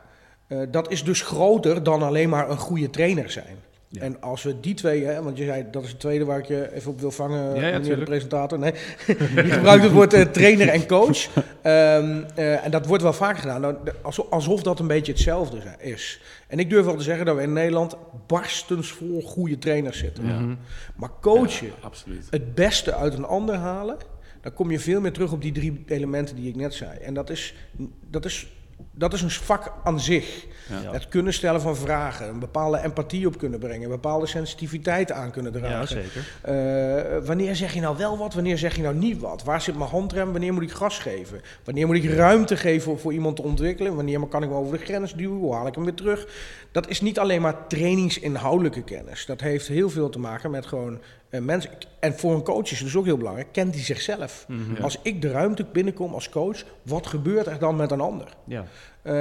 eh, 0.47 0.59
dat 0.71 0.91
is 0.91 1.03
dus 1.03 1.21
groter 1.21 1.83
dan 1.83 2.03
alleen 2.03 2.29
maar 2.29 2.49
een 2.49 2.57
goede 2.57 2.89
trainer 2.89 3.31
zijn. 3.31 3.57
Ja. 3.87 4.01
En 4.01 4.21
als 4.21 4.43
we 4.43 4.59
die 4.59 4.73
twee, 4.73 5.05
hè, 5.05 5.23
want 5.23 5.37
je 5.37 5.45
zei 5.45 5.65
dat 5.71 5.83
is 5.83 5.89
het 5.89 5.99
tweede 5.99 6.25
waar 6.25 6.39
ik 6.39 6.45
je 6.45 6.73
even 6.73 6.91
op 6.91 6.99
wil 6.99 7.11
vangen, 7.11 7.55
ja, 7.55 7.79
meneer 7.79 7.99
de 7.99 8.03
presentator. 8.03 8.59
Nee, 8.59 8.73
je 9.07 9.51
gebruikt 9.51 9.83
het 9.83 9.91
woord 9.91 10.13
eh, 10.13 10.21
trainer 10.21 10.67
en 10.67 10.87
coach. 10.87 11.27
Ehm, 11.61 12.23
eh, 12.35 12.65
en 12.65 12.71
dat 12.71 12.85
wordt 12.85 13.03
wel 13.03 13.13
vaak 13.13 13.37
gedaan, 13.37 13.61
nou, 13.61 13.75
alsof, 14.29 14.63
dat 14.63 14.79
een 14.79 14.87
beetje 14.87 15.11
hetzelfde 15.11 15.57
is. 15.79 16.21
En 16.47 16.59
ik 16.59 16.69
durf 16.69 16.85
wel 16.85 16.95
te 16.95 17.03
zeggen 17.03 17.25
dat 17.25 17.35
we 17.35 17.41
in 17.41 17.53
Nederland 17.53 17.95
barstens 18.27 18.91
vol 18.91 19.21
goede 19.21 19.57
trainers 19.57 19.97
zitten. 19.97 20.27
Ja. 20.27 20.39
Mhm. 20.39 20.55
Maar 20.95 21.09
coachen, 21.21 21.71
het 22.29 22.55
beste 22.55 22.93
uit 22.93 23.13
een 23.13 23.25
ander 23.25 23.55
halen, 23.55 23.97
dan 24.45 24.53
kom 24.53 24.71
je 24.71 24.79
veel 24.79 25.01
meer 25.01 25.11
terug 25.11 25.31
op 25.31 25.41
die 25.41 25.51
drie 25.51 25.83
elementen 25.87 26.35
die 26.35 26.49
ik 26.49 26.55
net 26.55 26.73
zei. 26.73 26.97
En 26.97 27.13
dat 27.13 27.29
is, 27.29 27.53
dat 28.09 28.25
is, 28.25 28.47
dat 28.91 29.13
is 29.13 29.21
een 29.21 29.31
vak 29.31 29.73
aan 29.83 29.99
zich. 29.99 30.45
Ja. 30.83 30.91
Het 30.91 31.07
kunnen 31.07 31.33
stellen 31.33 31.61
van 31.61 31.75
vragen, 31.75 32.27
een 32.27 32.39
bepaalde 32.39 32.79
empathie 32.83 33.27
op 33.27 33.37
kunnen 33.37 33.59
brengen, 33.59 33.83
een 33.83 33.89
bepaalde 33.89 34.25
sensitiviteit 34.25 35.11
aan 35.11 35.31
kunnen 35.31 35.53
Ja, 35.53 35.59
dragen. 35.59 35.87
zeker. 35.87 36.25
Eh, 36.41 37.25
wanneer 37.25 37.55
zeg 37.55 37.73
je 37.73 37.79
nou 37.79 37.97
wel 37.97 38.17
wat, 38.17 38.33
wanneer 38.33 38.57
zeg 38.57 38.75
je 38.75 38.81
nou 38.81 38.95
niet 38.95 39.21
wat? 39.21 39.43
Waar 39.43 39.61
zit 39.61 39.77
mijn 39.77 39.89
handrem, 39.89 40.31
wanneer 40.31 40.53
moet 40.53 40.63
ik 40.63 40.71
gas 40.71 40.99
geven? 40.99 41.41
Wanneer 41.63 41.87
moet 41.87 41.95
ik 41.95 42.05
ruimte 42.09 42.57
geven 42.57 42.81
voor, 42.81 42.99
voor 42.99 43.13
iemand 43.13 43.35
te 43.35 43.41
ontwikkelen? 43.41 43.95
Wanneer 43.95 44.19
kan 44.27 44.43
ik 44.43 44.49
hem 44.49 44.57
over 44.57 44.77
de 44.77 44.85
grens 44.85 45.13
duwen? 45.13 45.37
Hoe 45.37 45.53
haal 45.53 45.67
ik 45.67 45.75
hem 45.75 45.83
weer 45.83 45.93
terug? 45.93 46.27
Dat 46.71 46.87
is 46.89 47.01
niet 47.01 47.19
alleen 47.19 47.41
maar 47.41 47.67
trainingsinhoudelijke 47.67 48.83
kennis. 48.83 49.25
Dat 49.25 49.41
heeft 49.41 49.67
heel 49.67 49.89
veel 49.89 50.09
te 50.09 50.19
maken 50.19 50.51
met 50.51 50.65
gewoon 50.65 50.99
mensen. 51.41 51.71
En 51.99 52.13
voor 52.13 52.33
een 52.33 52.43
coach 52.43 52.63
is 52.63 52.69
het 52.69 52.79
dus 52.79 52.95
ook 52.95 53.05
heel 53.05 53.17
belangrijk, 53.17 53.47
kent 53.51 53.75
hij 53.75 53.83
zichzelf? 53.83 54.45
Mhm. 54.47 54.83
Als 54.83 54.97
ik 55.01 55.21
de 55.21 55.31
ruimte 55.31 55.65
binnenkom 55.71 56.13
als 56.13 56.29
coach, 56.29 56.63
wat 56.81 57.07
gebeurt 57.07 57.47
er 57.47 57.59
dan 57.59 57.75
met 57.75 57.91
een 57.91 58.01
ander? 58.01 58.27
Ja. 58.43 58.65
Eh, 59.01 59.13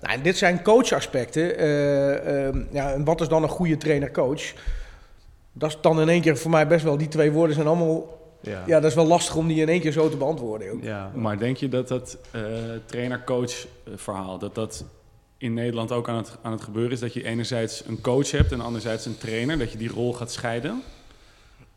nou, 0.00 0.22
dit 0.22 0.36
zijn 0.36 0.62
coachaspecten. 0.62 1.58
Ehm, 1.58 2.62
ja, 2.70 2.92
en 2.92 3.04
wat 3.04 3.20
is 3.20 3.28
dan 3.28 3.42
een 3.42 3.48
goede 3.48 3.76
trainer-coach? 3.76 4.52
Dat 5.52 5.70
is 5.70 5.78
dan 5.80 6.00
in 6.00 6.08
één 6.08 6.20
keer 6.20 6.36
voor 6.36 6.50
mij 6.50 6.66
best 6.66 6.84
wel, 6.84 6.96
die 6.96 7.08
twee 7.08 7.32
woorden 7.32 7.54
zijn 7.54 7.66
allemaal... 7.66 8.16
Ja. 8.40 8.62
Ja, 8.66 8.80
dat 8.80 8.90
is 8.90 8.96
wel 8.96 9.06
lastig 9.06 9.36
om 9.36 9.48
die 9.48 9.60
in 9.60 9.68
één 9.68 9.80
keer 9.80 9.92
zo 9.92 10.08
te 10.08 10.16
beantwoorden. 10.16 10.70
Ook. 10.70 10.82
Ja. 10.82 11.10
Maar 11.14 11.38
denk 11.38 11.56
je 11.56 11.68
dat 11.68 11.88
dat 11.88 12.18
eh, 12.30 12.42
trainer-coach 12.86 13.66
verhaal, 13.94 14.38
dat 14.38 14.54
dat 14.54 14.84
in 15.38 15.54
Nederland 15.54 15.92
ook 15.92 16.08
aan 16.08 16.16
het, 16.16 16.36
aan 16.42 16.52
het 16.52 16.62
gebeuren 16.62 16.92
is? 16.92 17.00
Dat 17.00 17.12
je 17.12 17.24
enerzijds 17.24 17.82
een 17.86 18.00
coach 18.00 18.30
hebt 18.30 18.52
en 18.52 18.60
anderzijds 18.60 19.06
een 19.06 19.18
trainer, 19.18 19.58
dat 19.58 19.72
je 19.72 19.78
die 19.78 19.88
rol 19.88 20.14
gaat 20.14 20.32
scheiden? 20.32 20.82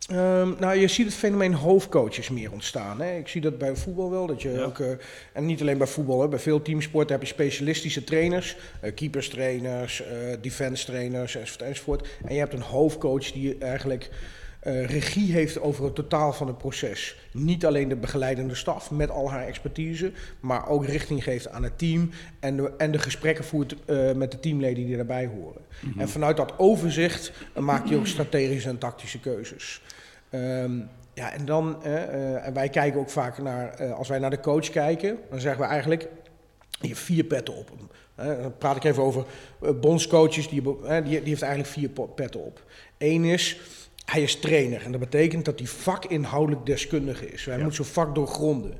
Ehm, 0.09 0.53
nou, 0.59 0.75
je 0.79 0.87
ziet 0.87 1.05
het 1.05 1.15
fenomeen 1.15 1.53
hoofdcoaches 1.53 2.29
meer 2.29 2.51
ontstaan. 2.51 3.01
Hè. 3.01 3.17
Ik 3.17 3.27
zie 3.27 3.41
dat 3.41 3.57
bij 3.57 3.75
voetbal 3.75 4.11
wel. 4.11 4.25
Dat 4.27 4.41
je 4.41 4.49
Ja. 4.51 4.61
ook, 4.61 4.79
eh, 4.79 4.87
en 5.33 5.45
niet 5.45 5.61
alleen 5.61 5.77
bij 5.77 5.87
voetbal, 5.87 6.21
hè. 6.21 6.27
bij 6.27 6.39
veel 6.39 6.61
teamsporten 6.61 7.11
heb 7.11 7.21
je 7.21 7.27
specialistische 7.27 8.03
trainers. 8.03 8.55
eh 8.81 8.93
keeperstrainers, 8.95 10.01
eh 10.03 10.07
defense 10.41 10.85
trainers 10.85 11.35
enzovoort, 11.35 11.61
enzovoort. 11.61 12.07
En 12.25 12.33
je 12.33 12.39
hebt 12.39 12.53
een 12.53 12.61
hoofdcoach 12.61 13.31
die 13.31 13.57
eigenlijk 13.57 14.09
eh, 14.61 14.85
regie 14.85 15.31
heeft 15.31 15.61
over 15.61 15.83
het 15.83 15.95
totaal 15.95 16.33
van 16.33 16.47
het 16.47 16.57
proces. 16.57 17.15
Niet 17.31 17.65
alleen 17.65 17.89
de 17.89 17.95
begeleidende 17.95 18.55
staf 18.55 18.91
met 18.91 19.09
al 19.09 19.31
haar 19.31 19.45
expertise, 19.45 20.11
maar 20.39 20.67
ook 20.67 20.85
richting 20.85 21.23
geeft 21.23 21.49
aan 21.49 21.63
het 21.63 21.77
team 21.77 22.09
en 22.39 22.57
de, 22.57 22.73
en 22.77 22.91
de 22.91 22.99
gesprekken 22.99 23.45
voert 23.45 23.75
eh, 23.85 24.11
met 24.11 24.31
de 24.31 24.39
teamleden 24.39 24.85
die 24.85 24.95
daarbij 24.95 25.25
horen. 25.25 25.61
En 25.97 26.09
vanuit 26.09 26.37
dat 26.37 26.53
overzicht 26.57 27.31
eh, 27.53 27.63
maak 27.63 27.85
je 27.85 27.97
ook 27.97 28.07
strategische 28.07 28.69
en 28.69 28.77
tactische 28.77 29.19
keuzes. 29.19 29.81
Ehm, 30.29 30.79
ja, 31.13 31.33
en 31.33 31.45
dan, 31.45 31.81
uh, 31.85 32.47
en 32.47 32.53
wij 32.53 32.69
kijken 32.69 32.99
ook 32.99 33.09
vaak 33.09 33.37
naar, 33.37 33.93
als 33.93 34.07
wij 34.07 34.19
naar 34.19 34.29
de 34.29 34.39
coach 34.39 34.69
kijken, 34.69 35.17
dan 35.29 35.39
zeggen 35.39 35.61
we 35.61 35.67
eigenlijk, 35.67 36.07
je 36.79 36.87
hebt 36.87 36.99
vier 36.99 37.23
petten 37.23 37.55
op. 37.55 37.71
dan 38.15 38.57
praat 38.57 38.75
ik 38.75 38.83
even 38.83 39.03
over 39.03 39.25
bondscoaches, 39.81 40.49
die, 40.49 40.61
die, 40.61 41.03
die 41.03 41.19
heeft 41.29 41.41
eigenlijk 41.41 41.73
vier 41.73 41.89
petten 42.15 42.43
op. 42.43 42.63
Eén 42.97 43.23
is, 43.23 43.59
hij 44.05 44.21
is 44.21 44.39
trainer 44.39 44.83
en 44.83 44.91
dat 44.91 44.99
betekent 44.99 45.45
dat 45.45 45.59
hij 45.59 45.67
vakinhoudelijk 45.67 46.65
deskundige 46.65 47.31
is. 47.31 47.45
Hij 47.45 47.57
moet 47.57 47.75
zijn 47.75 47.87
vak 47.87 48.15
doorgronden. 48.15 48.77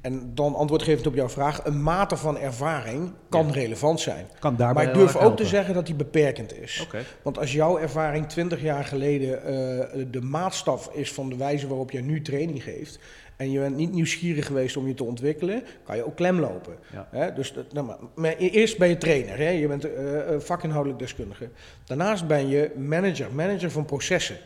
En 0.00 0.34
dan 0.34 0.54
antwoord 0.54 0.82
gevend 0.82 1.06
op 1.06 1.14
jouw 1.14 1.28
vraag, 1.28 1.64
een 1.64 1.82
mate 1.82 2.16
van 2.16 2.38
ervaring 2.38 3.12
kan 3.28 3.50
relevant 3.50 4.00
zijn. 4.00 4.26
Kan 4.38 4.56
maar 4.56 4.82
ik 4.82 4.94
durf 4.94 5.16
ook 5.16 5.36
te 5.36 5.46
zeggen 5.46 5.74
dat 5.74 5.86
die 5.86 5.94
beperkend 5.94 6.60
is. 6.60 6.88
Want 7.22 7.38
als 7.38 7.52
jouw 7.52 7.78
ervaring 7.78 8.28
20 8.28 8.62
jaar 8.62 8.84
geleden 8.84 9.38
uh, 9.38 10.04
de 10.10 10.20
maatstaf 10.20 10.88
is 10.92 11.12
van 11.12 11.28
de 11.28 11.36
wijze 11.36 11.68
waarop 11.68 11.90
jij 11.90 12.02
nu 12.02 12.22
training 12.22 12.62
geeft, 12.62 12.98
en 13.36 13.50
je 13.50 13.58
bent 13.58 13.76
niet 13.76 13.92
nieuwsgierig 13.92 14.46
geweest 14.46 14.76
om 14.76 14.86
je 14.86 14.94
te 14.94 15.04
ontwikkelen, 15.04 15.62
kan 15.84 15.96
je 15.96 16.06
ook 16.06 16.16
klem 16.16 16.40
lopen. 16.40 16.76
Hè? 17.10 17.32
Dus 17.32 17.54
nou, 17.72 17.92
maar, 18.14 18.34
e-, 18.38 18.48
eerst 18.48 18.78
ben 18.78 18.88
je 18.88 18.98
trainer, 18.98 19.36
hè? 19.36 19.48
je 19.48 19.68
bent 19.68 19.86
uh, 19.86 19.92
vakinhoudelijk 20.38 21.00
deskundige. 21.00 21.48
Daarnaast 21.84 22.26
ben 22.26 22.48
je 22.48 22.70
manager, 22.76 23.32
manager 23.32 23.70
van 23.70 23.84
processen. 23.84 24.36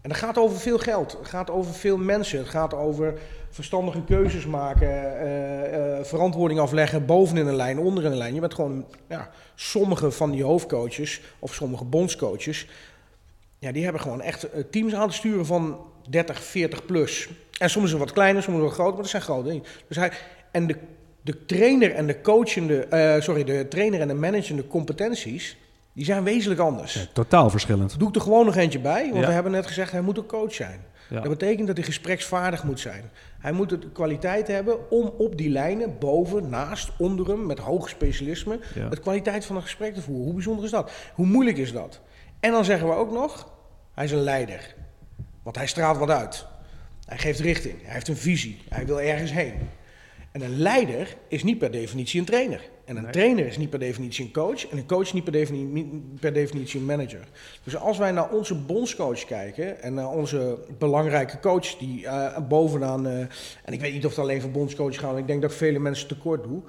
En 0.00 0.08
dat 0.08 0.18
gaat 0.18 0.38
over 0.38 0.58
veel 0.58 0.78
geld, 0.78 1.12
het 1.12 1.28
gaat 1.28 1.50
over 1.50 1.74
veel 1.74 1.96
mensen, 1.96 2.38
het 2.38 2.48
gaat 2.48 2.74
over 2.74 3.14
verstandige 3.50 4.04
keuzes 4.04 4.46
maken, 4.46 4.88
uh, 4.88 5.98
uh, 5.98 6.04
verantwoording 6.04 6.60
afleggen 6.60 7.06
boven 7.06 7.36
in 7.36 7.46
een 7.46 7.56
lijn, 7.56 7.78
onder 7.78 8.04
in 8.04 8.10
een 8.10 8.16
lijn. 8.16 8.34
Je 8.34 8.40
bent 8.40 8.54
gewoon, 8.54 8.86
ja, 9.08 9.30
sommige 9.54 10.10
van 10.10 10.30
die 10.30 10.44
hoofdcoaches 10.44 11.20
of 11.38 11.54
sommige 11.54 11.84
bondscoaches, 11.84 12.66
ja, 13.58 13.72
die 13.72 13.82
hebben 13.82 14.02
gewoon 14.02 14.20
echt 14.20 14.46
teams 14.70 14.94
aan 14.94 15.06
het 15.06 15.14
sturen 15.14 15.46
van 15.46 15.78
30, 16.08 16.42
40 16.42 16.86
plus. 16.86 17.28
En 17.62 17.70
soms 17.70 17.84
is 17.84 17.90
het 17.90 18.00
wat 18.00 18.12
kleiner, 18.12 18.42
soms 18.42 18.60
wat 18.60 18.72
groter, 18.72 18.92
maar 18.92 19.02
dat 19.02 19.10
zijn 19.10 19.22
grote 19.22 19.48
dingen. 19.48 19.64
Dus 19.88 19.96
hij, 19.96 20.10
en 20.50 20.66
de, 20.66 20.76
de 21.20 21.46
trainer 21.46 21.94
en 21.94 22.06
de 22.06 22.20
coachende, 22.20 22.86
uh, 22.92 23.22
sorry, 23.22 23.44
de 23.44 23.68
trainer 23.68 24.00
en 24.00 24.08
de 24.08 24.14
managende 24.14 24.66
competenties, 24.66 25.56
die 25.92 26.04
zijn 26.04 26.24
wezenlijk 26.24 26.60
anders. 26.60 26.94
Ja, 26.94 27.00
totaal 27.12 27.50
verschillend. 27.50 27.98
Doe 27.98 28.08
ik 28.08 28.14
er 28.14 28.20
gewoon 28.20 28.46
nog 28.46 28.56
eentje 28.56 28.78
bij, 28.78 29.10
want 29.12 29.26
we 29.26 29.32
hebben 29.32 29.52
net 29.52 29.66
gezegd, 29.66 29.92
hij 29.92 30.00
moet 30.00 30.16
een 30.16 30.26
coach 30.26 30.54
zijn. 30.54 30.80
Dat 31.08 31.28
betekent 31.28 31.66
dat 31.66 31.76
hij 31.76 31.84
gespreksvaardig 31.84 32.64
moet 32.64 32.80
zijn. 32.80 33.10
Hij 33.38 33.52
moet 33.52 33.68
de 33.68 33.78
kwaliteit 33.92 34.46
hebben 34.46 34.90
om 34.90 35.12
op 35.18 35.36
die 35.36 35.50
lijnen, 35.50 35.98
boven, 35.98 36.48
naast, 36.48 36.90
onder 36.98 37.28
hem, 37.28 37.46
met 37.46 37.58
hoog 37.58 37.88
specialisme, 37.88 38.58
het 38.74 39.00
kwaliteit 39.00 39.44
van 39.44 39.56
een 39.56 39.62
gesprek 39.62 39.94
te 39.94 40.02
voeren. 40.02 40.24
Hoe 40.24 40.34
bijzonder 40.34 40.64
is 40.64 40.70
dat? 40.70 40.92
Hoe 41.14 41.26
moeilijk 41.26 41.56
is 41.56 41.72
dat? 41.72 42.00
En 42.40 42.50
dan 42.50 42.64
zeggen 42.64 42.88
we 42.88 42.94
ook 42.94 43.12
nog, 43.12 43.48
hij 43.94 44.04
is 44.04 44.12
een 44.12 44.22
leider. 44.22 44.74
Want 45.42 45.56
hij 45.56 45.66
straalt 45.66 45.98
wat 45.98 46.10
uit. 46.10 46.50
Hij 47.06 47.18
geeft 47.18 47.40
richting, 47.40 47.74
hij 47.82 47.92
heeft 47.92 48.08
een 48.08 48.16
visie, 48.16 48.58
hij 48.68 48.86
wil 48.86 49.00
ergens 49.00 49.32
heen. 49.32 49.54
En 50.32 50.42
een 50.42 50.58
leider 50.58 51.16
is 51.28 51.42
niet 51.42 51.58
per 51.58 51.70
definitie 51.70 52.20
een 52.20 52.26
trainer. 52.26 52.70
En 52.84 52.96
een 52.96 53.10
trainer 53.10 53.46
is 53.46 53.56
niet 53.56 53.70
per 53.70 53.78
definitie 53.78 54.24
een 54.24 54.32
coach. 54.32 54.68
En 54.68 54.78
een 54.78 54.86
coach 54.86 55.02
is 55.02 55.12
niet 55.12 55.24
per 55.24 55.32
definitie, 55.32 56.02
per 56.20 56.32
definitie 56.32 56.80
een 56.80 56.86
manager. 56.86 57.28
Dus 57.64 57.76
als 57.76 57.98
wij 57.98 58.12
naar 58.12 58.30
onze 58.30 58.54
bondscoach 58.54 59.24
kijken 59.24 59.82
en 59.82 59.94
naar 59.94 60.08
onze 60.08 60.58
belangrijke 60.78 61.40
coach 61.40 61.76
die 61.76 62.02
uh, 62.02 62.38
bovenaan. 62.48 63.06
Uh, 63.06 63.18
en 63.64 63.72
ik 63.72 63.80
weet 63.80 63.92
niet 63.92 64.04
of 64.04 64.10
het 64.10 64.20
alleen 64.20 64.40
voor 64.40 64.50
bondscoach 64.50 64.98
gaat, 64.98 65.18
ik 65.18 65.26
denk 65.26 65.42
dat 65.42 65.50
ik 65.50 65.56
vele 65.56 65.78
mensen 65.78 66.08
tekort 66.08 66.42
doe. 66.42 66.62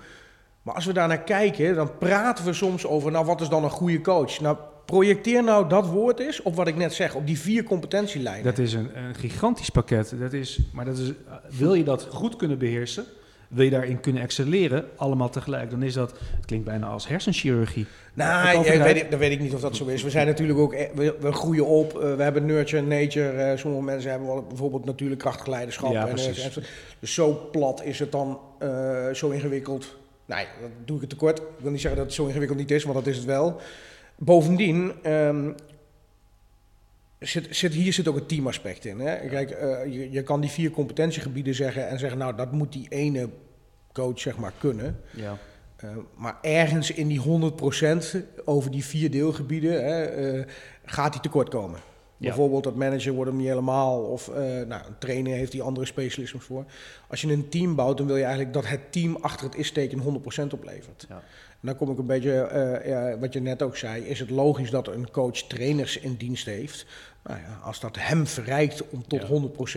Maar 0.61 0.75
als 0.75 0.85
we 0.85 0.93
daar 0.93 1.07
naar 1.07 1.23
kijken, 1.23 1.75
dan 1.75 1.97
praten 1.97 2.45
we 2.45 2.53
soms 2.53 2.85
over, 2.85 3.11
nou 3.11 3.25
wat 3.25 3.41
is 3.41 3.49
dan 3.49 3.63
een 3.63 3.69
goede 3.69 4.01
coach? 4.01 4.39
Nou, 4.39 4.57
projecteer 4.85 5.43
nou 5.43 5.69
dat 5.69 5.87
woord 5.87 6.19
is 6.19 6.41
op 6.41 6.55
wat 6.55 6.67
ik 6.67 6.75
net 6.75 6.93
zeg, 6.93 7.15
op 7.15 7.27
die 7.27 7.39
vier 7.39 7.63
competentielijnen. 7.63 8.43
Dat 8.43 8.57
is 8.57 8.73
een, 8.73 8.97
een 8.97 9.15
gigantisch 9.15 9.69
pakket. 9.69 10.13
Dat 10.19 10.33
is, 10.33 10.59
maar 10.71 10.85
dat 10.85 10.97
is, 10.97 11.11
wil 11.57 11.73
je 11.73 11.83
dat 11.83 12.07
goed 12.11 12.35
kunnen 12.35 12.57
beheersen, 12.57 13.05
wil 13.47 13.63
je 13.63 13.71
daarin 13.71 13.99
kunnen 13.99 14.21
excelleren, 14.21 14.85
allemaal 14.95 15.29
tegelijk, 15.29 15.69
dan 15.69 15.83
is 15.83 15.93
dat, 15.93 16.11
het 16.11 16.45
klinkt 16.45 16.65
bijna 16.65 16.87
als 16.87 17.07
hersenchirurgie. 17.07 17.85
Nou, 18.13 18.65
ja, 18.65 18.83
weet 18.83 18.95
ik, 18.95 19.09
dan 19.11 19.19
weet 19.19 19.31
ik 19.31 19.39
niet 19.39 19.53
of 19.53 19.61
dat 19.61 19.75
zo 19.75 19.85
is. 19.85 20.03
We 20.03 20.09
zijn 20.09 20.27
natuurlijk 20.27 20.59
ook, 20.59 20.73
e- 20.73 20.89
we, 20.95 21.15
we 21.19 21.31
groeien 21.31 21.65
op, 21.65 21.93
uh, 21.93 22.15
we 22.15 22.23
hebben 22.23 22.45
nurture 22.45 22.81
en 22.81 22.87
nature. 22.87 23.51
Uh, 23.51 23.57
sommige 23.57 23.83
mensen 23.83 24.09
hebben 24.09 24.27
wel 24.27 24.43
bijvoorbeeld 24.43 24.85
natuurlijk 24.85 25.21
krachtgeleiderschap. 25.21 25.91
Ja, 25.91 26.07
en, 26.07 26.17
uh, 26.17 26.45
dus 26.99 27.13
zo 27.13 27.49
plat 27.51 27.83
is 27.83 27.99
het 27.99 28.11
dan, 28.11 28.39
zo 29.13 29.29
ingewikkeld. 29.29 29.95
Nee, 30.25 30.45
dat 30.61 30.69
doe 30.85 30.95
ik 30.95 31.01
het 31.01 31.09
tekort. 31.09 31.39
Ik 31.39 31.45
wil 31.57 31.71
niet 31.71 31.81
zeggen 31.81 31.99
dat 31.99 32.09
het 32.09 32.15
zo 32.15 32.25
ingewikkeld 32.25 32.59
niet 32.59 32.71
is, 32.71 32.83
want 32.83 32.95
dat 32.95 33.07
is 33.07 33.15
het 33.15 33.25
wel. 33.25 33.61
Bovendien, 34.17 35.09
um, 35.11 35.55
zit, 37.19 37.47
zit, 37.55 37.73
hier 37.73 37.93
zit 37.93 38.07
ook 38.07 38.15
het 38.15 38.27
teamaspect 38.27 38.85
in. 38.85 38.99
Hè? 38.99 39.27
Kijk, 39.27 39.49
je, 39.89 40.11
je 40.11 40.23
kan 40.23 40.41
die 40.41 40.49
vier 40.49 40.71
competentiegebieden 40.71 41.55
zeggen 41.55 41.87
en 41.87 41.99
zeggen, 41.99 42.17
nou, 42.17 42.35
dat 42.35 42.51
moet 42.51 42.71
die 42.71 42.87
ene 42.89 43.29
coach 43.93 44.19
zeg 44.19 44.37
maar 44.37 44.53
kunnen. 44.59 44.99
Ja. 45.15 45.37
Uh, 45.83 45.89
maar 46.15 46.37
ergens 46.41 46.91
in 46.91 47.07
die 47.07 47.21
100% 47.21 48.17
over 48.45 48.71
die 48.71 48.85
vier 48.85 49.11
deelgebieden 49.11 49.85
hè, 49.85 50.33
uh, 50.35 50.45
gaat 50.85 51.13
hij 51.13 51.21
tekort 51.21 51.49
komen. 51.49 51.79
Ja. 52.17 52.27
Bijvoorbeeld 52.27 52.63
dat 52.63 52.75
manager 52.75 53.13
wordt 53.13 53.29
hem 53.29 53.39
niet 53.39 53.49
helemaal, 53.49 54.01
of 54.01 54.27
uh, 54.27 54.35
nou, 54.35 54.85
een 54.87 54.97
trainer 54.99 55.33
heeft 55.33 55.51
die 55.51 55.61
andere 55.61 55.85
specialismes 55.85 56.43
voor. 56.43 56.65
Als 57.07 57.21
je 57.21 57.31
een 57.31 57.49
team 57.49 57.75
bouwt, 57.75 57.97
dan 57.97 58.07
wil 58.07 58.15
je 58.15 58.23
eigenlijk 58.23 58.53
dat 58.53 58.67
het 58.67 58.91
team 58.91 59.17
achter 59.21 59.45
het 59.45 59.55
is-teken 59.55 60.01
100% 60.01 60.53
oplevert. 60.53 61.05
Ja. 61.09 61.23
Dan 61.63 61.75
kom 61.75 61.91
ik 61.91 61.97
een 61.97 62.05
beetje, 62.05 62.31
ja, 62.85 63.17
wat 63.17 63.33
je 63.33 63.41
net 63.41 63.61
ook 63.61 63.77
zei, 63.77 64.03
is 64.03 64.19
het 64.19 64.29
logisch 64.29 64.69
dat 64.69 64.87
een 64.87 65.11
coach 65.11 65.37
trainers 65.37 65.97
in 65.97 66.15
dienst 66.15 66.45
heeft. 66.45 66.85
Nou 67.23 67.39
ja, 67.39 67.59
als 67.61 67.79
dat 67.79 67.95
hem 67.99 68.27
verrijkt 68.27 68.89
om 68.89 69.07
tot 69.07 69.21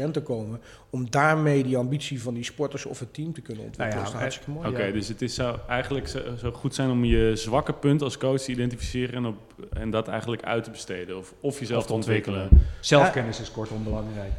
100% 0.09 0.11
te 0.11 0.23
komen, 0.23 0.61
om 0.91 1.11
daarmee 1.11 1.63
die 1.63 1.77
ambitie 1.77 2.23
van 2.23 2.35
die 2.35 2.45
sporters 2.45 2.85
of 2.85 2.99
het 2.99 3.15
team 3.15 3.33
te 3.33 3.41
kunnen 3.41 3.65
ontwikkelen, 3.65 4.03
nou 4.03 4.13
ja, 4.13 4.17
is 4.17 4.21
hartstikke 4.21 4.51
mooi. 4.51 4.69
Oké, 4.69 4.93
dus 4.93 5.09
het 5.09 5.23
is 5.23 5.35
zou 5.35 5.59
eigenlijk 5.69 6.09
zo, 6.09 6.21
zo, 6.39 6.53
goed 6.53 6.75
zijn 6.75 6.91
om 6.91 7.05
je 7.05 7.33
zwakke 7.37 7.73
punt 7.73 8.03
als 8.03 8.19
coach 8.19 8.41
te 8.41 8.51
identificeren 8.51 9.15
en, 9.15 9.27
op, 9.27 9.37
en 9.73 9.91
dat 9.91 10.09
eigenlijk 10.09 10.43
uit 10.43 10.65
te 10.65 10.71
besteden 10.71 11.19
of, 11.19 11.35
of 11.41 11.59
jezelf 11.59 11.87
te 11.87 11.93
ontwikkelen. 11.93 12.49
Zelfkennis 12.81 13.41
is 13.41 13.51
kortom 13.51 13.85
belangrijk. 13.85 14.33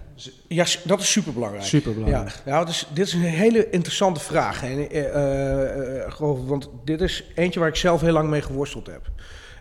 Ja, 0.47 0.65
dat 0.83 0.99
is 0.99 1.11
superbelangrijk. 1.11 1.65
Superbelangrijk. 1.65 2.41
Ja, 2.45 2.57
ja 2.57 2.63
dus 2.63 2.87
dit 2.93 3.07
is 3.07 3.13
een 3.13 3.21
hele 3.21 3.69
interessante 3.69 4.19
vraag. 4.19 4.63
En, 4.63 4.95
uh, 4.95 6.05
uh, 6.05 6.47
want 6.47 6.69
dit 6.83 7.01
is 7.01 7.23
eentje 7.35 7.59
waar 7.59 7.69
ik 7.69 7.75
zelf 7.75 8.01
heel 8.01 8.13
lang 8.13 8.29
mee 8.29 8.41
geworsteld 8.41 8.87
heb. 8.87 9.09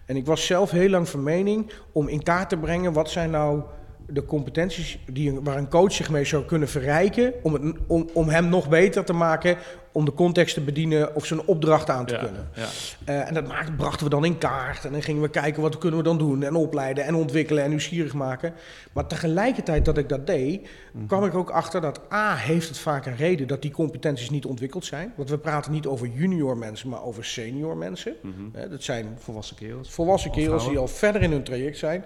En 0.07 0.16
ik 0.16 0.27
was 0.27 0.47
zelf 0.47 0.71
heel 0.71 0.88
lang 0.88 1.09
van 1.09 1.23
mening 1.23 1.73
om 1.92 2.09
in 2.09 2.23
kaart 2.23 2.49
te 2.49 2.57
brengen 2.57 2.92
wat 2.92 3.11
zijn 3.11 3.31
nou 3.31 3.62
de 4.09 4.25
competenties 4.25 4.99
die, 5.11 5.40
waar 5.40 5.57
een 5.57 5.69
coach 5.69 5.92
zich 5.92 6.11
mee 6.11 6.25
zou 6.25 6.45
kunnen 6.45 6.69
verrijken, 6.69 7.33
om, 7.42 7.53
het, 7.53 7.77
om, 7.87 8.09
om 8.12 8.29
hem 8.29 8.49
nog 8.49 8.69
beter 8.69 9.05
te 9.05 9.12
maken, 9.12 9.57
om 9.92 10.05
de 10.05 10.14
context 10.14 10.55
te 10.55 10.61
bedienen 10.61 11.14
of 11.14 11.27
zijn 11.27 11.47
opdracht 11.47 11.90
aan 11.90 12.07
te 12.07 12.19
kunnen. 12.19 12.49
Ja. 12.55 12.66
Uh, 13.09 13.29
en 13.29 13.35
dat 13.35 13.77
brachten 13.77 14.05
we 14.05 14.11
dan 14.11 14.25
in 14.25 14.38
kaart 14.38 14.85
en 14.85 14.92
dan 14.92 15.03
gingen 15.03 15.23
we 15.23 15.29
kijken 15.29 15.62
wat 15.62 15.79
kunnen 15.79 15.99
we 15.99 16.05
dan 16.05 16.19
doen 16.19 16.42
en 16.42 16.55
opleiden 16.55 17.05
en 17.05 17.14
ontwikkelen 17.14 17.62
en 17.62 17.69
nieuwsgierig 17.69 18.14
maken. 18.14 18.55
Maar 18.92 19.07
tegelijkertijd 19.07 19.85
dat 19.85 19.99
ik 19.99 20.09
dat 20.09 20.27
deed, 20.27 20.69
mhm. 20.92 21.07
kwam 21.07 21.25
ik 21.25 21.35
ook 21.35 21.51
achter 21.51 21.81
dat 21.81 22.01
A, 22.12 22.35
heeft 22.35 22.69
het 22.69 22.79
vaak 22.79 23.07
een 23.07 23.16
reden 23.16 23.47
dat 23.47 23.62
die 23.62 23.71
competenties 23.71 24.31
niet 24.31 24.45
ontwikkeld 24.45 24.85
zijn. 24.85 25.12
Want 25.16 25.31
we 25.31 25.38
praten 25.38 25.73
niet 25.73 25.87
over 25.87 26.09
junior 26.09 26.57
mensen, 26.57 26.88
maar 26.88 27.03
over 27.03 27.25
senior 27.25 27.77
mensen. 27.77 28.14
Mm 28.23 28.55
dat 28.71 28.83
zijn 28.83 29.16
volwassen 29.19 29.57
kerels. 29.57 29.90
Volwassen 29.90 30.31
kerels 30.31 30.69
die 30.69 30.79
al 30.79 30.88
verder 30.88 31.23
in 31.23 31.31
hun 31.31 31.42
traject 31.42 31.79
zijn. 31.79 32.05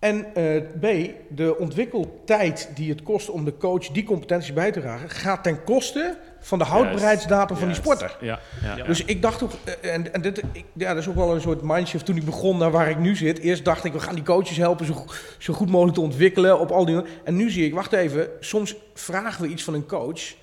En 0.00 0.26
uh, 0.36 0.62
B, 0.80 1.10
de 1.28 1.58
ontwikkeltijd 1.58 2.70
die 2.74 2.90
het 2.90 3.02
kost 3.02 3.30
om 3.30 3.44
de 3.44 3.56
coach 3.56 3.86
die 3.86 4.04
competenties 4.04 4.52
bij 4.52 4.72
te 4.72 4.80
dragen, 4.80 5.10
gaat 5.10 5.42
ten 5.42 5.64
koste 5.64 6.18
van 6.40 6.58
de 6.58 6.64
houdbaarheidsdatum 6.64 7.56
van 7.56 7.66
die 7.66 7.76
sporter. 7.76 8.16
Ja, 8.20 8.40
ja, 8.62 8.84
dus 8.84 9.04
ik 9.04 9.22
dacht 9.22 9.42
ook, 9.42 9.50
uh, 9.82 9.94
en, 9.94 10.12
en 10.14 10.22
dit, 10.22 10.42
ik, 10.52 10.64
ja, 10.72 10.88
dat 10.88 11.02
is 11.02 11.08
ook 11.08 11.14
wel 11.14 11.34
een 11.34 11.40
soort 11.40 11.62
mindshift 11.62 12.04
toen 12.04 12.16
ik 12.16 12.24
begon 12.24 12.58
naar 12.58 12.70
waar 12.70 12.90
ik 12.90 12.98
nu 12.98 13.16
zit. 13.16 13.38
Eerst 13.38 13.64
dacht 13.64 13.84
ik, 13.84 13.92
we 13.92 14.00
gaan 14.00 14.14
die 14.14 14.24
coaches 14.24 14.56
helpen 14.56 14.86
zo, 14.86 15.04
zo 15.38 15.52
goed 15.52 15.70
mogelijk 15.70 15.96
te 15.96 16.02
ontwikkelen 16.02 16.60
op 16.60 16.70
al 16.70 16.84
die. 16.84 17.02
En 17.24 17.36
nu 17.36 17.50
zie 17.50 17.64
ik, 17.64 17.74
wacht 17.74 17.92
even, 17.92 18.28
soms 18.40 18.76
vragen 18.94 19.42
we 19.42 19.48
iets 19.48 19.64
van 19.64 19.74
een 19.74 19.86
coach, 19.86 20.34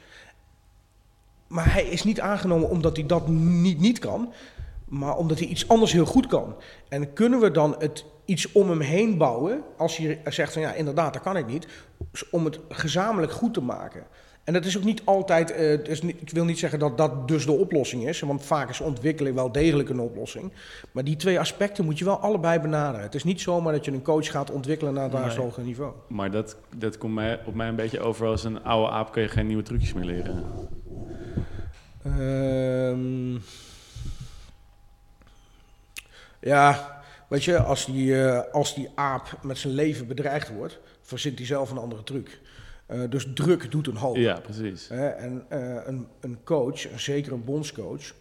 maar 1.47 1.73
hij 1.73 1.85
is 1.85 2.03
niet 2.03 2.19
aangenomen 2.19 2.69
omdat 2.69 2.95
hij 2.97 3.05
dat 3.05 3.27
niet, 3.27 3.79
niet 3.79 3.99
kan, 3.99 4.33
maar 4.85 5.15
omdat 5.15 5.39
hij 5.39 5.47
iets 5.47 5.67
anders 5.67 5.91
heel 5.91 6.05
goed 6.05 6.27
kan. 6.27 6.55
En 6.89 7.13
kunnen 7.13 7.39
we 7.39 7.51
dan 7.51 7.75
het 7.79 8.05
iets 8.27 8.51
om 8.51 8.69
hem 8.69 8.79
heen 8.79 9.17
bouwen, 9.17 9.63
als 9.77 9.97
je 9.97 10.17
zegt 10.25 10.53
van 10.53 10.61
ja, 10.61 10.73
inderdaad, 10.73 11.13
dat 11.13 11.21
kan 11.21 11.37
ik 11.37 11.47
niet, 11.47 11.67
om 12.31 12.45
het 12.45 12.59
gezamenlijk 12.69 13.31
goed 13.31 13.53
te 13.53 13.61
maken. 13.61 14.03
En 14.43 14.53
dat 14.53 14.65
is 14.65 14.77
ook 14.77 14.83
niet 14.83 15.01
altijd, 15.03 15.51
uh, 15.51 15.57
dus 15.57 16.01
ik 16.01 16.29
wil 16.29 16.45
niet 16.45 16.59
zeggen 16.59 16.79
dat 16.79 16.97
dat 16.97 17.27
dus 17.27 17.45
de 17.45 17.51
oplossing 17.51 18.07
is, 18.07 18.19
want 18.19 18.43
vaak 18.45 18.69
is 18.69 18.81
ontwikkeling 18.81 19.35
wel 19.35 19.51
degelijk 19.51 19.89
een 19.89 19.99
oplossing. 19.99 20.51
Maar 20.91 21.03
die 21.03 21.15
twee 21.15 21.39
aspecten 21.39 21.85
moet 21.85 21.99
je 21.99 22.05
wel 22.05 22.19
allebei 22.19 22.59
benaderen. 22.59 23.05
Het 23.05 23.15
is 23.15 23.23
niet 23.23 23.41
zomaar 23.41 23.73
dat 23.73 23.85
je 23.85 23.91
een 23.91 24.01
coach 24.01 24.31
gaat 24.31 24.51
ontwikkelen 24.51 24.93
naar 24.93 25.11
het 25.11 25.27
nee. 25.27 25.37
hoger 25.37 25.63
niveau. 25.63 25.93
Maar 26.07 26.31
dat, 26.31 26.57
dat 26.75 26.97
komt 26.97 27.13
mij, 27.13 27.39
op 27.45 27.55
mij 27.55 27.67
een 27.67 27.75
beetje 27.75 27.99
over 27.99 28.27
als 28.27 28.43
een 28.43 28.63
oude 28.63 28.91
aap 28.91 29.11
kun 29.11 29.21
je 29.21 29.27
geen 29.27 29.47
nieuwe 29.47 29.63
trucjes 29.63 29.93
meer 29.93 30.05
leren. 30.05 30.43
Um, 32.05 33.41
ja, 36.39 36.96
Weet 37.27 37.43
je, 37.43 37.59
als 37.59 37.85
die, 37.85 38.07
uh, 38.07 38.41
als 38.51 38.75
die 38.75 38.89
aap 38.95 39.39
met 39.41 39.57
zijn 39.57 39.73
leven 39.73 40.07
bedreigd 40.07 40.49
wordt, 40.49 40.79
verzint 41.01 41.37
hij 41.37 41.47
zelf 41.47 41.71
een 41.71 41.77
andere 41.77 42.03
truc. 42.03 42.39
Uh, 42.91 43.09
dus 43.09 43.27
druk 43.33 43.71
doet 43.71 43.87
een 43.87 43.95
hoop. 43.95 44.15
Ja, 44.15 44.39
precies. 44.39 44.89
en 44.89 45.45
een, 45.85 46.07
een 46.19 46.37
coach, 46.43 46.87
zeker 46.95 47.31
een 47.31 47.43
bondscoach, 47.43 48.13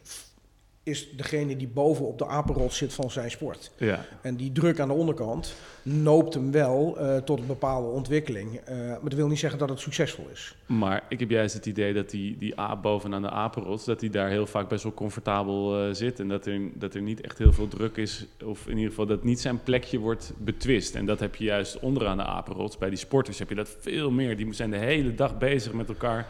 is 0.86 1.16
degene 1.16 1.56
die 1.56 1.68
boven 1.68 2.06
op 2.06 2.18
de 2.18 2.26
apenrot 2.26 2.72
zit 2.72 2.92
van 2.92 3.10
zijn 3.10 3.30
sport. 3.30 3.70
Ja. 3.76 4.04
En 4.20 4.36
die 4.36 4.52
druk 4.52 4.80
aan 4.80 4.88
de 4.88 4.94
onderkant 4.94 5.54
noopt 5.82 6.34
hem 6.34 6.50
wel 6.50 6.96
uh, 6.98 7.16
tot 7.16 7.38
een 7.38 7.46
bepaalde 7.46 7.88
ontwikkeling. 7.88 8.60
Uh, 8.68 8.76
maar 8.76 9.00
dat 9.02 9.14
wil 9.14 9.28
niet 9.28 9.38
zeggen 9.38 9.58
dat 9.58 9.68
het 9.68 9.80
succesvol 9.80 10.26
is. 10.32 10.56
Maar 10.66 11.04
ik 11.08 11.20
heb 11.20 11.30
juist 11.30 11.54
het 11.54 11.66
idee 11.66 11.92
dat 11.94 12.10
die, 12.10 12.38
die 12.38 12.60
aap 12.60 12.82
bovenaan 12.82 13.22
de 13.22 13.30
apenrot... 13.30 13.84
dat 13.84 14.00
die 14.00 14.10
daar 14.10 14.28
heel 14.28 14.46
vaak 14.46 14.68
best 14.68 14.82
wel 14.82 14.94
comfortabel 14.94 15.86
uh, 15.86 15.94
zit. 15.94 16.20
En 16.20 16.28
dat 16.28 16.46
er, 16.46 16.60
dat 16.74 16.94
er 16.94 17.02
niet 17.02 17.20
echt 17.20 17.38
heel 17.38 17.52
veel 17.52 17.68
druk 17.68 17.96
is. 17.96 18.26
Of 18.44 18.66
in 18.66 18.76
ieder 18.76 18.90
geval 18.90 19.06
dat 19.06 19.24
niet 19.24 19.40
zijn 19.40 19.62
plekje 19.62 19.98
wordt 19.98 20.32
betwist. 20.38 20.94
En 20.94 21.06
dat 21.06 21.20
heb 21.20 21.34
je 21.34 21.44
juist 21.44 21.78
onderaan 21.78 22.16
de 22.16 22.24
apenrot. 22.24 22.78
Bij 22.78 22.88
die 22.88 22.98
sporters 22.98 23.38
heb 23.38 23.48
je 23.48 23.54
dat 23.54 23.76
veel 23.80 24.10
meer. 24.10 24.36
Die 24.36 24.52
zijn 24.52 24.70
de 24.70 24.76
hele 24.76 25.14
dag 25.14 25.38
bezig 25.38 25.72
met 25.72 25.88
elkaar 25.88 26.26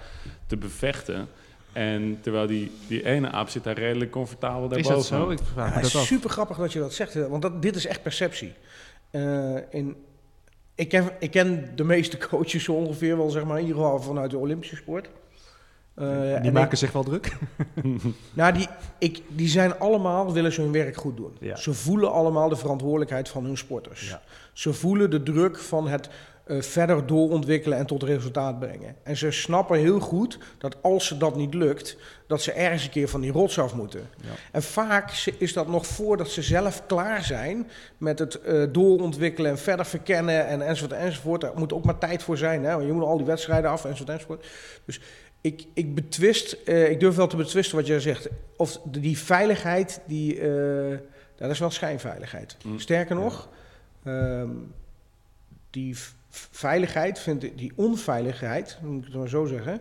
te 0.47 0.57
bevechten... 0.57 1.29
En 1.77 2.19
terwijl 2.21 2.47
die, 2.47 2.73
die 2.89 3.05
ene 3.05 3.31
aap 3.31 3.49
zit 3.49 3.65
daar 3.65 3.79
redelijk 3.79 4.11
comfortabel 4.11 4.69
daarboven. 4.69 4.97
Is 4.97 5.09
dat 5.09 5.21
zo? 5.21 5.31
Ik 5.31 5.39
vraag 5.53 5.75
ja, 5.75 5.81
dat 5.81 5.95
af. 5.95 6.05
Super 6.05 6.31
grappig 6.31 6.57
dat 6.57 6.73
je 6.73 6.79
dat 6.79 6.95
zegt, 6.95 7.15
want 7.29 7.43
dat, 7.43 7.62
dit 7.62 7.77
is 7.77 7.87
echt 7.87 8.03
perceptie. 8.03 8.53
Uh, 9.11 9.57
in, 9.71 9.97
ik, 10.75 10.89
ken, 10.89 11.11
ik 11.19 11.31
ken 11.31 11.73
de 11.75 11.85
meeste 11.85 12.19
coaches 12.19 12.65
zo 12.65 12.73
ongeveer 12.73 13.17
wel, 13.17 13.31
zeg 13.31 13.45
maar, 13.45 13.59
in 13.59 13.67
ieder 13.67 13.83
geval 13.83 14.01
vanuit 14.01 14.31
de 14.31 14.39
Olympische 14.39 14.77
sport. 14.77 15.09
Uh, 15.97 16.43
die 16.43 16.53
maken 16.53 16.73
ik, 16.73 16.79
zich 16.79 16.93
wel 16.93 17.05
druk? 17.05 17.37
nou, 18.35 18.53
die, 18.53 18.69
ik, 18.99 19.23
die 19.29 19.49
zijn 19.49 19.79
allemaal, 19.79 20.33
willen 20.33 20.53
ze 20.53 20.61
hun 20.61 20.73
werk 20.73 20.97
goed 20.97 21.17
doen. 21.17 21.37
Ja. 21.41 21.57
Ze 21.57 21.75
voelen 21.75 22.12
allemaal 22.12 22.49
de 22.49 22.57
verantwoordelijkheid 22.57 23.29
van 23.29 23.45
hun 23.45 23.57
sporters. 23.57 24.09
Ja. 24.09 24.23
Ze 24.53 24.73
voelen 24.73 25.11
de 25.11 25.23
druk 25.23 25.59
van 25.59 25.89
het 25.89 26.09
uh, 26.46 26.62
verder 26.62 27.06
doorontwikkelen 27.06 27.78
en 27.78 27.87
tot 27.87 28.02
resultaat 28.02 28.59
brengen. 28.59 28.96
En 29.02 29.16
ze 29.16 29.30
snappen 29.30 29.78
heel 29.78 30.00
goed 30.00 30.38
dat 30.59 30.76
als 30.82 31.06
ze 31.06 31.16
dat 31.16 31.37
niet 31.37 31.54
lukt, 31.54 31.96
dat 32.26 32.42
ze 32.42 32.52
ergens 32.52 32.85
een 32.85 32.90
keer 32.90 33.09
van 33.09 33.20
die 33.20 33.32
rots 33.32 33.59
af 33.59 33.74
moeten. 33.74 34.09
Ja. 34.20 34.28
En 34.52 34.62
vaak 34.62 35.11
is 35.38 35.52
dat 35.52 35.68
nog 35.68 35.87
voordat 35.87 36.28
ze 36.28 36.42
zelf 36.42 36.87
klaar 36.87 37.24
zijn 37.24 37.70
met 37.98 38.18
het 38.18 38.40
uh, 38.46 38.64
doorontwikkelen 38.72 39.50
en 39.50 39.59
verder 39.59 39.87
verkennen 39.87 40.46
en 40.46 40.62
enzovoort 40.66 40.92
enzovoort. 40.92 41.40
Daar 41.40 41.52
moet 41.54 41.72
ook 41.72 41.85
maar 41.85 41.98
tijd 41.98 42.22
voor 42.22 42.38
zijn, 42.38 42.64
hè? 42.64 42.74
want 42.74 42.87
je 42.87 42.92
moet 42.92 43.04
al 43.04 43.16
die 43.16 43.26
wedstrijden 43.26 43.70
af 43.70 43.85
enzovoort 43.85 44.11
enzovoort. 44.11 44.46
Dus 44.85 45.00
ik, 45.40 45.66
ik 45.74 45.94
betwist, 45.94 46.56
uh, 46.64 46.90
ik 46.90 47.00
durf 47.00 47.16
wel 47.16 47.26
te 47.26 47.37
betwisten 47.37 47.76
wat 47.76 47.87
jij 47.87 48.00
zegt. 48.00 48.28
Of 48.56 48.80
die 48.85 49.18
veiligheid, 49.18 50.00
die, 50.06 50.40
dat 51.37 51.50
is 51.50 51.59
wel 51.59 51.70
schijnveiligheid. 51.70 52.56
Mm. 52.64 52.78
Sterker 52.78 53.16
nog, 53.16 53.48
ja. 54.04 54.46
die 55.70 55.96
veiligheid, 56.51 57.18
vind 57.18 57.42
ik, 57.42 57.59
die 57.59 57.72
onveiligheid, 57.77 58.79
moet 58.83 58.99
ik 58.99 59.05
het 59.05 59.14
maar 59.14 59.29
zo 59.29 59.44
zeggen. 59.44 59.72
Ja. 59.72 59.81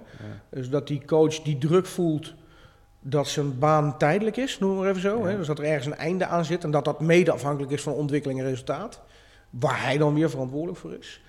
Dus 0.50 0.70
dat 0.70 0.88
die 0.88 1.06
coach 1.06 1.42
die 1.42 1.58
druk 1.58 1.86
voelt 1.86 2.34
dat 3.00 3.28
zijn 3.28 3.60
baan 3.60 3.98
tijdelijk 3.98 4.38
is, 4.38 4.60
noem 4.60 4.78
maar 4.78 4.90
even 4.90 5.02
zo. 5.02 5.20
Ja. 5.20 5.26
Hè? 5.26 5.38
Dus 5.38 5.48
dat 5.48 5.60
er 5.60 5.66
ergens 5.66 5.86
een 5.86 5.96
einde 5.96 6.26
aan 6.26 6.46
zit 6.46 6.64
en 6.64 6.72
dat 6.72 6.86
dat 6.86 7.00
mede 7.00 7.32
afhankelijk 7.32 7.72
is 7.72 7.82
van 7.82 7.94
ontwikkeling 7.94 8.40
en 8.40 8.46
resultaat. 8.46 9.02
Waar 9.50 9.84
hij 9.84 9.98
dan 9.98 10.14
weer 10.14 10.30
verantwoordelijk 10.30 10.80
voor 10.80 10.94
is. 10.94 11.22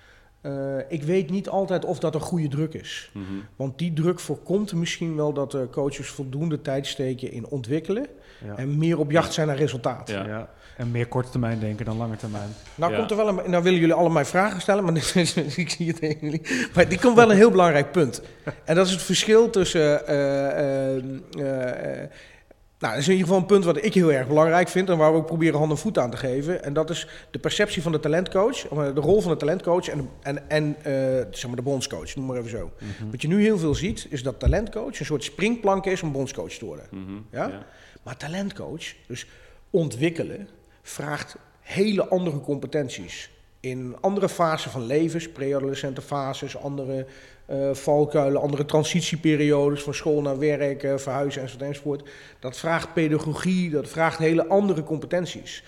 Uh, 0.47 0.53
ik 0.87 1.03
weet 1.03 1.29
niet 1.29 1.49
altijd 1.49 1.85
of 1.85 1.99
dat 1.99 2.15
een 2.15 2.21
goede 2.21 2.47
druk 2.47 2.73
is. 2.73 3.09
Mm 3.13 3.25
-hmm. 3.27 3.43
Want 3.55 3.77
die 3.77 3.93
druk 3.93 4.19
voorkomt 4.19 4.73
misschien 4.73 5.15
wel 5.15 5.33
dat 5.33 5.51
de 5.51 5.67
coaches 5.71 6.07
voldoende 6.07 6.61
tijd 6.61 6.87
steken 6.87 7.31
in 7.31 7.47
ontwikkelen. 7.47 8.07
Ja. 8.45 8.55
En 8.57 8.77
meer 8.77 8.99
op 8.99 9.11
jacht 9.11 9.33
zijn 9.33 9.47
naar 9.47 9.55
resultaat. 9.57 10.09
Ja. 10.09 10.25
Ja. 10.27 10.49
En 10.77 10.91
meer 10.91 11.07
korte 11.07 11.29
termijn 11.29 11.59
denken 11.59 11.85
dan 11.85 11.97
lange 11.97 12.15
termijn. 12.15 12.49
Nou, 12.75 12.91
Ja. 12.91 12.97
komt 12.97 13.11
er 13.11 13.17
wel 13.17 13.27
een, 13.27 13.49
nou 13.51 13.63
willen 13.63 13.79
jullie 13.79 13.93
allemaal 13.95 14.25
vragen 14.25 14.61
stellen, 14.61 14.83
maar 14.83 14.95
ik 15.55 15.69
zie 15.69 15.87
het 15.87 15.99
tegen 15.99 16.17
jullie. 16.21 16.41
Maar 16.75 16.89
die 16.89 16.99
komt 16.99 17.15
wel 17.15 17.29
een 17.31 17.37
heel 17.37 17.51
belangrijk 17.51 17.91
punt. 17.91 18.21
En 18.63 18.75
dat 18.75 18.85
is 18.85 18.91
het 18.91 19.01
verschil 19.01 19.49
tussen. 19.49 20.07
eh, 20.07 20.95
eh, 20.95 21.03
eh, 21.37 22.01
eh, 22.03 22.09
nou, 22.79 22.93
dat 22.93 23.01
is 23.01 23.07
in 23.07 23.13
ieder 23.13 23.27
geval 23.27 23.41
een 23.41 23.47
punt 23.47 23.65
wat 23.65 23.85
ik 23.85 23.93
heel 23.93 24.11
erg 24.11 24.27
belangrijk 24.27 24.67
vind 24.67 24.89
en 24.89 24.97
waar 24.97 25.11
we 25.11 25.17
ook 25.17 25.25
proberen 25.25 25.59
hand 25.59 25.71
en 25.71 25.77
voet 25.77 25.97
aan 25.97 26.11
te 26.11 26.17
geven. 26.17 26.63
En 26.63 26.73
dat 26.73 26.89
is 26.89 27.07
de 27.31 27.39
perceptie 27.39 27.81
van 27.81 27.91
de 27.91 27.99
talentcoach, 27.99 28.67
eh, 28.67 28.93
de 28.93 29.01
rol 29.01 29.21
van 29.21 29.31
de 29.31 29.37
talentcoach 29.37 29.87
en, 29.87 30.09
en, 30.21 30.49
en 30.49 30.75
eh, 30.83 30.93
zeg 31.31 31.47
maar 31.47 31.55
de 31.55 31.61
bondscoach, 31.61 32.15
noem 32.15 32.25
maar 32.25 32.37
even 32.37 32.49
zo. 32.49 32.71
Wat 33.11 33.21
je 33.21 33.27
nu 33.27 33.41
heel 33.41 33.57
veel 33.57 33.75
ziet, 33.75 34.07
is 34.09 34.23
dat 34.23 34.39
talentcoach 34.39 34.99
een 34.99 35.05
soort 35.05 35.23
springplank 35.23 35.85
is 35.85 36.01
om 36.01 36.11
bondscoach 36.11 36.53
te 36.53 36.65
worden. 36.65 36.85
Mhm. 36.91 37.19
Ja? 37.31 37.65
Maar 38.03 38.17
talentcoach, 38.17 38.93
dus 39.07 39.27
ontwikkelen, 39.69 40.49
vraagt 40.81 41.35
hele 41.59 42.07
andere 42.07 42.39
competenties. 42.39 43.29
In 43.59 43.95
andere 44.01 44.29
fasen 44.29 44.71
van 44.71 44.85
levens, 44.85 45.29
pre-adolescente 45.29 46.01
fases, 46.01 46.57
andere 46.57 47.05
eh, 47.47 47.73
valkuilen, 47.73 48.41
andere 48.41 48.65
transitieperiodes 48.65 49.83
van 49.83 49.93
school 49.93 50.21
naar 50.21 50.39
werk, 50.39 50.83
eh, 50.83 50.97
verhuizen 50.97 51.41
enzovoort, 51.41 51.67
enzovoort. 51.67 52.09
Dat 52.39 52.57
vraagt 52.57 52.93
pedagogie, 52.93 53.69
dat 53.69 53.87
vraagt 53.87 54.17
hele 54.17 54.47
andere 54.47 54.83
competenties. 54.83 55.63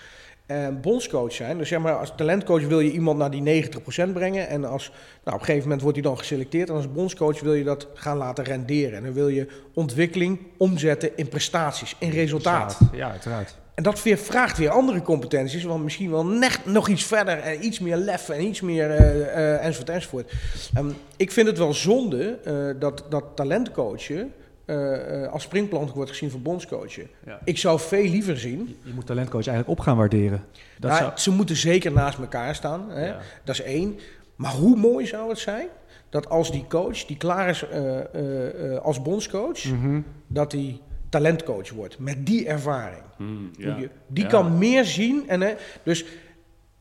En 0.46 0.80
bondscoach 0.80 1.32
zijn, 1.32 1.58
dus 1.58 1.68
zeg 1.68 1.78
maar 1.78 1.98
als 1.98 2.12
talentcoach 2.16 2.66
wil 2.66 2.80
je 2.80 2.90
iemand 2.90 3.18
naar 3.18 3.30
die 3.30 3.42
90% 3.42 4.12
brengen. 4.12 4.48
En 4.48 4.64
als, 4.64 4.90
nou, 5.24 5.36
op 5.36 5.40
een 5.40 5.40
gegeven 5.40 5.62
moment 5.62 5.82
wordt 5.82 5.96
hij 5.96 6.06
dan 6.06 6.18
geselecteerd. 6.18 6.68
En 6.68 6.74
als 6.74 6.92
bondscoach 6.92 7.40
wil 7.40 7.54
je 7.54 7.64
dat 7.64 7.88
gaan 7.94 8.16
laten 8.16 8.44
renderen. 8.44 8.96
En 8.96 9.04
dan 9.04 9.12
wil 9.12 9.28
je 9.28 9.46
ontwikkeling 9.74 10.38
omzetten 10.56 11.16
in 11.16 11.28
prestaties, 11.28 11.96
in 11.98 12.10
resultaat. 12.10 12.78
Ja, 12.92 13.10
uiteraard. 13.10 13.59
En 13.74 13.82
dat 13.82 14.02
weer 14.02 14.16
vraagt 14.18 14.58
weer 14.58 14.70
andere 14.70 15.02
competenties, 15.02 15.64
want 15.64 15.82
misschien 15.82 16.10
wel 16.10 16.26
net 16.26 16.60
nog 16.64 16.88
iets 16.88 17.04
verder 17.04 17.38
en 17.38 17.64
iets 17.64 17.78
meer 17.78 17.96
lef 17.96 18.28
en 18.28 18.44
iets 18.44 18.60
meer 18.60 18.90
eh, 18.90 19.20
eh, 19.54 19.64
enzovoort 19.64 19.88
enzovoort. 19.90 20.32
Ehm, 20.74 20.90
ik 21.16 21.30
vind 21.30 21.46
het 21.46 21.58
wel 21.58 21.74
zonde 21.74 22.38
eh, 22.44 22.80
dat, 22.80 23.04
dat 23.08 23.24
talentcoachen 23.34 24.32
eh, 24.64 25.22
eh, 25.24 25.32
als 25.32 25.42
springplank 25.42 25.94
wordt 25.94 26.10
gezien 26.10 26.30
voor 26.30 26.40
bondscoachen. 26.40 27.08
Ja. 27.26 27.40
Ik 27.44 27.58
zou 27.58 27.80
veel 27.80 28.08
liever 28.08 28.38
zien, 28.38 28.58
Je, 28.82 28.88
je 28.88 28.94
moet 28.94 29.06
talentcoach 29.06 29.46
eigenlijk 29.46 29.78
op 29.78 29.84
gaan 29.84 29.96
waarderen. 29.96 30.44
Dat 30.78 30.90
nou, 30.90 31.02
zou, 31.02 31.12
ze 31.18 31.30
moeten 31.30 31.56
zeker 31.56 31.92
naast 31.92 32.18
elkaar 32.18 32.54
staan, 32.54 32.90
hè? 32.90 33.06
Ja. 33.06 33.18
dat 33.44 33.54
is 33.54 33.62
één. 33.62 33.98
Maar 34.36 34.52
hoe 34.52 34.76
mooi 34.76 35.06
zou 35.06 35.28
het 35.28 35.38
zijn 35.38 35.66
dat 36.08 36.28
als 36.28 36.50
die 36.52 36.64
coach 36.68 37.04
die 37.04 37.16
klaar 37.16 37.48
is 37.48 37.68
eh, 37.68 37.98
eh, 38.14 38.72
eh, 38.74 38.80
als 38.80 39.02
bondscoach, 39.02 39.64
Mhm. 39.64 40.00
dat 40.26 40.52
hij 40.52 40.80
talentcoach 41.10 41.70
wordt 41.70 41.98
met 41.98 42.26
die 42.26 42.46
ervaring. 42.46 43.02
Mm, 43.18 43.50
ja. 43.58 43.76
Die, 44.06 44.24
Ja. 44.24 44.28
kan 44.28 44.58
meer 44.58 44.84
zien. 44.84 45.28
En, 45.28 45.40
hè, 45.40 45.54
dus 45.82 46.04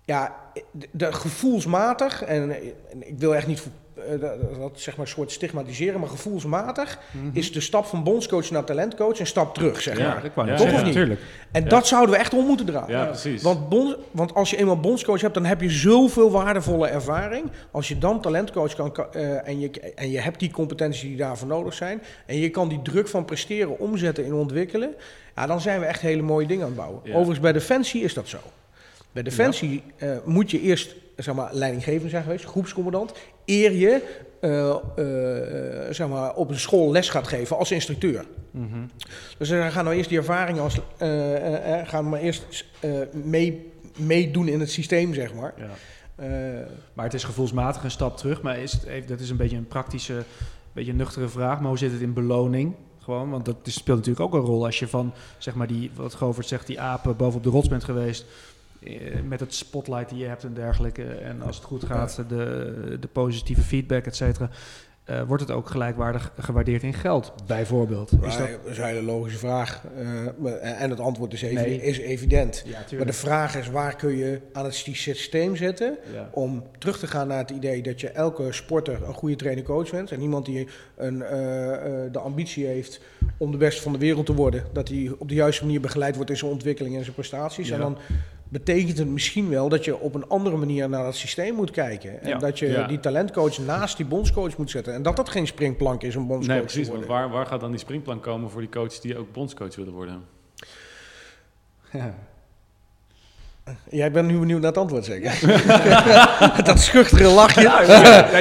ja, 0.06 0.36
de, 0.72 0.88
de 0.92 1.13
gevoelsmatig, 1.13 2.24
en, 2.24 2.52
en 2.92 3.08
ik 3.08 3.18
wil 3.18 3.36
echt 3.36 3.48
niet 3.48 3.60
eh, 3.60 3.65
dat, 4.20 4.60
dat 4.60 4.72
zeg 4.74 4.98
maar 4.98 5.06
een 5.06 5.12
soort 5.12 5.32
stigmatiseren, 5.32 6.00
maar 6.00 6.10
gevoelsmatig 6.10 7.00
is 7.34 7.52
de 7.52 7.62
stap 7.62 7.86
van 7.86 8.04
bondscoach 8.04 8.50
naar 8.52 8.64
talentcoach 8.64 9.20
een 9.20 9.28
stap 9.28 9.54
terug, 9.54 9.82
zeg 9.82 9.98
maar. 10.00 10.32
Ja, 10.36 10.44
dat 10.46 10.58
toch 10.58 10.66
of 10.68 10.76
niet? 10.76 10.86
natuurlijk. 10.86 11.20
En 11.52 11.64
Ja. 11.64 11.70
dat 11.70 11.88
zouden 11.88 12.16
we 12.16 12.20
echt 12.22 12.34
om 12.34 12.46
moeten 12.46 12.66
draaien. 12.66 12.98
Ja, 12.98 13.06
precies. 13.06 13.42
Want, 13.42 13.70
bond, 13.70 13.96
want 14.12 14.34
als 14.34 14.50
je 14.50 14.58
eenmaal 14.58 14.80
bondscoach 14.80 15.22
hebt, 15.22 15.34
dan 15.34 15.46
heb 15.46 15.62
je 15.62 15.70
zoveel 15.70 16.32
waardevolle 16.32 16.88
ervaring. 16.88 17.52
Als 17.72 17.88
je 17.88 17.98
dan 17.98 18.22
talentcoach 18.22 18.76
kan 18.76 18.92
ka- 18.92 19.08
eh, 19.12 19.48
en, 19.48 19.60
je, 19.60 19.70
en 19.96 20.10
je 20.12 20.20
hebt 20.20 20.40
die 20.40 20.52
competenties 20.52 21.02
die 21.02 21.18
daarvoor 21.18 21.48
nodig 21.48 21.74
zijn. 21.74 22.02
En 22.26 22.38
je 22.38 22.50
kan 22.50 22.70
die 22.70 22.82
druk 22.82 23.08
van 23.08 23.26
presteren 23.26 23.80
omzetten 23.80 24.26
in 24.26 24.34
ontwikkelen. 24.34 24.96
Ja, 25.36 25.46
dan 25.48 25.62
zijn 25.62 25.80
we 25.80 25.86
echt 25.86 26.02
hele 26.02 26.22
mooie 26.22 26.48
dingen 26.48 26.64
aan 26.64 26.70
het 26.70 26.78
bouwen. 26.80 27.02
Ja. 27.04 27.10
Overigens, 27.12 27.40
bij 27.40 27.52
Defensie 27.54 28.04
is 28.04 28.14
dat 28.14 28.28
zo. 28.28 28.38
Bij 29.12 29.24
Defensie 29.24 29.84
eh, 29.98 30.10
moet 30.26 30.52
je 30.52 30.62
eerst 30.62 30.96
zeg 31.16 31.36
maar, 31.36 31.50
leidinggevend 31.54 32.10
zijn 32.12 32.24
geweest, 32.24 32.46
groepscommandant. 32.46 33.12
Eer 33.50 33.72
je 33.72 34.02
eh, 34.42 34.70
eh, 34.70 35.94
zeg 35.94 36.08
maar, 36.08 36.36
op 36.36 36.50
een 36.50 36.60
school 36.60 36.92
les 36.92 37.10
gaat 37.10 37.28
geven 37.28 37.58
als 37.58 37.72
instructeur. 37.72 38.26
Mhm. 38.52 38.80
Dus 39.38 39.50
we 39.50 39.68
gaan 39.72 39.84
nou 39.84 39.96
eerst 39.96 40.10
die 40.10 40.18
ervaring 40.18 40.60
als, 40.60 40.80
eh, 40.98 41.36
eh, 41.36 41.80
eh, 41.80 41.88
gaan 41.88 42.10
maar 42.10 42.20
eerst 42.20 42.66
eh, 42.80 42.92
mee, 43.24 43.72
meedoen 43.98 44.48
in 44.48 44.60
het 44.60 44.72
systeem, 44.72 45.14
zeg 45.14 45.34
maar. 45.34 45.54
Ja. 45.58 45.66
Eh, 46.16 46.66
Maar 46.94 47.06
het 47.06 47.14
is 47.14 47.24
gevoelsmatig 47.24 47.84
een 47.84 47.92
stap 47.92 48.18
terug. 48.18 48.42
Maar 48.42 48.58
is 48.60 48.72
het, 48.72 48.84
even- 48.84 49.08
dat 49.08 49.20
is 49.20 49.30
een 49.30 49.38
beetje 49.38 49.58
een 49.58 49.68
praktische, 49.68 50.24
beetje 50.74 50.92
een 50.92 50.98
nuchtere 50.98 51.28
vraag. 51.28 51.60
Maar 51.60 51.70
hoe 51.70 51.78
zit 51.78 51.92
het 51.92 52.02
in 52.02 52.14
beloning? 52.14 52.74
Gewoon, 53.00 53.30
want 53.30 53.46
dat 53.46 53.56
speelt 53.64 53.98
natuurlijk 53.98 54.26
ook 54.26 54.34
een 54.42 54.48
rol. 54.48 54.66
Als 54.66 54.80
je 54.80 54.88
van, 54.88 55.14
zeg 55.38 55.56
maar, 55.56 55.68
die, 55.68 55.92
wat 55.96 56.14
Govert 56.14 56.48
zegt, 56.48 56.68
die 56.68 56.80
apen 56.80 57.16
bovenop 57.16 57.44
de 57.44 57.50
rots 57.50 57.68
bent 57.68 57.84
geweest. 57.84 58.26
Eh, 58.84 59.22
Met 59.28 59.39
het 59.39 59.54
spotlight 59.54 60.10
die 60.10 60.18
je 60.20 60.26
hebt 60.26 60.44
en 60.44 60.54
dergelijke. 60.54 61.04
En 61.04 61.42
als 61.42 61.56
het 61.56 61.65
goed 61.65 61.84
gaat, 61.84 62.24
de, 62.28 62.98
de 63.00 63.08
positieve 63.08 63.62
feedback, 63.62 64.06
et 64.06 64.15
cetera. 64.15 64.50
eh, 65.04 65.22
wordt 65.24 65.42
het 65.44 65.52
ook 65.52 65.70
gelijkwaardig 65.70 66.32
gewaardeerd 66.39 66.84
in 66.84 66.94
geld, 66.94 67.34
bijvoorbeeld? 67.48 68.12
Is 68.12 68.38
dat, 68.38 68.48
dat 68.63 68.72
is 68.72 68.78
een 68.78 68.84
hele 68.84 69.02
logische 69.04 69.39
vraag. 69.39 69.84
Eh, 69.98 70.82
en 70.82 70.89
het 70.89 71.00
antwoord 71.00 71.34
is, 71.34 71.42
even, 71.42 71.56
Nee. 71.56 71.82
is 71.82 71.98
evident. 71.98 72.63
ja, 72.65 72.98
Maar 72.98 73.06
de 73.06 73.13
vraag 73.13 73.56
is, 73.58 73.70
waar 73.70 73.96
kun 73.96 74.15
je 74.18 74.42
aan 74.54 74.63
het 74.65 74.74
systeem 74.76 75.56
zetten 75.56 75.98
Ja. 76.13 76.30
om 76.32 76.63
terug 76.78 77.00
te 77.00 77.08
gaan 77.08 77.28
naar 77.28 77.38
het 77.38 77.50
idee 77.50 77.82
dat 77.82 78.02
je 78.02 78.10
elke 78.10 78.52
sporter 78.52 79.04
een 79.08 79.13
goede 79.13 79.36
trainer-coach 79.36 79.92
bent. 79.92 80.12
En 80.12 80.22
iemand 80.22 80.46
die 80.46 80.68
een, 80.96 81.22
eh, 81.22 81.74
eh, 82.06 82.12
de 82.12 82.20
ambitie 82.20 82.65
heeft 82.65 83.02
om 83.38 83.52
de 83.52 83.58
beste 83.58 83.82
van 83.82 83.92
de 83.92 83.98
wereld 84.00 84.26
te 84.26 84.34
worden. 84.34 84.63
Dat 84.74 84.88
hij 84.88 85.12
op 85.18 85.28
de 85.30 85.36
juiste 85.36 85.63
manier 85.65 85.82
begeleid 85.82 86.15
wordt 86.15 86.30
in 86.30 86.38
zijn 86.38 86.52
ontwikkeling 86.52 86.96
en 86.96 87.02
zijn 87.04 87.15
prestaties. 87.15 87.68
Ja. 87.68 87.74
En 87.76 87.80
dan 87.82 87.98
betekent 88.50 88.98
het 88.98 89.08
misschien 89.08 89.50
wel 89.50 89.70
dat 89.70 89.86
je 89.86 90.00
op 90.00 90.16
een 90.16 90.28
andere 90.28 90.58
manier 90.58 90.90
naar 90.90 91.04
dat 91.04 91.16
systeem 91.16 91.56
moet 91.56 91.72
kijken. 91.72 92.22
En 92.22 92.30
Ja. 92.30 92.38
dat 92.38 92.60
je 92.60 92.68
Ja. 92.68 92.88
die 92.88 93.00
talentcoach 93.00 93.58
naast 93.58 93.98
die 93.98 94.06
bondscoach 94.06 94.58
moet 94.58 94.70
zetten. 94.72 94.94
En 94.94 95.02
dat 95.02 95.16
dat 95.16 95.30
geen 95.30 95.48
springplank 95.48 96.02
is 96.04 96.16
om 96.16 96.28
bondscoach 96.28 96.56
Nee, 96.56 96.66
precies. 96.66 96.88
te 96.88 96.94
Want 96.94 97.06
waar, 97.06 97.30
waar 97.30 97.46
gaat 97.46 97.60
dan 97.60 97.72
die 97.72 97.80
springplan 97.80 98.20
komen 98.20 98.50
voor 98.50 98.62
die 98.62 98.70
coaches 98.70 99.02
die 99.02 99.18
ook 99.18 99.32
bondscoach 99.32 99.76
willen 99.76 99.94
worden? 99.94 100.24
Jij 103.90 104.12
bent 104.12 104.28
nu 104.28 104.40
benieuwd 104.40 104.62
naar 104.62 104.70
het 104.70 104.80
antwoord 104.80 105.06
zeker? 105.06 105.40
dat 106.64 106.80
schuchtere 106.80 107.30
lachje. 107.30 107.62
Ja, 107.62 107.82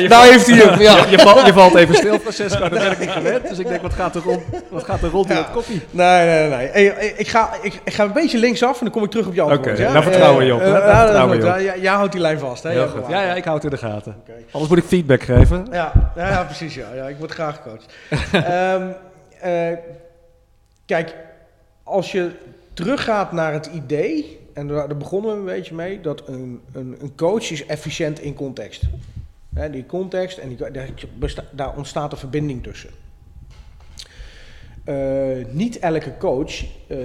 nou 0.08 0.30
heeft 0.30 0.46
hij 0.46 0.56
hem. 0.56 0.80
Ja. 0.80 1.06
je, 1.06 1.18
valt, 1.18 1.46
je 1.46 1.52
valt 1.52 1.74
even 1.74 1.94
stil, 1.94 2.18
Francesco. 2.18 2.60
Dat 2.60 2.70
ben 2.70 2.90
ik 2.90 2.98
niet 2.98 3.10
gewend. 3.10 3.48
Dus 3.48 3.58
ik 3.58 3.68
denk, 3.68 3.82
wat 3.82 3.92
gaat 3.92 4.14
er 4.14 4.22
rond, 4.22 4.42
wat 4.70 4.84
gaat 4.84 5.02
er 5.02 5.10
rond 5.10 5.30
in 5.30 5.36
dat 5.36 5.50
koppie? 5.50 5.82
Nee, 5.90 6.26
nee, 6.26 6.48
nee. 6.48 6.68
Hey, 6.68 7.14
ik, 7.16 7.28
ga, 7.28 7.50
ik, 7.62 7.80
ik 7.84 7.94
ga 7.94 8.04
een 8.04 8.12
beetje 8.12 8.38
linksaf 8.38 8.78
en 8.78 8.84
dan 8.84 8.90
kom 8.92 9.04
ik 9.04 9.10
terug 9.10 9.26
op 9.26 9.34
jouw 9.34 9.50
antwoord. 9.50 9.72
Oké, 9.72 9.82
ja? 9.82 9.92
daar 9.92 10.02
vertrouwen 10.02 10.38
we 10.38 10.44
je 10.44 10.54
op, 10.54 10.60
vertrouwen 10.60 11.36
je 11.36 11.64
Ja, 11.64 11.76
jij 11.76 11.92
houdt 11.92 12.12
die 12.12 12.20
lijn 12.20 12.38
vast. 12.38 12.62
Hè? 12.62 12.70
Heel 12.70 12.80
Ja, 12.80 12.86
goed. 12.86 13.08
Ja, 13.08 13.22
ja, 13.22 13.34
ik 13.34 13.44
houd 13.44 13.62
het 13.62 13.72
in 13.72 13.78
de 13.78 13.86
gaten. 13.86 14.16
Oké. 14.20 14.32
Anders 14.50 14.70
moet 14.70 14.78
ik 14.78 14.84
feedback 14.84 15.22
geven. 15.22 15.66
Ja, 15.70 15.92
ja, 16.16 16.28
ja, 16.28 16.44
precies. 16.44 16.74
Ja. 16.74 16.86
Ja, 16.94 17.08
ik 17.08 17.16
word 17.18 17.30
graag 17.30 17.56
gecoacht. 17.62 17.94
Ehm, 18.32 18.82
eh, 19.40 19.78
kijk, 20.86 21.14
als 21.82 22.12
je 22.12 22.30
teruggaat 22.74 23.32
naar 23.32 23.52
het 23.52 23.66
idee, 23.66 24.37
en 24.58 24.68
daar, 24.68 24.88
daar 24.88 24.96
begonnen 24.96 25.30
we 25.30 25.36
een 25.36 25.56
beetje 25.56 25.74
mee, 25.74 26.00
dat 26.00 26.28
een, 26.28 26.60
een, 26.72 26.96
een 27.00 27.14
coach 27.16 27.50
is 27.50 27.66
efficiënt 27.66 28.20
in 28.20 28.34
context. 28.34 28.82
Hè, 29.54 29.70
die 29.70 29.86
context, 29.86 30.38
en 30.38 30.48
die, 30.48 30.58
daar, 31.52 31.76
ontstaat 31.76 32.12
een 32.12 32.18
verbinding 32.18 32.62
tussen. 32.62 32.90
Eh, 34.84 35.44
niet 35.50 35.78
elke 35.78 36.16
coach 36.18 36.64
eh, 36.86 36.98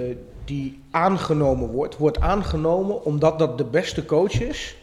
die 0.46 0.80
aangenomen 0.92 1.70
wordt, 1.70 1.98
wordt 1.98 2.20
aangenomen 2.20 3.04
omdat 3.04 3.40
dat 3.40 3.58
de 3.58 3.66
beste 3.66 4.06
coach 4.06 4.42
is 4.42 4.76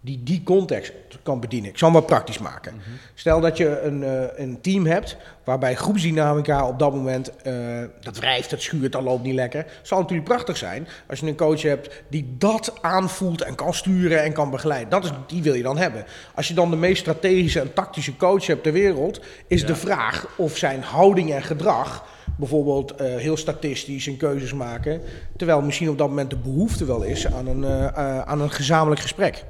die 0.00 0.22
die 0.22 0.42
context 0.42 0.92
kan 1.22 1.40
bedienen. 1.40 1.70
Ik 1.70 1.78
zal 1.78 1.90
hem 1.90 1.98
wat 1.98 2.06
praktisch 2.06 2.38
maken. 2.38 2.74
Stel 3.14 3.40
dat 3.40 3.56
je 3.56 3.80
een, 3.80 4.02
eh, 4.02 4.44
een 4.44 4.60
team 4.60 4.86
hebt 4.86 5.16
waarbij 5.48 5.74
groepsdynamica 5.74 6.66
op 6.68 6.78
dat 6.78 6.94
moment, 6.94 7.36
eh, 7.36 7.54
dat 8.00 8.18
wrijft, 8.18 8.50
het 8.50 8.62
schuurt, 8.62 8.92
dat 8.92 9.02
loopt 9.02 9.22
niet 9.22 9.34
lekker. 9.34 9.66
Zal 9.82 9.98
natuurlijk 10.00 10.28
prachtig 10.28 10.56
zijn 10.56 10.88
als 11.08 11.20
je 11.20 11.26
een 11.26 11.36
coach 11.36 11.62
hebt 11.62 12.02
die 12.08 12.34
dat 12.38 12.78
aanvoelt 12.80 13.42
en 13.42 13.54
kan 13.54 13.74
sturen 13.74 14.22
en 14.22 14.32
kan 14.32 14.50
begeleiden. 14.50 14.90
Dat 14.90 15.04
is, 15.04 15.10
die 15.26 15.42
wil 15.42 15.54
je 15.54 15.62
dan 15.62 15.78
hebben. 15.78 16.04
Als 16.34 16.48
je 16.48 16.54
dan 16.54 16.70
de 16.70 16.76
meest 16.76 17.00
strategische 17.00 17.60
en 17.60 17.72
tactische 17.72 18.16
coach 18.16 18.46
hebt 18.46 18.62
ter 18.62 18.72
wereld, 18.72 19.20
is 19.46 19.60
Ja. 19.60 19.66
de 19.66 19.74
vraag 19.76 20.26
of 20.36 20.56
zijn 20.56 20.82
houding 20.82 21.32
en 21.32 21.42
gedrag 21.42 22.04
bijvoorbeeld 22.36 22.94
eh, 22.94 23.16
heel 23.16 23.36
statistisch 23.36 24.06
en 24.06 24.16
keuzes 24.16 24.52
maken, 24.52 25.00
terwijl 25.36 25.60
misschien 25.62 25.88
op 25.88 25.98
dat 25.98 26.08
moment 26.08 26.30
de 26.30 26.38
behoefte 26.38 26.84
wel 26.84 27.02
is 27.02 27.26
aan 27.32 27.46
een, 27.46 27.64
eh, 27.64 28.20
aan 28.20 28.40
een 28.40 28.50
gezamenlijk 28.50 29.00
gesprek. 29.00 29.44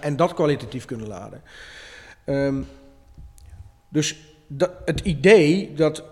En 0.00 0.16
dat 0.16 0.34
kwalitatief 0.34 0.84
kunnen 0.84 1.08
laden. 1.08 1.42
Ehm, 2.24 2.62
dus 3.88 4.16
dat, 4.56 4.70
het 4.84 5.00
idee 5.00 5.72
dat 5.74 6.04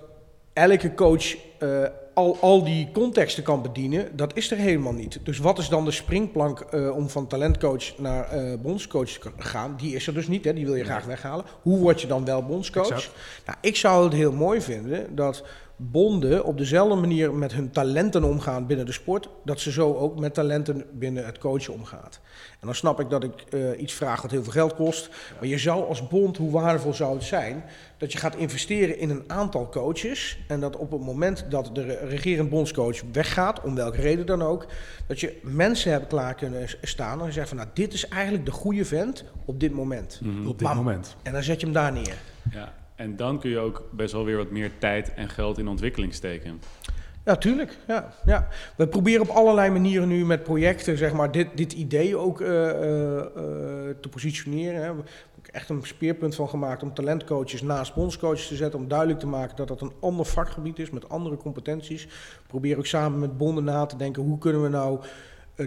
elke 0.53 0.95
coach 0.95 1.37
eh, 1.59 1.85
al, 2.15 2.37
al 2.41 2.65
die 2.65 2.89
contexten 2.93 3.43
kan 3.43 3.63
bedienen, 3.63 4.17
dat 4.17 4.37
is 4.37 4.51
er 4.51 4.57
helemaal 4.57 4.93
niet. 4.93 5.19
Dus 5.23 5.39
wat 5.39 5.59
is 5.59 5.69
dan 5.69 5.85
de 5.85 5.91
springplank 5.91 6.61
eh, 6.61 6.97
om 6.97 7.09
van 7.09 7.27
talentcoach 7.27 7.99
naar 7.99 8.29
eh 8.31 8.59
bondscoach 8.63 9.11
te 9.11 9.31
gaan? 9.39 9.77
Die 9.77 9.95
is 9.95 10.07
er 10.07 10.15
dus 10.15 10.29
niet, 10.29 10.45
hè? 10.45 10.53
die 10.53 10.67
wil 10.67 10.75
je 10.75 10.85
graag 10.85 11.05
weghalen. 11.05 11.45
Hoe 11.63 11.79
word 11.79 12.01
je 12.01 12.07
dan 12.07 12.25
wel 12.25 12.45
bondscoach? 12.45 12.91
Exact. 12.91 13.15
Nou, 13.47 13.59
ik 13.61 13.77
zou 13.77 14.05
het 14.05 14.13
heel 14.13 14.33
mooi 14.33 14.61
vinden 14.61 15.15
dat 15.15 15.45
bonden 15.83 16.45
op 16.45 16.59
dezelfde 16.59 16.95
manier 16.95 17.35
met 17.35 17.53
hun 17.53 17.71
talenten 17.71 18.25
omgaan 18.25 18.67
binnen 18.67 18.87
de 18.87 18.93
sport, 18.93 19.29
dat 19.45 19.61
ze 19.61 19.73
zo 19.73 19.95
ook 19.95 20.19
met 20.19 20.35
talenten 20.35 20.85
binnen 20.93 21.27
het 21.27 21.39
coachen 21.39 21.73
omgaat. 21.75 22.21
En 22.61 22.67
dan 22.67 22.75
snap 22.75 23.01
ik 23.01 23.11
dat 23.11 23.25
ik 23.25 23.33
eh, 23.51 23.81
iets 23.81 23.93
vraag 23.93 24.23
wat 24.23 24.31
heel 24.31 24.43
veel 24.43 24.53
geld 24.53 24.75
kost, 24.75 25.11
maar 25.39 25.49
je 25.49 25.59
zou 25.59 25.87
als 25.87 26.09
bond, 26.09 26.37
hoe 26.37 26.51
waardevol 26.51 26.95
zou 26.95 27.15
het 27.15 27.25
zijn, 27.25 27.65
dat 27.99 28.13
je 28.13 28.19
gaat 28.19 28.37
investeren 28.37 28.99
in 28.99 29.11
een 29.11 29.25
aantal 29.27 29.69
coaches 29.69 30.39
en 30.49 30.61
dat 30.61 30.77
op 30.77 30.91
het 30.91 31.01
moment 31.01 31.45
dat 31.49 31.71
de 31.73 31.83
re- 31.83 32.07
regerend 32.07 32.51
bondscoach 32.51 33.03
weggaat, 33.13 33.63
om 33.63 33.75
welke 33.75 34.01
reden 34.01 34.27
dan 34.27 34.43
ook, 34.43 34.67
dat 35.07 35.21
je 35.21 35.39
mensen 35.43 35.93
hebt 35.93 36.07
klaar 36.07 36.35
kunnen 36.35 36.69
staan 36.83 37.21
en 37.21 37.27
je 37.27 37.33
zegt 37.33 37.49
van 37.49 37.57
nou, 37.57 37.69
dit 37.75 37.93
is 37.93 38.09
eigenlijk 38.09 38.45
de 38.45 38.53
goede 38.53 38.85
vent 38.85 39.25
op 39.45 39.61
dit 39.61 39.73
moment. 39.73 40.21
Op 40.47 40.59
dit 40.59 40.69
Bam. 40.69 40.77
moment. 40.77 41.17
En 41.23 41.33
dan 41.33 41.43
zet 41.43 41.61
je 41.61 41.67
hem 41.67 41.75
daar 41.75 41.93
neer. 41.93 42.15
Ja. 42.53 42.73
En 43.01 43.17
dan 43.17 43.41
kun 43.41 43.51
je 43.51 43.59
ook 43.59 43.83
best 43.91 44.13
wel 44.13 44.25
weer 44.25 44.37
wat 44.37 44.51
meer 44.51 44.71
tijd 44.79 45.15
en 45.15 45.29
geld 45.29 45.59
in 45.59 45.69
ontwikkeling 45.69 46.15
steken. 46.15 46.61
Ja, 47.25 47.37
tuurlijk. 47.37 47.79
Ja, 47.87 48.13
ja. 48.25 48.49
We 48.77 48.89
proberen 48.89 49.21
op 49.21 49.29
allerlei 49.29 49.71
manieren 49.71 50.09
nu 50.09 50.25
met 50.25 50.43
projecten 50.43 50.99
zeg 50.99 51.13
maar, 51.13 51.33
dit, 51.33 51.49
dit 51.55 51.73
idee 51.73 52.17
ook 52.17 52.41
eh, 52.41 52.71
eh, 52.71 53.19
eh, 53.19 53.27
te 54.01 54.09
positioneren. 54.11 54.75
Hè. 54.75 54.81
We 54.81 54.87
hebben 54.87 55.05
echt 55.51 55.69
een 55.69 55.83
speerpunt 55.83 56.35
van 56.35 56.49
gemaakt 56.49 56.83
om 56.83 56.95
talentcoaches 56.95 57.63
naast 57.63 57.95
bondscoaches 57.95 58.49
te 58.49 58.57
zetten. 58.57 58.81
Om 58.81 58.89
duidelijk 58.89 59.19
te 59.19 59.27
maken 59.27 59.57
dat 59.57 59.69
dat 59.69 59.81
een 59.81 59.93
ander 60.01 60.27
vakgebied 60.27 60.79
is 60.79 60.91
met 60.91 61.09
andere 61.09 61.37
competenties. 61.37 62.09
Probeer 62.47 62.79
ook 62.79 62.87
samen 62.87 63.19
met 63.19 63.39
bonden 63.39 63.65
na 63.65 63.87
te 63.87 63.97
denken 63.97 64.23
hoe 64.23 64.39
kunnen 64.39 64.63
we 64.63 64.69
nou 64.69 65.01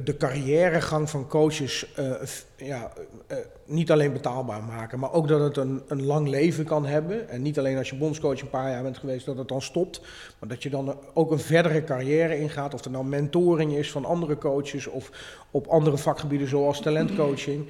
de 0.03 0.17
carrièregang 0.17 1.09
van 1.09 1.27
coaches 1.27 1.93
eh, 1.93 2.11
ja, 2.55 2.91
eh, 3.27 3.37
niet 3.65 3.91
alleen 3.91 4.13
betaalbaar 4.13 4.63
maken, 4.63 4.99
maar 4.99 5.13
ook 5.13 5.27
dat 5.27 5.39
het 5.39 5.57
een, 5.57 5.81
een 5.87 6.05
lang 6.05 6.27
leven 6.27 6.65
kan 6.65 6.85
hebben. 6.85 7.29
En 7.29 7.41
niet 7.41 7.59
alleen 7.59 7.77
als 7.77 7.89
je 7.89 7.95
bondscoach 7.95 8.41
een 8.41 8.49
paar 8.49 8.69
jaar 8.69 8.83
bent 8.83 8.97
geweest 8.97 9.25
dat 9.25 9.37
het 9.37 9.47
dan 9.47 9.61
stopt, 9.61 10.01
maar 10.39 10.49
dat 10.49 10.63
je 10.63 10.69
dan 10.69 10.97
ook 11.13 11.31
een 11.31 11.39
verdere 11.39 11.83
carrière 11.83 12.39
ingaat. 12.39 12.73
Of 12.73 12.85
er 12.85 12.91
nou 12.91 13.05
mentoring 13.05 13.73
is 13.73 13.91
van 13.91 14.05
andere 14.05 14.37
coaches 14.37 14.87
of 14.87 15.11
op 15.51 15.67
andere 15.67 15.97
vakgebieden 15.97 16.47
zoals 16.47 16.81
talentcoaching. 16.81 17.69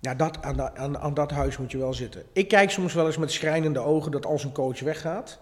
Ja, 0.00 0.14
dat, 0.14 0.42
aan, 0.42 0.76
aan, 0.76 0.98
aan 0.98 1.14
dat 1.14 1.30
huis 1.30 1.58
moet 1.58 1.70
je 1.70 1.78
wel 1.78 1.94
zitten. 1.94 2.22
Ik 2.32 2.48
kijk 2.48 2.70
soms 2.70 2.94
wel 2.94 3.06
eens 3.06 3.16
met 3.16 3.32
schrijnende 3.32 3.80
ogen 3.80 4.10
dat 4.10 4.26
als 4.26 4.44
een 4.44 4.52
coach 4.52 4.80
weggaat, 4.80 5.38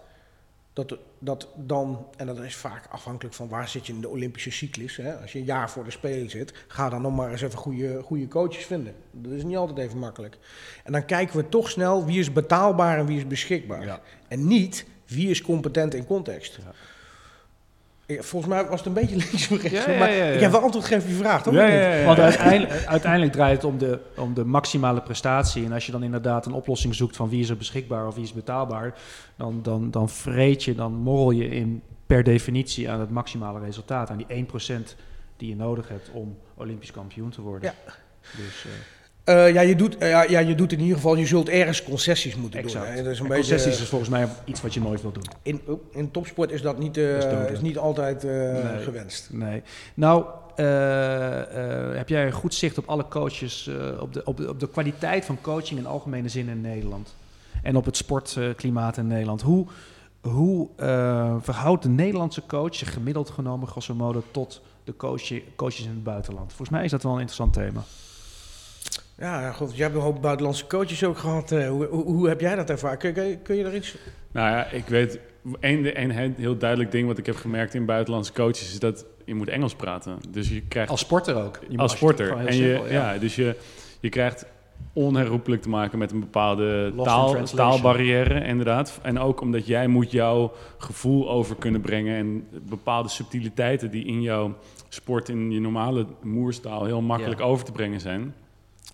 dat, 0.73 0.97
dat 1.23 1.47
dan, 1.55 2.07
en 2.17 2.25
dat 2.25 2.39
is 2.39 2.55
vaak 2.55 2.87
afhankelijk 2.89 3.35
van 3.35 3.47
waar 3.49 3.67
zit 3.67 3.87
je 3.87 3.93
in 3.93 4.01
de 4.01 4.09
Olympische 4.09 4.51
cyclus. 4.51 4.97
Hè? 4.97 5.15
Als 5.15 5.31
je 5.31 5.39
een 5.39 5.45
jaar 5.45 5.69
voor 5.69 5.83
de 5.83 5.91
Spelen 5.91 6.29
zit, 6.29 6.53
ga 6.67 6.89
dan 6.89 7.01
nog 7.01 7.15
maar 7.15 7.31
eens 7.31 7.41
even 7.41 7.57
goede, 7.57 8.01
goede 8.01 8.27
coaches 8.27 8.65
vinden. 8.65 8.95
Dat 9.11 9.31
is 9.31 9.43
niet 9.43 9.57
altijd 9.57 9.77
even 9.87 9.99
makkelijk. 9.99 10.37
En 10.83 10.91
dan 10.91 11.05
kijken 11.05 11.37
we 11.37 11.49
toch 11.49 11.69
snel 11.69 12.05
wie 12.05 12.19
is 12.19 12.33
betaalbaar 12.33 12.97
en 12.97 13.05
wie 13.05 13.17
is 13.17 13.27
beschikbaar. 13.27 13.85
Ja. 13.85 14.01
En 14.27 14.47
niet 14.47 14.85
wie 15.05 15.29
is 15.29 15.41
competent 15.41 15.93
in 15.93 16.05
context. 16.05 16.59
Ja. 16.63 16.71
Volgens 18.19 18.53
mij 18.53 18.65
was 18.65 18.77
het 18.79 18.87
een 18.87 18.93
beetje 18.93 19.15
links 19.31 19.49
of 19.51 19.61
rechts, 19.61 19.85
Ja, 19.85 19.91
ja, 19.91 19.99
maar 19.99 20.11
ja, 20.11 20.23
ja. 20.23 20.31
ik 20.31 20.39
heb 20.39 20.51
wel 20.51 20.61
antwoord 20.61 20.85
gegeven 20.85 21.09
op 21.09 21.15
je 21.15 21.23
vraag, 21.23 21.43
toch? 21.43 21.53
Ja, 21.53 21.63
Of 21.63 21.65
niet? 21.69 21.79
ja, 21.79 21.93
ja. 21.93 22.05
Want 22.05 22.19
uiteindelijk, 22.19 22.85
uiteindelijk 22.85 23.31
draait 23.31 23.55
het 23.55 23.63
om 23.63 23.77
de, 23.77 23.99
om 24.15 24.33
de 24.33 24.45
maximale 24.45 25.01
prestatie. 25.01 25.65
En 25.65 25.71
als 25.71 25.85
je 25.85 25.91
dan 25.91 26.03
inderdaad 26.03 26.45
een 26.45 26.53
oplossing 26.53 26.95
zoekt 26.95 27.15
van 27.15 27.29
wie 27.29 27.41
is 27.41 27.49
er 27.49 27.57
beschikbaar 27.57 28.07
of 28.07 28.15
wie 28.15 28.23
is 28.23 28.33
betaalbaar, 28.33 28.93
dan, 29.35 29.59
dan, 29.63 29.91
dan 29.91 30.09
vreet 30.09 30.63
je, 30.63 30.75
dan 30.75 30.93
morrel 30.93 31.31
je 31.31 31.47
in 31.47 31.81
per 32.05 32.23
definitie 32.23 32.89
aan 32.89 32.99
het 32.99 33.09
maximale 33.09 33.59
resultaat. 33.59 34.09
Aan 34.09 34.23
die 34.27 34.45
1% 34.45 34.95
die 35.37 35.49
je 35.49 35.55
nodig 35.55 35.87
hebt 35.87 36.09
om 36.11 36.37
Olympisch 36.55 36.91
kampioen 36.91 37.29
te 37.29 37.41
worden. 37.41 37.73
Ja. 37.85 37.93
Dus, 38.37 38.65
eh, 38.65 38.71
Eh, 39.31 39.53
ja, 39.53 39.61
je 39.61 39.75
doet, 39.75 39.97
eh, 39.97 40.09
ja, 40.09 40.23
ja, 40.23 40.39
je 40.39 40.55
doet 40.55 40.71
in 40.71 40.79
ieder 40.79 40.95
geval, 40.95 41.15
je 41.15 41.25
zult 41.25 41.49
ergens 41.49 41.83
concessies 41.83 42.35
moeten 42.35 42.59
exact. 42.59 42.85
doen. 42.85 42.95
Hè? 42.95 43.03
Dat 43.03 43.11
is 43.11 43.19
een 43.19 43.25
En 43.25 43.31
beetje, 43.31 43.51
concessies 43.51 43.81
is 43.81 43.87
volgens 43.89 44.09
mij 44.09 44.27
iets 44.45 44.61
wat 44.61 44.73
je 44.73 44.81
nooit 44.81 45.01
wilt 45.01 45.13
doen. 45.13 45.23
in, 45.41 45.61
oh, 45.65 45.81
in 45.91 46.11
topsport 46.11 46.51
is 46.51 46.61
dat 46.61 46.77
niet, 46.79 46.97
eh, 46.97 47.19
Dat 47.19 47.49
is 47.51 47.61
niet 47.61 47.77
altijd 47.77 48.23
eh, 48.23 48.31
Nee. 48.31 48.83
gewenst. 48.83 49.29
Nee. 49.31 49.61
Nou, 49.93 50.25
eh, 50.55 51.89
eh, 51.89 51.95
heb 51.97 52.09
jij 52.09 52.25
een 52.25 52.31
goed 52.31 52.53
zicht 52.53 52.77
op 52.77 52.85
alle 52.87 53.07
coaches, 53.07 53.67
eh, 53.67 54.01
op, 54.01 54.13
de, 54.13 54.21
op, 54.25 54.37
de, 54.37 54.49
op 54.49 54.59
de 54.59 54.67
kwaliteit 54.69 55.25
van 55.25 55.37
coaching 55.41 55.79
in 55.79 55.85
algemene 55.85 56.29
zin 56.29 56.49
in 56.49 56.61
Nederland? 56.61 57.15
En 57.63 57.75
op 57.75 57.85
het 57.85 57.97
sportklimaat 57.97 58.97
in 58.97 59.07
Nederland. 59.07 59.41
Hoe, 59.41 59.65
hoe 60.21 60.67
eh, 60.75 61.35
verhoudt 61.39 61.83
de 61.83 61.89
Nederlandse 61.89 62.43
coach 62.47 62.75
zich 62.75 62.93
gemiddeld 62.93 63.29
genomen, 63.29 63.67
grosso 63.67 63.93
modo, 63.95 64.23
tot 64.31 64.61
de 64.83 64.95
coach, 64.95 65.31
coaches 65.55 65.83
in 65.83 65.89
het 65.89 66.03
buitenland? 66.03 66.47
Volgens 66.47 66.69
mij 66.69 66.83
is 66.85 66.91
dat 66.91 67.03
wel 67.03 67.11
een 67.13 67.19
interessant 67.19 67.53
thema. 67.53 67.83
Ja, 69.21 69.51
goed. 69.51 69.75
Jij 69.75 69.83
hebt 69.85 69.95
een 69.97 70.01
hoop 70.01 70.21
buitenlandse 70.21 70.67
coaches 70.67 71.03
ook 71.03 71.17
gehad. 71.17 71.51
eh, 71.51 71.69
hoe, 71.69 71.85
hoe, 71.85 72.03
hoe 72.03 72.27
heb 72.27 72.39
jij 72.41 72.55
dat 72.55 72.69
ervaren? 72.69 72.97
Kun, 72.97 73.13
kun, 73.13 73.23
je- 73.27 73.37
kun 73.37 73.55
je 73.55 73.63
daar 73.63 73.75
iets... 73.75 73.95
Nou 74.31 74.49
ja, 74.49 74.65
ik 74.69 74.85
weet, 74.85 75.19
één 75.59 76.01
een 76.01 76.33
heel- 76.37 76.57
duidelijk 76.57 76.91
ding 76.91 77.07
wat 77.07 77.17
ik 77.17 77.25
heb 77.25 77.35
gemerkt 77.35 77.73
in 77.73 77.85
buitenlandse 77.85 78.33
coaches 78.33 78.71
is 78.71 78.79
dat 78.79 79.05
je 79.25 79.35
moet 79.35 79.49
Engels 79.49 79.75
praten. 79.75 80.17
Dus 80.29 80.49
je 80.49 80.61
krijgt 80.61 80.89
Als 80.91 80.99
sporter 80.99 81.35
ook. 81.35 81.59
Je 81.69 81.77
als 81.77 81.91
je- 81.91 81.97
sporter. 81.97 82.37
En 82.37 82.55
je, 82.55 82.73
simpel, 82.73 82.91
ja. 82.91 83.17
dus 83.17 83.35
je, 83.35 83.55
je 83.99 84.09
krijgt 84.09 84.45
onherroepelijk 84.93 85.61
te 85.61 85.69
maken 85.69 85.97
met 85.99 86.11
een 86.11 86.19
bepaalde 86.19 86.91
Lost 86.95 87.09
taal, 87.09 87.43
taalbarrière, 87.43 88.43
inderdaad. 88.45 88.99
En 89.01 89.19
ook 89.19 89.41
omdat 89.41 89.67
jij 89.67 89.87
moet 89.87 90.11
jouw 90.11 90.51
gevoel 90.77 91.29
over 91.29 91.55
kunnen 91.55 91.81
brengen 91.81 92.15
en 92.17 92.47
bepaalde 92.69 93.09
subtiliteiten 93.09 93.91
die 93.91 94.05
in 94.05 94.21
jouw 94.21 94.55
sport 94.89 95.29
in 95.29 95.51
je 95.51 95.59
normale 95.59 96.05
moerstaal 96.21 96.85
heel 96.85 97.01
makkelijk 97.01 97.39
Ja. 97.39 97.45
over 97.45 97.65
te 97.65 97.71
brengen 97.71 97.99
zijn. 97.99 98.33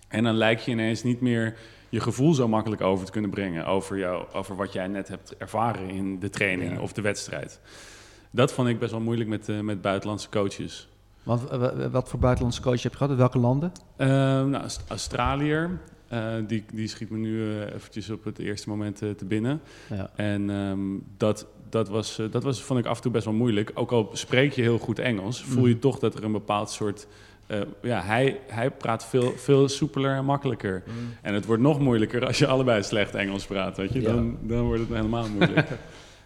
En 0.08 0.24
dan 0.24 0.34
lijkt 0.34 0.64
je 0.64 0.70
ineens 0.70 1.02
niet 1.02 1.20
meer 1.20 1.56
je 1.88 2.00
gevoel 2.00 2.34
zo 2.34 2.48
makkelijk 2.48 2.82
over 2.82 3.06
te 3.06 3.12
kunnen 3.12 3.30
brengen 3.30 3.66
over, 3.66 3.98
jou, 3.98 4.24
over 4.32 4.56
wat 4.56 4.72
jij 4.72 4.86
net 4.86 5.08
hebt 5.08 5.36
ervaren 5.36 5.88
in 5.90 6.18
de 6.18 6.30
training 6.30 6.72
Ja. 6.72 6.80
of 6.80 6.92
de 6.92 7.00
wedstrijd. 7.02 7.60
Dat 8.30 8.52
vond 8.52 8.68
ik 8.68 8.78
best 8.78 8.90
wel 8.90 9.00
moeilijk 9.00 9.28
met, 9.28 9.48
eh, 9.48 9.60
met 9.60 9.80
buitenlandse 9.80 10.28
coaches. 10.28 10.88
Want 11.22 11.42
wat 11.90 12.08
voor 12.08 12.18
buitenlandse 12.18 12.62
coach 12.62 12.82
heb 12.82 12.92
je 12.92 12.96
gehad? 12.98 13.12
In 13.12 13.18
welke 13.18 13.38
landen? 13.38 13.72
nou, 13.96 14.64
Australiër. 14.88 15.80
die, 16.46 16.64
die 16.72 16.88
schiet 16.88 17.10
me 17.10 17.18
nu 17.18 17.62
eventjes 17.62 18.10
op 18.10 18.24
het 18.24 18.38
eerste 18.38 18.68
moment 18.68 18.96
te 18.96 19.24
binnen. 19.24 19.60
Ja. 19.88 20.10
En 20.16 20.50
ehm, 20.50 20.78
dat, 21.16 21.46
dat, 21.68 21.88
was, 21.88 22.20
dat 22.30 22.42
was, 22.42 22.62
vond 22.62 22.80
ik 22.80 22.86
af 22.86 22.96
en 22.96 23.02
toe 23.02 23.12
best 23.12 23.24
wel 23.24 23.34
moeilijk. 23.34 23.70
Ook 23.74 23.90
al 23.90 24.10
spreek 24.12 24.52
je 24.52 24.62
heel 24.62 24.78
goed 24.78 24.98
Engels, 24.98 25.44
voel 25.44 25.66
je 25.66 25.74
mm. 25.74 25.80
toch 25.80 25.98
dat 25.98 26.14
er 26.14 26.24
een 26.24 26.32
bepaald 26.32 26.70
soort 26.70 27.06
uh, 27.48 27.58
ja, 27.82 28.02
hij, 28.02 28.40
hij 28.46 28.70
praat 28.70 29.06
veel, 29.06 29.32
veel 29.36 29.68
soepeler 29.68 30.16
en 30.16 30.24
makkelijker. 30.24 30.82
Mm. 30.86 30.94
En 31.22 31.34
het 31.34 31.44
wordt 31.44 31.62
nog 31.62 31.80
moeilijker 31.80 32.26
als 32.26 32.38
je 32.38 32.46
allebei 32.46 32.82
slecht 32.82 33.14
Engels 33.14 33.46
praat, 33.46 33.76
weet 33.76 33.92
je. 33.92 34.00
Dan, 34.00 34.36
dan 34.42 34.62
wordt 34.62 34.80
het 34.80 34.88
helemaal 34.94 35.28
moeilijk. 35.28 35.68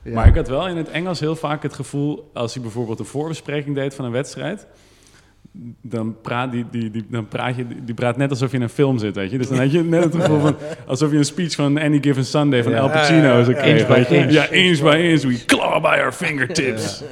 Maar 0.02 0.26
ik 0.26 0.34
had 0.34 0.48
wel 0.48 0.68
in 0.68 0.76
het 0.76 0.90
Engels 0.90 1.20
heel 1.20 1.36
vaak 1.36 1.62
het 1.62 1.74
gevoel... 1.74 2.30
als 2.32 2.54
hij 2.54 2.62
bijvoorbeeld 2.62 2.98
een 2.98 3.04
voorbespreking 3.04 3.74
deed 3.74 3.94
van 3.94 4.04
een 4.04 4.10
wedstrijd... 4.10 4.66
dan 5.82 6.16
praat, 6.22 6.52
die, 6.52 6.66
die, 6.70 6.90
die, 6.90 7.06
dan 7.08 7.28
praat 7.28 7.56
je 7.56 7.66
die 7.84 7.94
praat 7.94 8.16
net 8.16 8.30
alsof 8.30 8.50
je 8.50 8.56
in 8.56 8.62
een 8.62 8.68
film 8.68 8.98
zit, 8.98 9.14
weet 9.14 9.30
je. 9.30 9.38
Dus 9.38 9.48
dan 9.48 9.58
had 9.58 9.72
je 9.72 9.82
net 9.82 10.04
het 10.04 10.14
gevoel 10.14 10.40
van... 10.40 10.56
alsof 10.86 11.10
je 11.10 11.16
een 11.16 11.24
speech 11.24 11.54
van 11.54 11.78
Any 11.78 11.98
Given 12.00 12.24
Sunday 12.24 12.62
van 12.62 12.72
ja. 12.72 12.78
Al 12.78 12.90
Pacino 12.90 13.42
zou 13.42 13.56
krijgen. 13.56 13.96
Inch 13.96 14.08
by 14.08 14.14
inch. 14.14 14.32
Ja, 14.32 14.48
inch 14.48 14.80
by 14.80 14.96
inch. 14.96 15.22
We 15.22 15.44
claw 15.44 15.82
by 15.82 15.98
our 16.00 16.12
fingertips. 16.12 17.02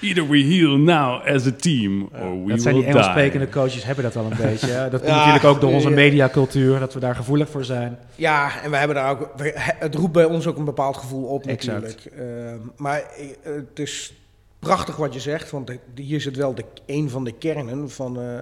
Either 0.00 0.28
we 0.28 0.38
heal 0.38 0.76
now 0.76 1.26
as 1.26 1.46
a 1.46 1.50
team, 1.50 2.08
or 2.12 2.44
we 2.44 2.50
dat 2.50 2.62
zijn 2.62 2.74
die 2.74 2.84
Engels 2.84 3.06
sprekende 3.06 3.48
coaches 3.48 3.84
hebben 3.84 4.04
dat 4.04 4.16
al 4.16 4.24
een 4.24 4.36
beetje. 4.50 4.88
Dat 4.90 5.00
komt 5.00 5.12
natuurlijk 5.12 5.44
ook 5.44 5.60
door 5.60 5.72
onze 5.72 5.90
mediacultuur, 5.90 6.78
dat 6.78 6.94
we 6.94 7.00
daar 7.00 7.14
gevoelig 7.14 7.48
voor 7.48 7.64
zijn. 7.64 7.98
Ja, 8.14 8.62
en 8.62 8.70
we 8.70 8.76
hebben 8.76 8.96
daar 8.96 9.10
ook... 9.10 9.32
Het 9.78 9.94
roept 9.94 10.12
bij 10.12 10.24
ons 10.24 10.46
ook 10.46 10.56
een 10.56 10.64
bepaald 10.64 10.96
gevoel 10.96 11.24
op 11.24 11.44
natuurlijk. 11.44 12.04
Ehm, 12.04 12.58
maar 12.76 12.98
eh, 12.98 13.54
het 13.54 13.78
is 13.78 14.12
prachtig 14.58 14.96
wat 14.96 15.14
je 15.14 15.20
zegt, 15.20 15.50
want 15.50 15.70
hier 15.94 16.20
zit 16.20 16.36
wel 16.36 16.54
de, 16.54 16.64
een 16.86 17.10
van 17.10 17.24
de 17.24 17.32
kernen 17.32 17.90
van... 17.90 18.20
Uh, 18.20 18.38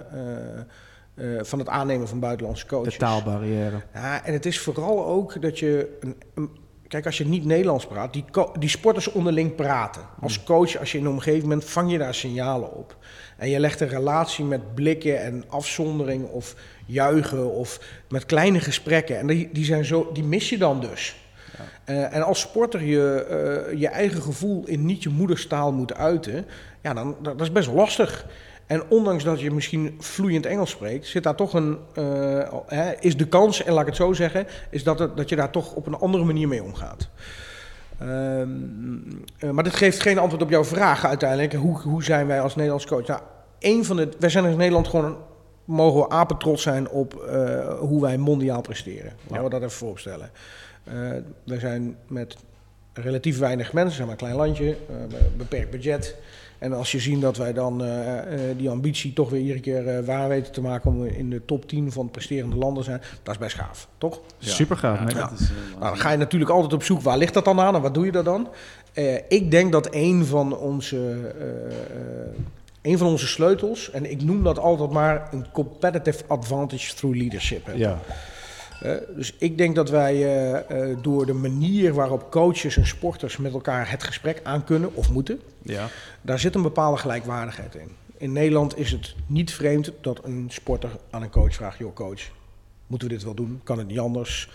uh, 1.15 1.43
van 1.43 1.59
het 1.59 1.69
aannemen 1.69 2.07
van 2.07 2.19
buitenlandse 2.19 2.65
coaches. 2.65 2.93
De 2.93 2.99
taalbarrière. 2.99 3.81
Ja, 3.93 4.25
en 4.25 4.33
het 4.33 4.45
is 4.45 4.59
vooral 4.59 5.05
ook 5.05 5.41
dat 5.41 5.59
je 5.59 5.97
een, 5.99 6.15
een 6.33 6.49
Kijk, 6.95 7.07
als 7.07 7.17
je 7.17 7.25
niet 7.25 7.45
Nederlands 7.45 7.85
praat, 7.85 8.13
die, 8.13 8.25
die 8.59 8.69
sporters 8.69 9.11
onderling 9.11 9.55
praten. 9.55 10.01
Als 10.21 10.43
coach, 10.43 10.77
als 10.77 10.91
je 10.91 10.97
in 10.97 11.03
de 11.03 11.09
omgeving 11.09 11.47
bent, 11.47 11.65
vang 11.65 11.91
je 11.91 11.97
daar 11.97 12.13
signalen 12.13 12.73
op. 12.73 12.97
En 13.37 13.49
je 13.49 13.59
legt 13.59 13.79
een 13.79 13.87
relatie 13.87 14.45
met 14.45 14.75
blikken 14.75 15.21
en 15.21 15.43
afzondering 15.47 16.25
of 16.27 16.55
juichen 16.85 17.51
of 17.51 17.79
met 18.09 18.25
kleine 18.25 18.59
gesprekken. 18.59 19.17
En 19.17 19.27
die, 19.27 19.49
die, 19.51 19.65
zijn 19.65 19.85
zo, 19.85 20.09
die 20.13 20.23
mis 20.23 20.49
je 20.49 20.57
dan 20.57 20.81
dus. 20.81 21.15
Ja. 21.57 21.93
Uh, 21.93 22.15
en 22.15 22.21
als 22.21 22.39
sporter 22.39 22.83
je 22.83 23.27
uh, 23.71 23.79
je 23.79 23.87
eigen 23.87 24.21
gevoel 24.21 24.67
in 24.67 24.85
niet 24.85 25.03
je 25.03 25.09
moederstaal 25.09 25.71
moet 25.71 25.93
uiten, 25.93 26.45
ja, 26.81 26.93
dan 26.93 27.15
dat 27.21 27.41
is 27.41 27.51
best 27.51 27.69
lastig. 27.69 28.25
En 28.65 28.83
ondanks 28.89 29.23
dat 29.23 29.39
je 29.39 29.51
misschien 29.51 29.95
vloeiend 29.99 30.45
Engels 30.45 30.69
spreekt, 30.69 31.07
zit 31.07 31.23
daar 31.23 31.35
toch 31.35 31.53
een, 31.53 31.77
uh, 31.95 32.53
hè, 32.67 32.91
is 32.99 33.17
de 33.17 33.27
kans, 33.27 33.63
en 33.63 33.73
laat 33.73 33.81
ik 33.81 33.87
het 33.87 33.95
zo 33.95 34.13
zeggen, 34.13 34.47
is 34.69 34.83
dat, 34.83 34.99
het, 34.99 35.17
dat 35.17 35.29
je 35.29 35.35
daar 35.35 35.51
toch 35.51 35.73
op 35.73 35.87
een 35.87 35.95
andere 35.95 36.23
manier 36.23 36.47
mee 36.47 36.63
omgaat. 36.63 37.09
Uh, 38.01 39.51
maar 39.51 39.63
dit 39.63 39.75
geeft 39.75 39.99
geen 39.99 40.17
antwoord 40.17 40.43
op 40.43 40.49
jouw 40.49 40.63
vraag 40.63 41.05
uiteindelijk. 41.05 41.53
Hoe, 41.53 41.79
hoe 41.81 42.03
zijn 42.03 42.27
wij 42.27 42.41
als 42.41 42.55
Nederlands 42.55 42.85
coach? 42.85 43.07
Nou, 43.07 43.21
een 43.59 43.85
van 43.85 43.95
de, 43.95 44.09
wij 44.19 44.29
zijn 44.29 44.45
in 44.45 44.57
Nederland 44.57 44.87
gewoon, 44.87 45.17
mogen 45.65 45.99
we 45.99 46.09
apen 46.09 46.37
trots 46.37 46.61
zijn 46.61 46.89
op 46.89 47.25
uh, 47.29 47.79
hoe 47.79 48.01
wij 48.01 48.17
mondiaal 48.17 48.61
presteren. 48.61 49.13
Laten 49.27 49.43
we 49.43 49.49
dat 49.49 49.61
even 49.61 49.71
voorstellen. 49.71 50.29
we 51.43 51.59
zijn 51.59 51.97
met 52.07 52.35
relatief 52.93 53.39
weinig 53.39 53.73
mensen, 53.73 53.95
zijn 53.95 54.07
maar 54.07 54.15
een 54.15 54.23
klein 54.23 54.35
landje, 54.35 54.77
beperkt 55.37 55.69
budget. 55.69 56.15
En 56.59 56.73
als 56.73 56.91
je 56.91 56.99
ziet 56.99 57.21
dat 57.21 57.37
wij 57.37 57.53
dan 57.53 57.85
uh, 57.85 57.91
die 58.57 58.69
ambitie 58.69 59.13
toch 59.13 59.29
weer 59.29 59.41
iedere 59.41 59.59
keer 59.59 59.97
uh, 59.99 60.05
waar 60.05 60.27
weten 60.27 60.51
te 60.51 60.61
maken 60.61 60.91
om 60.91 61.05
in 61.05 61.29
de 61.29 61.45
top 61.45 61.67
10 61.67 61.91
van 61.91 62.11
presterende 62.11 62.55
landen 62.55 62.83
zijn, 62.83 63.01
dat 63.23 63.33
is 63.33 63.39
best 63.39 63.55
gaaf, 63.55 63.87
toch? 63.97 64.19
Ja. 64.37 64.51
Super 64.51 64.77
gaaf. 64.77 64.99
Ja, 64.99 65.17
ja. 65.17 65.31
Is, 65.33 65.51
nou, 65.71 65.81
dan 65.81 65.97
ga 65.97 66.11
je 66.11 66.17
natuurlijk 66.17 66.51
altijd 66.51 66.73
op 66.73 66.83
zoek, 66.83 67.01
waar 67.01 67.17
ligt 67.17 67.33
dat 67.33 67.45
dan 67.45 67.59
aan 67.59 67.75
en 67.75 67.81
wat 67.81 67.93
doe 67.93 68.05
je 68.05 68.11
daar 68.11 68.23
dan? 68.23 68.47
ik 69.27 69.51
denk 69.51 69.71
dat 69.71 69.87
een 69.91 70.25
van 70.25 70.57
onze 70.57 71.33
een 72.85 72.97
van 72.97 73.07
onze 73.07 73.27
sleutels, 73.27 73.91
en 73.91 74.11
ik 74.11 74.23
noem 74.23 74.43
dat 74.43 74.59
altijd 74.59 74.89
maar 74.89 75.27
een 75.31 75.45
competitive 75.51 76.23
advantage 76.27 76.95
through 76.95 77.17
leadership. 77.17 77.71
Ja. 77.75 77.99
Uh, 78.83 78.95
dus 79.15 79.33
ik 79.37 79.57
denk 79.57 79.75
dat 79.75 79.89
wij 79.89 80.15
uh, 80.15 80.87
uh, 80.89 80.97
door 81.01 81.25
de 81.25 81.33
manier 81.33 81.93
waarop 81.93 82.31
coaches 82.31 82.77
en 82.77 82.87
sporters 82.87 83.37
met 83.37 83.53
elkaar 83.53 83.91
het 83.91 84.03
gesprek 84.03 84.39
aan 84.43 84.63
kunnen 84.63 84.95
of 84.95 85.11
moeten, 85.11 85.41
ja. 85.61 85.87
daar 86.21 86.39
zit 86.39 86.55
een 86.55 86.61
bepaalde 86.61 86.97
gelijkwaardigheid 86.97 87.75
in. 87.75 87.89
In 88.17 88.31
Nederland 88.31 88.77
is 88.77 88.91
het 88.91 89.15
niet 89.27 89.53
vreemd 89.53 89.91
dat 90.01 90.23
een 90.23 90.47
sporter 90.49 90.89
aan 91.09 91.21
een 91.21 91.29
coach 91.29 91.53
vraagt: 91.53 91.77
joh, 91.77 91.93
coach, 91.93 92.21
moeten 92.87 93.07
we 93.07 93.13
dit 93.13 93.23
wel 93.23 93.33
doen? 93.33 93.61
Kan 93.63 93.77
het 93.77 93.87
niet 93.87 93.99
anders? 93.99 94.49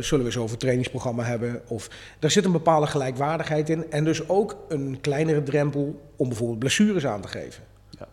zullen 0.00 0.24
we 0.24 0.30
zo 0.30 0.42
over 0.42 0.58
trainingsprogramma 0.58 1.22
hebben? 1.22 1.62
Of 1.66 1.90
daar 2.18 2.30
zit 2.30 2.44
een 2.44 2.52
bepaalde 2.52 2.86
gelijkwaardigheid 2.86 3.68
in 3.68 3.90
en 3.90 4.04
dus 4.04 4.28
ook 4.28 4.56
een 4.68 4.98
kleinere 5.00 5.42
drempel 5.42 6.10
om 6.16 6.28
bijvoorbeeld 6.28 6.58
blessures 6.58 7.06
aan 7.06 7.20
te 7.20 7.28
geven. 7.28 7.62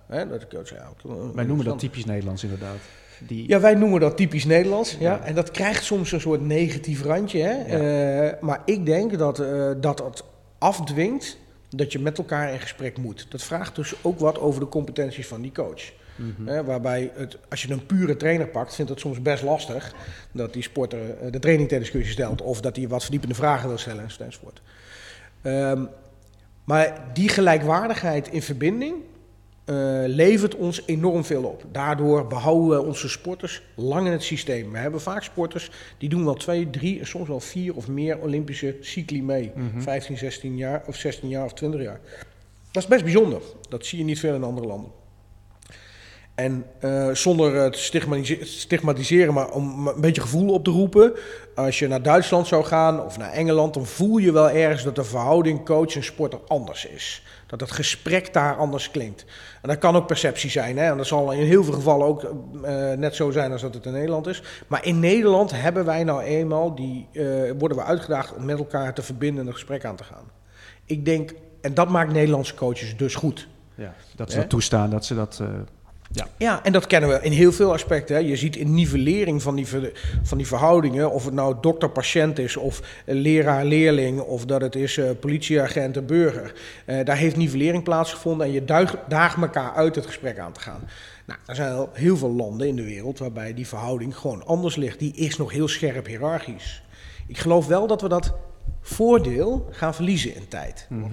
Ja. 0.10 0.26
dat 0.26 0.40
de 0.40 0.48
coach, 0.48 0.70
ja, 0.70 0.92
Wij 1.34 1.46
noemen 1.46 1.66
dat 1.66 1.80
typisch 1.80 2.06
Nederlands 2.06 2.44
inderdaad. 2.44 2.78
Die... 3.20 3.48
Ja, 3.48 3.60
wij 3.60 3.74
noemen 3.76 4.00
dat 4.00 4.18
typisch 4.18 4.46
Nederlands. 4.46 4.98
Ja. 5.00 5.22
En 5.24 5.36
dat 5.36 5.52
krijgt 5.52 5.84
soms 5.84 6.12
een 6.12 6.22
soort 6.22 6.42
negatief 6.42 7.04
randje. 7.04 7.42
Hè? 7.42 7.80
Uh, 8.28 8.42
maar 8.42 8.62
ik 8.66 8.86
denk 8.86 9.18
dat, 9.18 9.40
uh, 9.40 9.72
dat 9.78 10.00
het 10.00 10.24
afdwingt 10.58 11.38
dat 11.70 11.92
je 11.92 12.00
met 12.00 12.18
elkaar 12.18 12.54
in 12.54 12.60
gesprek 12.60 12.98
moet. 12.98 13.26
Dat 13.30 13.44
vraagt 13.44 13.76
dus 13.76 13.94
ook 14.02 14.20
wat 14.20 14.40
over 14.40 14.60
de 14.60 14.68
competenties 14.68 15.28
van 15.28 15.42
die 15.42 15.52
coach. 15.52 15.82
Mm 16.16 16.66
waarbij 16.66 17.12
het, 17.16 17.38
als 17.50 17.62
je 17.62 17.72
een 17.72 17.86
pure 17.86 18.18
trainer 18.18 18.48
pakt, 18.48 18.76
vindt 18.76 18.92
het 18.92 19.00
soms 19.00 19.22
best 19.22 19.44
lastig 19.44 19.96
dat 20.32 20.54
die 20.54 20.64
sporter 20.64 21.00
uh, 21.00 21.32
de 21.32 21.40
training 21.40 21.70
ter 21.70 21.80
discussie 21.80 22.12
stelt 22.12 22.42
of 22.42 22.62
dat 22.62 22.76
hij 22.76 22.88
wat 22.88 23.02
verdiepende 23.02 23.36
vragen 23.36 23.68
wil 23.68 23.78
stellen 23.78 24.08
enzovoort. 24.20 24.62
Um, 25.44 25.90
maar 26.64 27.04
die 27.14 27.30
gelijkwaardigheid 27.30 28.28
in 28.28 28.42
verbinding, 28.42 28.96
uh, 29.66 30.04
levert 30.08 30.56
ons 30.56 30.82
enorm 30.86 31.24
veel 31.24 31.44
op. 31.44 31.64
Daardoor 31.72 32.28
behouden 32.28 32.70
we 32.70 32.86
onze 32.86 33.10
sporters 33.10 33.62
lang 33.76 34.06
in 34.06 34.12
het 34.12 34.24
systeem. 34.24 34.72
We 34.72 34.78
hebben 34.78 35.02
vaak 35.02 35.24
sporters 35.24 35.72
die 35.98 36.10
doen 36.10 36.26
wel 36.26 36.34
twee, 36.34 36.70
drie 36.70 37.00
en 37.00 37.08
soms 37.08 37.28
wel 37.28 37.40
vier 37.40 37.76
of 37.76 37.88
meer 37.88 38.18
Olympische 38.18 38.78
cycli 38.82 39.24
mee. 39.24 39.52
15, 39.78 40.14
mhm. 40.14 40.24
16 40.24 40.58
jaar 40.58 40.84
of 40.88 40.96
16 40.96 41.30
jaar 41.30 41.46
of 41.46 41.54
20 41.54 41.82
jaar. 41.82 42.00
Dat 42.72 42.84
is 42.84 42.90
best 42.90 43.04
bijzonder. 43.04 43.42
Dat 43.70 43.86
zie 43.86 43.98
je 43.98 44.04
niet 44.04 44.20
veel 44.20 44.36
in 44.36 44.44
andere 44.44 44.68
landen. 44.68 44.92
En 46.36 46.66
uh, 46.82 47.10
zonder 47.12 47.56
het 47.56 47.78
stigmatiseren, 48.42 49.34
maar 49.34 49.50
om 49.50 49.88
een 49.88 50.02
beetje 50.02 50.22
gevoel 50.22 50.54
op 50.54 50.64
te 50.64 50.72
roepen. 50.72 51.14
Als 51.56 51.80
je 51.80 51.88
naar 51.88 52.02
Duitsland 52.02 52.48
zou 52.48 52.64
gaan 52.64 53.04
of 53.04 53.18
naar 53.18 53.32
Engeland, 53.32 53.74
dan 53.74 53.86
voel 53.86 54.18
je 54.18 54.32
wel 54.32 54.50
ergens 54.50 54.84
dat 54.84 54.96
de 54.96 55.04
verhouding 55.04 55.66
coach 55.66 55.96
en 55.96 56.04
sporter 56.04 56.40
anders 56.48 56.86
is. 56.86 57.24
Dat 57.48 57.60
het 57.60 57.72
gesprek 57.72 58.34
daar 58.34 58.56
anders 58.56 58.92
klinkt. 58.92 59.26
En 59.62 59.70
dat 59.70 59.78
kan 59.78 59.96
ook 59.96 60.08
perceptie 60.08 60.50
zijn. 60.50 60.78
Hè? 60.78 60.92
En 60.92 60.98
dat 60.98 61.08
zal 61.08 61.32
in 61.32 61.46
heel 61.46 61.64
veel 61.64 61.74
gevallen 61.74 62.08
ook 62.08 62.24
uh, 62.24 62.92
net 62.92 63.16
zo 63.16 63.32
zijn 63.32 63.52
als 63.52 63.62
dat 63.62 63.74
het 63.74 63.86
in 63.86 63.94
Nederland 63.94 64.28
is. 64.28 64.44
Maar 64.68 64.86
in 64.86 65.00
Nederland 65.00 65.52
hebben 65.52 65.86
wij 65.86 66.04
nou 66.04 66.22
eenmaal, 66.22 66.76
die, 66.76 67.08
uh, 67.12 67.52
worden 67.58 67.78
we 67.78 67.84
uitgedaagd 67.84 68.34
om 68.36 68.46
met 68.46 68.58
elkaar 68.58 68.94
te 68.94 69.02
verbinden 69.02 69.42
en 69.42 69.48
een 69.48 69.54
gesprek 69.54 69.86
aan 69.86 69.96
te 69.96 70.04
gaan. 70.04 70.32
Ik 70.86 71.06
denk, 71.06 71.34
en 71.62 71.74
dat 71.74 71.90
maakt 71.90 72.12
Nederlandse 72.12 72.56
coaches 72.56 72.98
dus 72.98 73.16
goed. 73.16 73.48
Ja, 73.76 73.94
dat 74.16 74.32
ze 74.32 74.38
dat 74.38 74.50
toestaan, 74.50 74.90
dat 74.90 75.06
ze 75.06 75.16
dat... 75.16 75.40
Uh 75.42 75.48
ja. 76.16 76.28
ja, 76.38 76.64
en 76.64 76.72
dat 76.72 76.88
kennen 76.88 77.10
we 77.10 77.20
in 77.22 77.32
heel 77.32 77.52
veel 77.52 77.74
aspecten. 77.74 78.16
Hè. 78.16 78.22
Je 78.22 78.36
ziet 78.36 78.56
in 78.56 78.74
nivellering 78.74 79.42
van 79.42 79.56
die, 79.56 79.68
van 80.24 80.38
die 80.38 80.48
verhoudingen, 80.48 81.12
of 81.12 81.26
het 81.26 81.34
nou 81.34 81.56
dokter-patiënt 81.62 82.40
is, 82.40 82.58
of 82.58 82.82
leraar-leerling, 83.06 84.20
of 84.20 84.46
dat 84.46 84.62
het 84.62 84.76
is 84.76 84.98
uh, 84.98 85.10
politieagent 85.20 85.98
en 85.98 86.06
burger. 86.06 86.54
Uh, 86.86 87.06
daar 87.06 87.18
heeft 87.18 87.36
nivellering 87.36 87.84
plaatsgevonden 87.84 88.48
en 88.48 88.54
je 88.54 88.66
daagt 89.08 89.42
elkaar 89.42 89.74
uit 89.74 89.96
het 89.96 90.06
gesprek 90.06 90.40
aan 90.40 90.54
te 90.54 90.60
gaan. 90.60 90.90
Nou, 91.26 91.40
er 91.46 91.56
zijn 91.56 91.74
al 91.74 91.90
heel 91.94 92.18
veel 92.18 92.32
landen 92.32 92.68
in 92.68 92.76
de 92.76 92.84
wereld 92.84 93.20
waarbij 93.20 93.54
die 93.54 93.68
verhouding 93.68 94.18
gewoon 94.18 94.46
anders 94.46 94.76
ligt. 94.76 95.00
Die 95.00 95.14
is 95.16 95.38
nog 95.38 95.52
heel 95.52 95.68
scherp 95.68 96.06
hiërarchisch. 96.06 96.84
Ik 97.28 97.38
geloof 97.38 97.68
wel 97.68 97.88
dat 97.88 98.02
we 98.02 98.08
dat 98.08 98.34
voordeel 98.82 99.68
gaan 99.72 99.96
verliezen 99.96 100.36
in 100.36 100.48
tijd. 100.48 100.88
Mm 100.90 101.12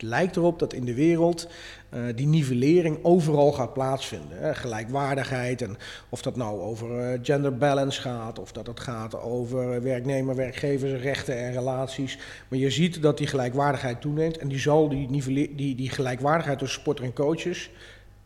het 0.00 0.08
lijkt 0.08 0.36
erop 0.36 0.58
dat 0.58 0.72
in 0.72 0.84
de 0.84 0.94
wereld 0.94 1.48
uh, 1.94 2.02
die 2.14 2.26
nivellering 2.26 2.98
overal 3.02 3.52
gaat 3.52 3.72
plaatsvinden. 3.72 4.38
Hè? 4.38 4.54
Gelijkwaardigheid 4.54 5.62
en 5.62 5.76
of 6.08 6.22
dat 6.22 6.36
nou 6.36 6.60
over 6.60 7.12
uh, 7.12 7.18
gender 7.22 7.56
balance 7.56 8.00
gaat, 8.00 8.38
of 8.38 8.52
dat 8.52 8.66
het 8.66 8.80
gaat 8.80 9.20
over 9.20 9.82
werknemer, 9.82 10.34
werkgevers, 10.34 11.02
rechten 11.02 11.38
en 11.38 11.52
relaties. 11.52 12.18
Maar 12.48 12.58
je 12.58 12.70
ziet 12.70 13.02
dat 13.02 13.18
die 13.18 13.26
gelijkwaardigheid 13.26 14.00
toeneemt 14.00 14.38
en 14.38 14.48
die 14.48 14.58
zal 14.58 14.88
die, 14.88 15.22
die, 15.54 15.74
die 15.74 15.90
gelijkwaardigheid 15.90 16.58
tussen 16.58 16.80
sporter 16.80 17.04
en 17.04 17.12
coaches, 17.12 17.70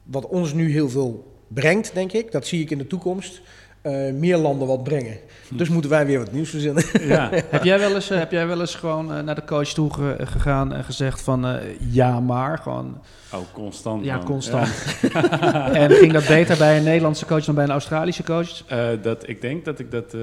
wat 0.02 0.26
ons 0.26 0.52
nu 0.52 0.70
heel 0.70 0.88
veel 0.88 1.32
brengt, 1.48 1.94
denk 1.94 2.12
ik, 2.12 2.32
dat 2.32 2.46
zie 2.46 2.60
ik 2.60 2.70
in 2.70 2.78
de 2.78 2.86
toekomst, 2.86 3.42
eh, 3.84 4.12
meer 4.12 4.36
landen 4.36 4.68
wat 4.68 4.82
brengen. 4.84 5.16
Hm. 5.48 5.56
Dus 5.56 5.68
moeten 5.68 5.90
wij 5.90 6.06
weer 6.06 6.18
wat 6.18 6.32
nieuws 6.32 6.50
verzinnen. 6.50 6.84
Ja. 7.14 7.28
heb, 7.32 7.64
jij 7.64 7.78
wel 7.78 7.94
eens, 7.94 8.10
eh, 8.10 8.18
heb 8.18 8.30
jij 8.30 8.46
wel 8.46 8.60
eens 8.60 8.74
gewoon 8.74 9.14
eh, 9.14 9.20
naar 9.22 9.34
de 9.34 9.44
coach 9.44 9.68
toe 9.68 9.92
ge- 9.94 10.16
gegaan 10.24 10.72
en 10.72 10.84
gezegd 10.84 11.20
van 11.22 11.46
eh, 11.46 11.54
ja 11.90 12.20
maar, 12.20 12.58
gewoon 12.58 12.98
Oh, 13.32 13.40
constant. 13.52 14.04
ja 14.04 14.16
man. 14.16 14.24
constant. 14.24 14.68
en 15.72 15.90
ging 15.90 16.12
dat 16.12 16.26
beter 16.26 16.56
bij 16.58 16.76
een 16.76 16.82
Nederlandse 16.84 17.26
coach 17.26 17.44
dan 17.44 17.54
bij 17.54 17.64
een 17.64 17.70
Australische 17.70 18.22
coach? 18.22 18.64
Eh, 18.66 18.88
dat, 19.02 19.28
ik 19.28 19.40
denk 19.40 19.64
dat 19.64 19.78
ik 19.78 19.90
dat 19.90 20.14
eh, 20.14 20.20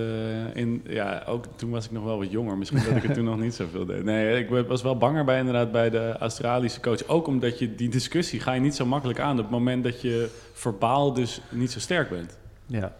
in, 0.53 0.81
ja, 0.87 1.23
ook 1.27 1.45
toen 1.55 1.69
was 1.69 1.85
ik 1.85 1.91
nog 1.91 2.03
wel 2.03 2.17
wat 2.17 2.31
jonger. 2.31 2.57
Misschien 2.57 2.81
dat 2.87 2.95
ik 2.95 3.03
het 3.03 3.13
toen 3.13 3.23
nog 3.25 3.39
niet 3.39 3.55
zoveel 3.55 3.85
deed. 3.85 4.03
Nee, 4.03 4.39
ik 4.39 4.67
was 4.67 4.81
wel 4.81 4.97
banger 4.97 5.25
bij 5.25 5.39
inderdaad 5.39 5.71
bij 5.71 5.89
de 5.89 6.15
Australische 6.19 6.79
coach. 6.79 7.07
Ook 7.07 7.27
omdat 7.27 7.59
je 7.59 7.75
die 7.75 7.89
discussie 7.89 8.39
ga 8.39 8.53
je 8.53 8.61
niet 8.61 8.75
zo 8.75 8.85
makkelijk 8.85 9.19
aan 9.19 9.31
op 9.37 9.37
het 9.43 9.49
moment 9.51 9.83
dat 9.83 10.01
je 10.01 10.29
verbaal 10.53 11.13
dus 11.13 11.41
niet 11.49 11.71
zo 11.71 11.79
sterk 11.79 12.09
bent. 12.09 12.37
Ja. 12.65 12.91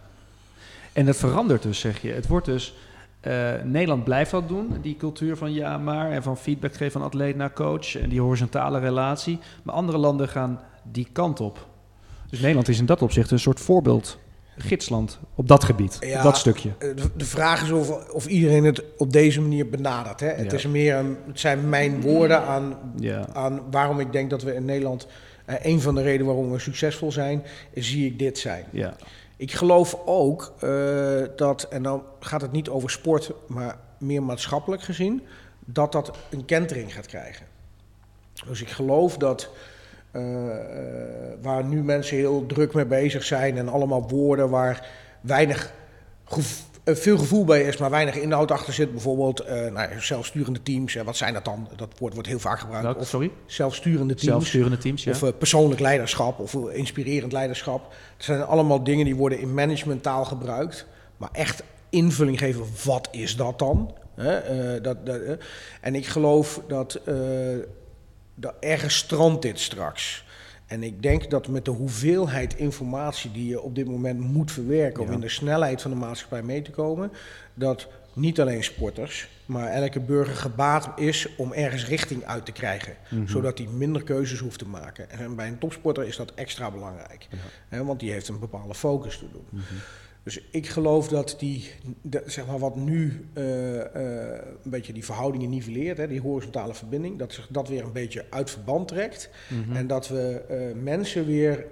En 0.92 1.06
dat 1.06 1.16
verandert 1.16 1.62
dus, 1.62 1.80
zeg 1.80 2.02
je. 2.02 2.12
Het 2.12 2.26
wordt 2.26 2.46
dus. 2.46 2.74
eh, 3.20 3.52
Nederland 3.64 4.04
blijft 4.04 4.30
dat 4.30 4.48
doen, 4.48 4.76
die 4.82 4.96
cultuur 4.96 5.36
van 5.36 5.52
ja 5.52 5.78
maar 5.78 6.10
en 6.10 6.22
van 6.22 6.36
feedback 6.36 6.72
geven 6.74 6.92
van 6.92 7.02
atleet 7.02 7.36
naar 7.36 7.52
coach 7.52 7.96
en 7.96 8.08
die 8.08 8.20
horizontale 8.20 8.78
relatie. 8.78 9.38
Maar 9.62 9.74
andere 9.74 9.98
landen 9.98 10.28
gaan 10.28 10.60
die 10.92 11.08
kant 11.12 11.40
op. 11.40 11.66
Dus 12.30 12.40
Nederland 12.40 12.68
is 12.68 12.78
in 12.78 12.86
dat 12.86 13.02
opzicht 13.02 13.30
een 13.30 13.38
soort 13.38 13.60
voorbeeld, 13.60 14.18
gidsland 14.56 15.18
op 15.34 15.48
dat 15.48 15.64
gebied, 15.64 15.96
Ja. 16.00 16.16
op 16.16 16.22
dat 16.22 16.36
stukje. 16.36 16.70
Eh, 16.78 16.88
De, 17.16 17.24
vraag 17.24 17.62
is 17.62 17.70
of, 17.70 18.10
of 18.10 18.26
iedereen 18.26 18.64
het 18.64 18.82
op 18.96 19.12
deze 19.12 19.40
manier 19.40 19.68
benadert. 19.68 20.20
Hè? 20.20 20.28
Het, 20.28 20.50
Ja. 20.50 20.56
is 20.56 20.66
meer 20.66 20.96
een, 20.96 21.16
het 21.26 21.40
zijn 21.40 21.68
mijn 21.68 22.00
woorden 22.00 22.42
aan, 22.42 22.76
Ja. 22.96 23.26
aan 23.32 23.60
waarom 23.70 24.00
ik 24.00 24.12
denk 24.12 24.30
dat 24.30 24.42
we 24.42 24.54
in 24.54 24.64
Nederland... 24.64 25.06
eh, 25.44 25.54
een 25.62 25.80
van 25.80 25.94
de 25.94 26.02
redenen 26.02 26.26
waarom 26.26 26.50
we 26.52 26.58
succesvol 26.58 27.12
zijn, 27.12 27.42
zie 27.74 28.06
ik 28.06 28.18
dit 28.18 28.38
zijn. 28.38 28.64
Ja. 28.70 28.94
Ik 29.42 29.52
geloof 29.52 29.98
ook 30.04 30.52
eh, 30.60 31.22
dat, 31.36 31.62
en 31.62 31.82
dan 31.82 32.02
gaat 32.20 32.40
het 32.40 32.52
niet 32.52 32.68
over 32.68 32.90
sport, 32.90 33.32
maar 33.46 33.78
meer 33.98 34.22
maatschappelijk 34.22 34.82
gezien, 34.82 35.22
dat 35.64 35.92
dat 35.92 36.16
een 36.30 36.44
kentering 36.44 36.94
gaat 36.94 37.06
krijgen. 37.06 37.46
Dus 38.46 38.60
ik 38.60 38.68
geloof 38.68 39.16
dat 39.16 39.50
eh, 40.10 40.50
eh, 40.50 41.32
waar 41.40 41.64
nu 41.64 41.82
mensen 41.82 42.16
heel 42.16 42.46
druk 42.46 42.74
mee 42.74 42.86
bezig 42.86 43.24
zijn 43.24 43.58
en 43.58 43.68
allemaal 43.68 44.08
woorden 44.08 44.50
waar 44.50 44.88
weinig 45.20 45.72
gev- 46.24 46.60
eh, 46.60 46.71
veel 46.84 47.18
gevoel 47.18 47.44
bij 47.44 47.62
is, 47.62 47.76
maar 47.76 47.90
weinig 47.90 48.14
inhoud 48.14 48.50
achter 48.50 48.72
zit, 48.72 48.92
bijvoorbeeld 48.92 49.40
eh, 49.40 49.70
nou, 49.70 50.00
zelfsturende 50.00 50.62
teams. 50.62 50.94
En 50.94 51.04
wat 51.04 51.16
zijn 51.16 51.34
dat 51.34 51.44
dan? 51.44 51.68
Dat 51.76 51.88
woord 51.98 52.12
wordt 52.12 52.28
heel 52.28 52.38
vaak 52.38 52.58
gebruikt. 52.58 53.00
Of 53.00 53.08
Sorry? 53.08 53.30
zelfsturende 53.46 54.14
teams. 54.14 54.32
Zelfsturende 54.32 54.78
teams, 54.78 55.04
ja. 55.04 55.10
Of 55.10 55.22
eh, 55.22 55.28
persoonlijk 55.38 55.80
leiderschap 55.80 56.38
of 56.38 56.54
eh, 56.54 56.76
inspirerend 56.76 57.32
leiderschap. 57.32 57.82
Dat 58.16 58.24
zijn 58.24 58.42
allemaal 58.42 58.84
dingen 58.84 59.04
die 59.04 59.16
worden 59.16 59.38
in 59.40 59.54
managementtaal 59.54 60.24
gebruikt. 60.24 60.86
Maar 61.16 61.30
echt 61.32 61.62
invulling 61.90 62.38
geven, 62.38 62.64
wat 62.84 63.08
is 63.10 63.36
dat 63.36 63.58
dan? 63.58 63.94
Eh, 64.14 64.82
dat, 64.82 65.06
dat, 65.06 65.20
eh. 65.20 65.32
En 65.80 65.94
ik 65.94 66.06
geloof 66.06 66.60
dat, 66.68 66.94
eh, 66.94 67.14
dat 68.34 68.54
ergens 68.60 68.96
strandt 68.96 69.42
dit 69.42 69.60
straks. 69.60 70.24
En 70.72 70.82
ik 70.82 71.02
denk 71.02 71.30
dat 71.30 71.48
met 71.48 71.64
de 71.64 71.70
hoeveelheid 71.70 72.54
informatie 72.54 73.32
die 73.32 73.48
je 73.48 73.60
op 73.60 73.74
dit 73.74 73.86
moment 73.86 74.20
moet 74.20 74.52
verwerken... 74.52 75.02
om 75.02 75.10
in 75.10 75.20
de 75.20 75.28
snelheid 75.28 75.82
van 75.82 75.90
de 75.90 75.96
maatschappij 75.96 76.42
mee 76.42 76.62
te 76.62 76.70
komen... 76.70 77.12
dat 77.54 77.88
niet 78.12 78.40
alleen 78.40 78.64
sporters, 78.64 79.28
maar 79.46 79.68
elke 79.68 80.00
burger 80.00 80.34
gebaat 80.34 80.98
is 80.98 81.28
om 81.36 81.52
ergens 81.52 81.86
richting 81.86 82.24
uit 82.24 82.44
te 82.44 82.52
krijgen. 82.52 82.96
Mhm. 83.10 83.26
Zodat 83.26 83.58
hij 83.58 83.66
minder 83.66 84.02
keuzes 84.02 84.38
hoeft 84.38 84.58
te 84.58 84.68
maken. 84.68 85.10
En 85.10 85.36
bij 85.36 85.48
een 85.48 85.58
topsporter 85.58 86.04
is 86.04 86.16
dat 86.16 86.34
extra 86.34 86.70
belangrijk. 86.70 87.26
Ja. 87.30 87.38
Hè, 87.68 87.84
want 87.84 88.00
die 88.00 88.12
heeft 88.12 88.28
een 88.28 88.38
bepaalde 88.38 88.74
focus 88.74 89.18
te 89.18 89.26
doen. 89.32 89.46
Mhm. 89.48 89.74
Dus 90.22 90.40
ik 90.50 90.66
geloof 90.68 91.08
dat 91.08 91.36
die, 91.38 91.70
zeg 92.26 92.46
maar 92.46 92.58
wat 92.58 92.76
nu 92.76 93.28
eh, 93.32 93.80
eh, 93.80 94.42
een 94.64 94.70
beetje 94.70 94.92
die 94.92 95.04
verhoudingen 95.04 95.50
nivelleert, 95.50 95.98
hè, 95.98 96.08
die 96.08 96.20
horizontale 96.20 96.74
verbinding, 96.74 97.18
dat 97.18 97.32
zich 97.32 97.46
dat 97.50 97.68
weer 97.68 97.84
een 97.84 97.92
beetje 97.92 98.24
uit 98.30 98.50
verband 98.50 98.88
trekt. 98.88 99.30
Mhm. 99.48 99.76
En 99.76 99.86
dat 99.86 100.08
we 100.08 100.44
eh, 100.48 100.82
mensen 100.82 101.26
weer 101.26 101.66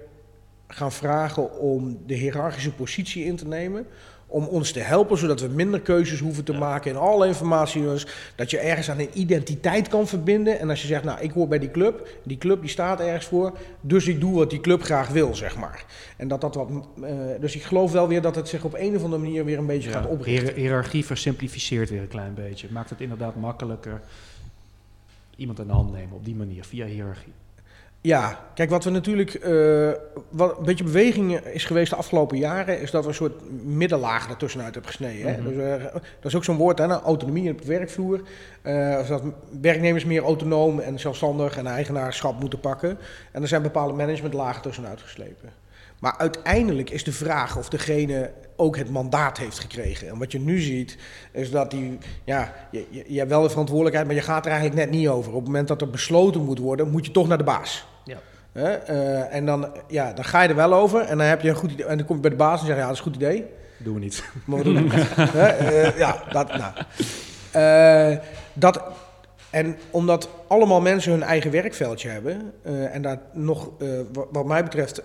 gaan 0.67 0.91
vragen 0.91 1.59
om 1.59 1.97
de 2.05 2.13
hiërarchische 2.13 2.73
positie 2.73 3.25
in 3.25 3.35
te 3.35 3.47
nemen. 3.47 3.87
Om 4.33 4.45
ons 4.45 4.71
te 4.71 4.79
helpen, 4.79 5.17
zodat 5.17 5.41
we 5.41 5.47
minder 5.47 5.81
keuzes 5.81 6.19
hoeven 6.19 6.43
te 6.43 6.51
Ja. 6.51 6.59
maken 6.59 6.91
in 6.91 6.97
alle 6.97 7.27
informatie. 7.27 7.81
Dus 7.81 8.07
dat 8.35 8.49
je 8.51 8.57
ergens 8.59 8.89
aan 8.89 8.99
een 8.99 9.09
identiteit 9.13 9.87
kan 9.87 10.07
verbinden. 10.07 10.59
En 10.59 10.69
als 10.69 10.81
je 10.81 10.87
zegt, 10.87 11.03
nou, 11.03 11.19
ik 11.21 11.31
hoor 11.31 11.47
bij 11.47 11.59
die 11.59 11.71
club. 11.71 12.07
Die 12.23 12.37
club 12.37 12.61
die 12.61 12.69
staat 12.69 12.99
ergens 12.99 13.25
voor. 13.25 13.57
Dus 13.81 14.07
ik 14.07 14.19
doe 14.19 14.35
wat 14.35 14.49
die 14.49 14.59
club 14.61 14.83
graag 14.83 15.07
wil, 15.09 15.35
zeg 15.35 15.57
maar. 15.57 15.85
En 16.17 16.27
dat 16.27 16.41
dat 16.41 16.55
wat. 16.55 16.69
eh, 17.03 17.13
dus 17.39 17.55
ik 17.55 17.63
geloof 17.63 17.91
wel 17.91 18.07
weer 18.07 18.21
dat 18.21 18.35
het 18.35 18.47
zich 18.47 18.63
op 18.63 18.73
een 18.77 18.95
of 18.95 19.03
andere 19.03 19.21
manier 19.21 19.45
weer 19.45 19.57
een 19.57 19.65
beetje 19.65 19.89
gaat 19.89 20.05
oprichten. 20.07 20.47
Hier- 20.53 20.55
hiërarchie 20.63 21.05
versimplificeert 21.05 21.89
weer 21.89 22.01
een 22.01 22.07
klein 22.07 22.33
beetje. 22.33 22.67
Maakt 22.71 22.89
het 22.89 23.01
inderdaad 23.01 23.35
makkelijker 23.35 24.01
iemand 25.35 25.59
aan 25.59 25.67
de 25.67 25.73
hand 25.73 25.91
nemen 25.91 26.15
op 26.15 26.25
die 26.25 26.35
manier, 26.35 26.63
via 26.63 26.85
hiërarchie. 26.85 27.33
Ja, 28.01 28.39
kijk, 28.53 28.69
wat 28.69 28.83
we 28.83 28.89
natuurlijk. 28.89 29.33
eh, 29.33 29.91
wat 30.29 30.57
een 30.57 30.65
beetje 30.65 30.83
beweging 30.83 31.39
is 31.39 31.65
geweest 31.65 31.89
de 31.89 31.95
afgelopen 31.95 32.37
jaren. 32.37 32.81
is 32.81 32.91
dat 32.91 33.03
we 33.03 33.09
een 33.09 33.15
soort 33.15 33.63
middenlaag 33.63 34.29
ertussenuit 34.29 34.73
hebben 34.73 34.91
gesneden. 34.91 35.33
Hè? 35.33 35.41
Mhm. 35.41 35.49
Dus, 35.49 35.57
eh, 35.57 35.93
dat 35.93 36.03
is 36.31 36.35
ook 36.35 36.43
zo'n 36.43 36.57
woord, 36.57 36.77
hè, 36.77 36.87
nou, 36.87 37.03
autonomie 37.03 37.51
op 37.51 37.61
de 37.61 37.67
werkvloer. 37.67 38.21
Of 38.99 39.07
dat 39.07 39.23
werknemers 39.61 40.05
meer 40.05 40.23
autonoom 40.23 40.79
en 40.79 40.99
zelfstandig 40.99 41.57
en 41.57 41.67
eigenaarschap 41.67 42.39
moeten 42.39 42.59
pakken. 42.59 42.97
En 43.31 43.41
er 43.41 43.47
zijn 43.47 43.61
bepaalde 43.61 43.93
managementlagen 43.93 44.61
tussenuit 44.61 45.01
geslepen. 45.01 45.49
Maar 45.99 46.17
uiteindelijk 46.17 46.89
is 46.89 47.03
de 47.03 47.11
vraag 47.11 47.57
of 47.57 47.69
degene 47.69 48.31
ook 48.55 48.77
het 48.77 48.89
mandaat 48.89 49.37
heeft 49.37 49.59
gekregen. 49.59 50.07
En 50.07 50.17
wat 50.17 50.31
je 50.31 50.39
nu 50.39 50.59
ziet, 50.59 50.97
is 51.31 51.51
dat 51.51 51.71
die, 51.71 51.97
ja, 52.23 52.53
je, 52.71 52.85
je, 52.89 53.03
je 53.07 53.17
hebt 53.17 53.29
wel 53.29 53.41
de 53.41 53.49
verantwoordelijkheid, 53.49 54.07
maar 54.07 54.15
je 54.15 54.21
gaat 54.21 54.45
er 54.45 54.51
eigenlijk 54.51 54.81
net 54.81 54.99
niet 54.99 55.07
over. 55.07 55.31
Op 55.31 55.37
het 55.37 55.45
moment 55.45 55.67
dat 55.67 55.81
er 55.81 55.89
besloten 55.89 56.45
moet 56.45 56.59
worden, 56.59 56.89
moet 56.89 57.05
je 57.05 57.11
toch 57.11 57.27
naar 57.27 57.37
de 57.37 57.43
baas. 57.43 57.85
Eh, 58.51 59.33
en 59.35 59.45
dan, 59.45 59.67
ja, 59.87 60.13
dan 60.13 60.23
ga 60.25 60.41
je 60.41 60.49
er 60.49 60.55
wel 60.55 60.73
over 60.73 61.01
en 61.01 61.17
dan 61.17 61.27
heb 61.27 61.41
je 61.41 61.49
een 61.49 61.55
goed 61.55 61.71
idee. 61.71 61.85
En 61.85 61.97
dan 61.97 62.05
kom 62.05 62.15
je 62.15 62.21
bij 62.21 62.29
de 62.31 62.35
baas 62.37 62.59
en 62.59 62.65
zeg 62.65 62.75
je, 62.75 62.81
ja, 62.81 62.87
dat 62.87 62.97
is 62.97 63.05
een 63.05 63.11
goed 63.11 63.15
idee. 63.21 63.45
Doen 63.77 63.93
we 63.93 63.99
niet. 63.99 64.23
Maar 64.45 64.55
wat 64.63 64.65
doen 64.65 64.89
we? 64.89 64.95
Hè? 65.39 65.47
Eh, 65.47 65.97
ja, 65.97 66.23
dat, 66.31 66.47
nou. 66.57 66.73
Eh, 67.51 68.17
dat, 68.53 68.81
en 69.49 69.77
omdat 69.91 70.29
allemaal 70.47 70.81
mensen 70.81 71.11
hun 71.11 71.23
eigen 71.23 71.51
werkveldje 71.51 72.09
hebben, 72.09 72.53
en 72.91 73.01
daar 73.01 73.19
nog, 73.33 73.69
wa- 74.13 74.25
wat 74.31 74.45
mij 74.45 74.63
betreft, 74.63 75.01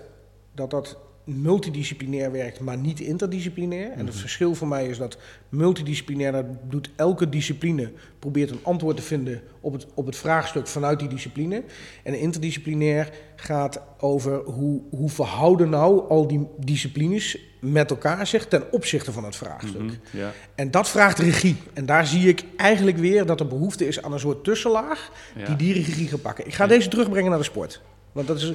dat 0.55 0.69
dat 0.69 0.97
multidisciplinair 1.23 2.31
werkt, 2.31 2.59
maar 2.59 2.77
niet 2.77 2.99
interdisciplinair. 2.99 3.91
En 3.91 3.97
het 3.97 4.07
Mhm. 4.07 4.17
verschil 4.17 4.55
voor 4.55 4.67
mij 4.67 4.87
is 4.87 4.97
dat 4.97 5.17
multidisciplinair, 5.49 6.31
dat 6.31 6.45
doet 6.69 6.89
elke 6.95 7.29
discipline, 7.29 7.91
probeert 8.19 8.49
een 8.49 8.59
antwoord 8.63 8.95
te 8.97 9.01
vinden 9.03 9.41
op 9.59 9.73
het, 9.73 9.85
op 9.93 10.05
het 10.05 10.15
vraagstuk 10.15 10.67
vanuit 10.67 10.99
die 10.99 11.07
discipline. 11.09 11.63
En 12.03 12.19
interdisciplinair 12.19 13.09
gaat 13.41 13.81
over 13.99 14.41
hoe, 14.45 14.81
hoe 14.89 15.09
verhouden 15.09 15.69
nou 15.69 16.09
al 16.09 16.27
die 16.27 16.47
disciplines 16.59 17.37
met 17.59 17.89
elkaar 17.89 18.27
zich 18.27 18.47
ten 18.47 18.63
opzichte 18.71 19.11
van 19.11 19.23
het 19.23 19.35
vraagstuk. 19.35 19.81
Mhm, 19.81 19.93
ja. 20.11 20.31
En 20.55 20.71
dat 20.71 20.89
vraagt 20.89 21.19
regie. 21.19 21.55
En 21.73 21.85
daar 21.85 22.07
zie 22.07 22.27
ik 22.27 22.43
eigenlijk 22.57 22.97
weer 22.97 23.25
dat 23.25 23.39
er 23.39 23.47
behoefte 23.47 23.87
is 23.87 24.01
aan 24.01 24.13
een 24.13 24.19
soort 24.19 24.43
tussenlaag 24.43 25.11
Ja. 25.35 25.45
die 25.45 25.55
die 25.55 25.73
regie 25.73 26.07
gaat 26.07 26.21
pakken. 26.21 26.45
Ik 26.47 26.53
ga 26.53 26.63
Ja. 26.63 26.69
deze 26.69 26.89
terugbrengen 26.89 27.29
naar 27.29 27.39
de 27.39 27.45
sport. 27.45 27.81
Want, 28.11 28.27
dat 28.29 28.37
is, 28.37 28.53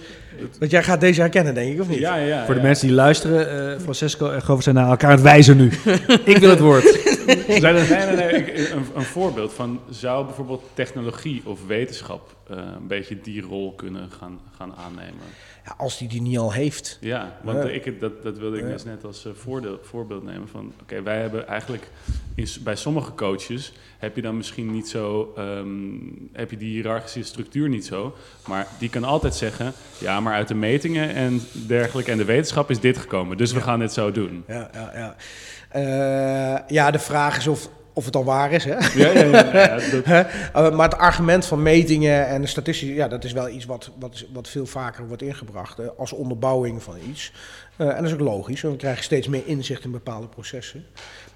want 0.58 0.70
jij 0.70 0.82
gaat 0.82 1.00
deze 1.00 1.20
herkennen, 1.20 1.54
denk 1.54 1.72
ik, 1.74 1.80
of 1.80 1.88
niet? 1.88 1.98
Ja, 1.98 2.16
ja, 2.16 2.26
ja, 2.26 2.44
Voor 2.44 2.54
de 2.54 2.60
ja. 2.60 2.66
mensen 2.66 2.86
die 2.86 2.96
luisteren, 2.96 3.72
eh, 3.74 3.80
Francesco 3.80 4.30
en 4.30 4.42
Govert 4.42 4.62
zijn 4.64 4.74
naar 4.74 4.88
elkaar 4.88 5.08
aan 5.10 5.14
het 5.14 5.24
wijzen 5.24 5.56
nu. 5.56 5.66
ik 6.24 6.36
wil 6.38 6.50
het 6.50 6.58
woord. 6.60 6.84
Zijn 7.60 7.76
er, 7.76 8.72
een, 8.72 8.84
een 8.94 9.02
voorbeeld 9.02 9.52
van 9.52 9.80
zou 9.90 10.24
bijvoorbeeld 10.24 10.62
technologie 10.74 11.42
of 11.44 11.66
wetenschap 11.66 12.36
eh, 12.48 12.56
een 12.56 12.86
beetje 12.86 13.20
die 13.20 13.42
rol 13.42 13.74
kunnen 13.74 14.10
gaan, 14.10 14.40
gaan 14.56 14.74
aannemen? 14.74 15.24
Ja, 15.64 15.74
als 15.76 15.98
die 15.98 16.08
die 16.08 16.22
niet 16.22 16.38
al 16.38 16.52
heeft. 16.52 16.98
Ja, 17.00 17.38
want 17.42 17.64
ik, 17.64 18.00
dat, 18.00 18.22
dat 18.22 18.38
wilde 18.38 18.58
ik 18.58 18.66
dus 18.66 18.84
net 18.84 19.04
als 19.04 19.24
eh, 19.24 19.32
voordeel, 19.34 19.78
voorbeeld 19.82 20.24
nemen 20.24 20.48
van... 20.48 20.72
Oké, 20.82 21.02
wij 21.02 21.20
hebben 21.20 21.48
eigenlijk... 21.48 21.90
In, 22.34 22.46
bij 22.60 22.76
sommige 22.76 23.14
coaches 23.14 23.72
heb 23.98 24.16
je 24.16 24.22
dan 24.22 24.36
misschien 24.36 24.72
niet 24.72 24.88
zo... 24.88 25.32
ehm, 25.36 25.68
heb 26.32 26.50
je 26.50 26.56
die 26.56 26.72
hiërarchische 26.72 27.22
structuur 27.22 27.68
niet 27.68 27.86
zo. 27.86 28.16
Maar 28.46 28.66
die 28.78 28.88
kan 28.88 29.04
altijd 29.04 29.34
zeggen... 29.34 29.72
Ja, 29.98 30.20
maar 30.20 30.34
uit 30.34 30.48
de 30.48 30.54
metingen 30.54 31.14
en 31.14 31.40
dergelijke 31.66 32.10
en 32.10 32.18
de 32.18 32.24
wetenschap 32.24 32.70
is 32.70 32.80
dit 32.80 32.98
gekomen. 32.98 33.36
Dus 33.36 33.52
we 33.52 33.60
gaan 33.60 33.78
dit 33.78 33.92
zo 33.92 34.12
doen. 34.12 34.44
Ja, 34.46 34.70
ja, 34.72 34.90
ja. 34.94 35.16
Eh, 35.72 36.58
ja, 36.66 36.90
de 36.90 36.98
vraag 36.98 37.36
is 37.36 37.46
of, 37.46 37.68
of 37.92 38.04
het 38.04 38.16
al 38.16 38.24
waar 38.24 38.52
is. 38.52 38.64
Hè? 38.64 38.74
Ja, 38.94 39.08
ja, 39.10 39.24
ja. 39.24 39.56
ja, 39.56 39.74
dat- 39.90 40.04
Hè? 40.04 40.20
Eh, 40.20 40.70
maar 40.74 40.88
het 40.88 40.98
argument 40.98 41.46
van 41.46 41.62
metingen 41.62 42.26
en 42.26 42.48
statistici, 42.48 42.94
ja, 42.94 43.08
dat 43.08 43.24
is 43.24 43.32
wel 43.32 43.48
iets 43.48 43.64
wat, 43.64 43.90
wat, 43.98 44.24
wat 44.32 44.48
veel 44.48 44.66
vaker 44.66 45.06
wordt 45.08 45.22
ingebracht 45.22 45.76
hè, 45.76 45.90
als 45.92 46.12
onderbouwing 46.12 46.82
van 46.82 46.96
iets. 47.10 47.32
Eh, 47.76 47.88
en 47.88 47.96
dat 47.96 48.04
is 48.04 48.12
ook 48.12 48.20
logisch, 48.20 48.60
want 48.60 48.74
we 48.74 48.80
krijgen 48.80 49.04
steeds 49.04 49.28
meer 49.28 49.42
inzicht 49.46 49.84
in 49.84 49.90
bepaalde 49.90 50.26
processen. 50.28 50.84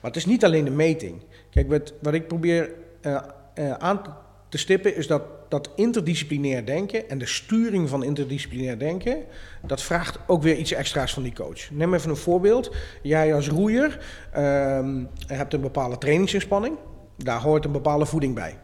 Maar 0.01 0.11
het 0.11 0.17
is 0.17 0.27
niet 0.27 0.45
alleen 0.45 0.65
de 0.65 0.71
meting. 0.71 1.23
Kijk, 1.51 1.69
wat, 1.69 1.93
wat 2.03 2.15
ik 2.15 2.29
probeer 2.29 2.71
eh, 3.01 3.17
eh, 3.55 3.71
aan 3.73 4.01
te 4.49 4.59
stippen 4.59 4.97
is 4.97 5.07
dat, 5.07 5.23
dat 5.49 5.71
interdisciplinair 5.75 6.67
denken 6.67 7.09
en 7.09 7.19
de 7.19 7.27
sturing 7.27 7.89
van 7.89 8.05
interdisciplinair 8.05 8.79
denken, 8.79 9.25
dat 9.67 9.83
vraagt 9.83 10.19
ook 10.27 10.43
weer 10.43 10.57
iets 10.57 10.73
extra's 10.73 11.13
van 11.13 11.23
die 11.23 11.35
coach. 11.35 11.71
Neem 11.71 11.95
even 11.95 12.11
een 12.11 12.17
voorbeeld. 12.17 12.75
Jij 13.03 13.35
als 13.35 13.49
roeier 13.49 13.99
ehm, 14.33 15.05
hebt 15.27 15.55
een 15.55 15.61
bepaalde 15.61 15.99
trainingsinspanning, 15.99 16.77
daar 17.17 17.41
hoort 17.41 17.65
een 17.65 17.73
bepaalde 17.73 18.07
voeding 18.07 18.35
bij. 18.35 18.59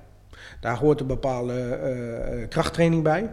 Daar 0.61 0.79
hoort 0.79 1.01
een 1.01 1.07
bepaalde 1.07 1.79
uh, 2.33 2.49
krachttraining 2.49 3.03
bij, 3.03 3.31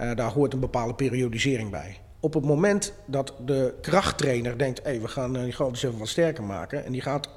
uh, 0.00 0.14
daar 0.14 0.30
hoort 0.30 0.52
een 0.52 0.60
bepaalde 0.60 0.94
periodisering 0.94 1.70
bij. 1.70 2.00
Op 2.20 2.34
het 2.34 2.44
moment 2.44 2.92
dat 3.06 3.34
de 3.44 3.74
krachttrainer 3.80 4.58
denkt, 4.58 4.80
hey, 4.82 5.00
we 5.00 5.08
gaan 5.08 5.32
die 5.32 5.52
grote 5.52 5.86
even 5.86 5.98
wat 5.98 6.08
sterker 6.08 6.44
maken 6.44 6.84
en 6.84 6.92
die 6.92 7.00
gaat, 7.00 7.28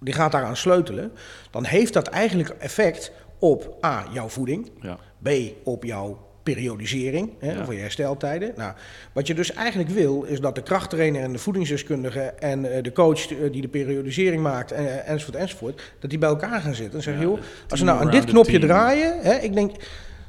die 0.00 0.14
gaat 0.14 0.32
daaraan 0.32 0.56
sleutelen, 0.56 1.12
dan 1.50 1.64
heeft 1.64 1.92
dat 1.92 2.06
eigenlijk 2.06 2.48
effect 2.48 3.12
op 3.42 3.84
A, 3.84 4.06
jouw 4.12 4.28
voeding, 4.28 4.70
ja. 4.80 4.98
B, 5.22 5.30
op 5.62 5.84
jouw 5.84 6.18
periodisering 6.42 7.30
hè, 7.38 7.52
ja. 7.52 7.64
voor 7.64 7.74
je 7.74 7.80
hersteltijden. 7.80 8.52
Nou, 8.56 8.72
wat 9.12 9.26
je 9.26 9.34
dus 9.34 9.52
eigenlijk 9.52 9.90
wil, 9.90 10.22
is 10.22 10.40
dat 10.40 10.54
de 10.54 10.62
krachttrainer 10.62 11.22
en 11.22 11.32
de 11.32 11.38
voedingsdeskundige 11.38 12.20
en 12.20 12.64
uh, 12.64 12.82
de 12.82 12.92
coach 12.92 13.26
die 13.26 13.60
de 13.60 13.68
periodisering 13.68 14.42
maakt, 14.42 14.72
en, 14.72 14.84
uh, 14.84 15.08
enzovoort, 15.08 15.36
enzovoort, 15.36 15.82
dat 15.98 16.10
die 16.10 16.18
bij 16.18 16.28
elkaar 16.28 16.60
gaan 16.60 16.74
zitten 16.74 16.94
en 16.94 17.02
zeggen, 17.02 17.22
ja, 17.22 17.28
joh, 17.28 17.40
als 17.68 17.80
we 17.80 17.86
nou 17.86 18.00
aan 18.00 18.10
dit 18.10 18.24
knopje 18.24 18.58
draaien, 18.58 19.18
hè, 19.20 19.34
ik 19.34 19.54
denk, 19.54 19.72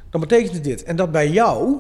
dan 0.10 0.22
betekent 0.22 0.54
het 0.54 0.64
dit. 0.64 0.84
En 0.84 0.96
dat 0.96 1.12
bij 1.12 1.30
jou, 1.30 1.80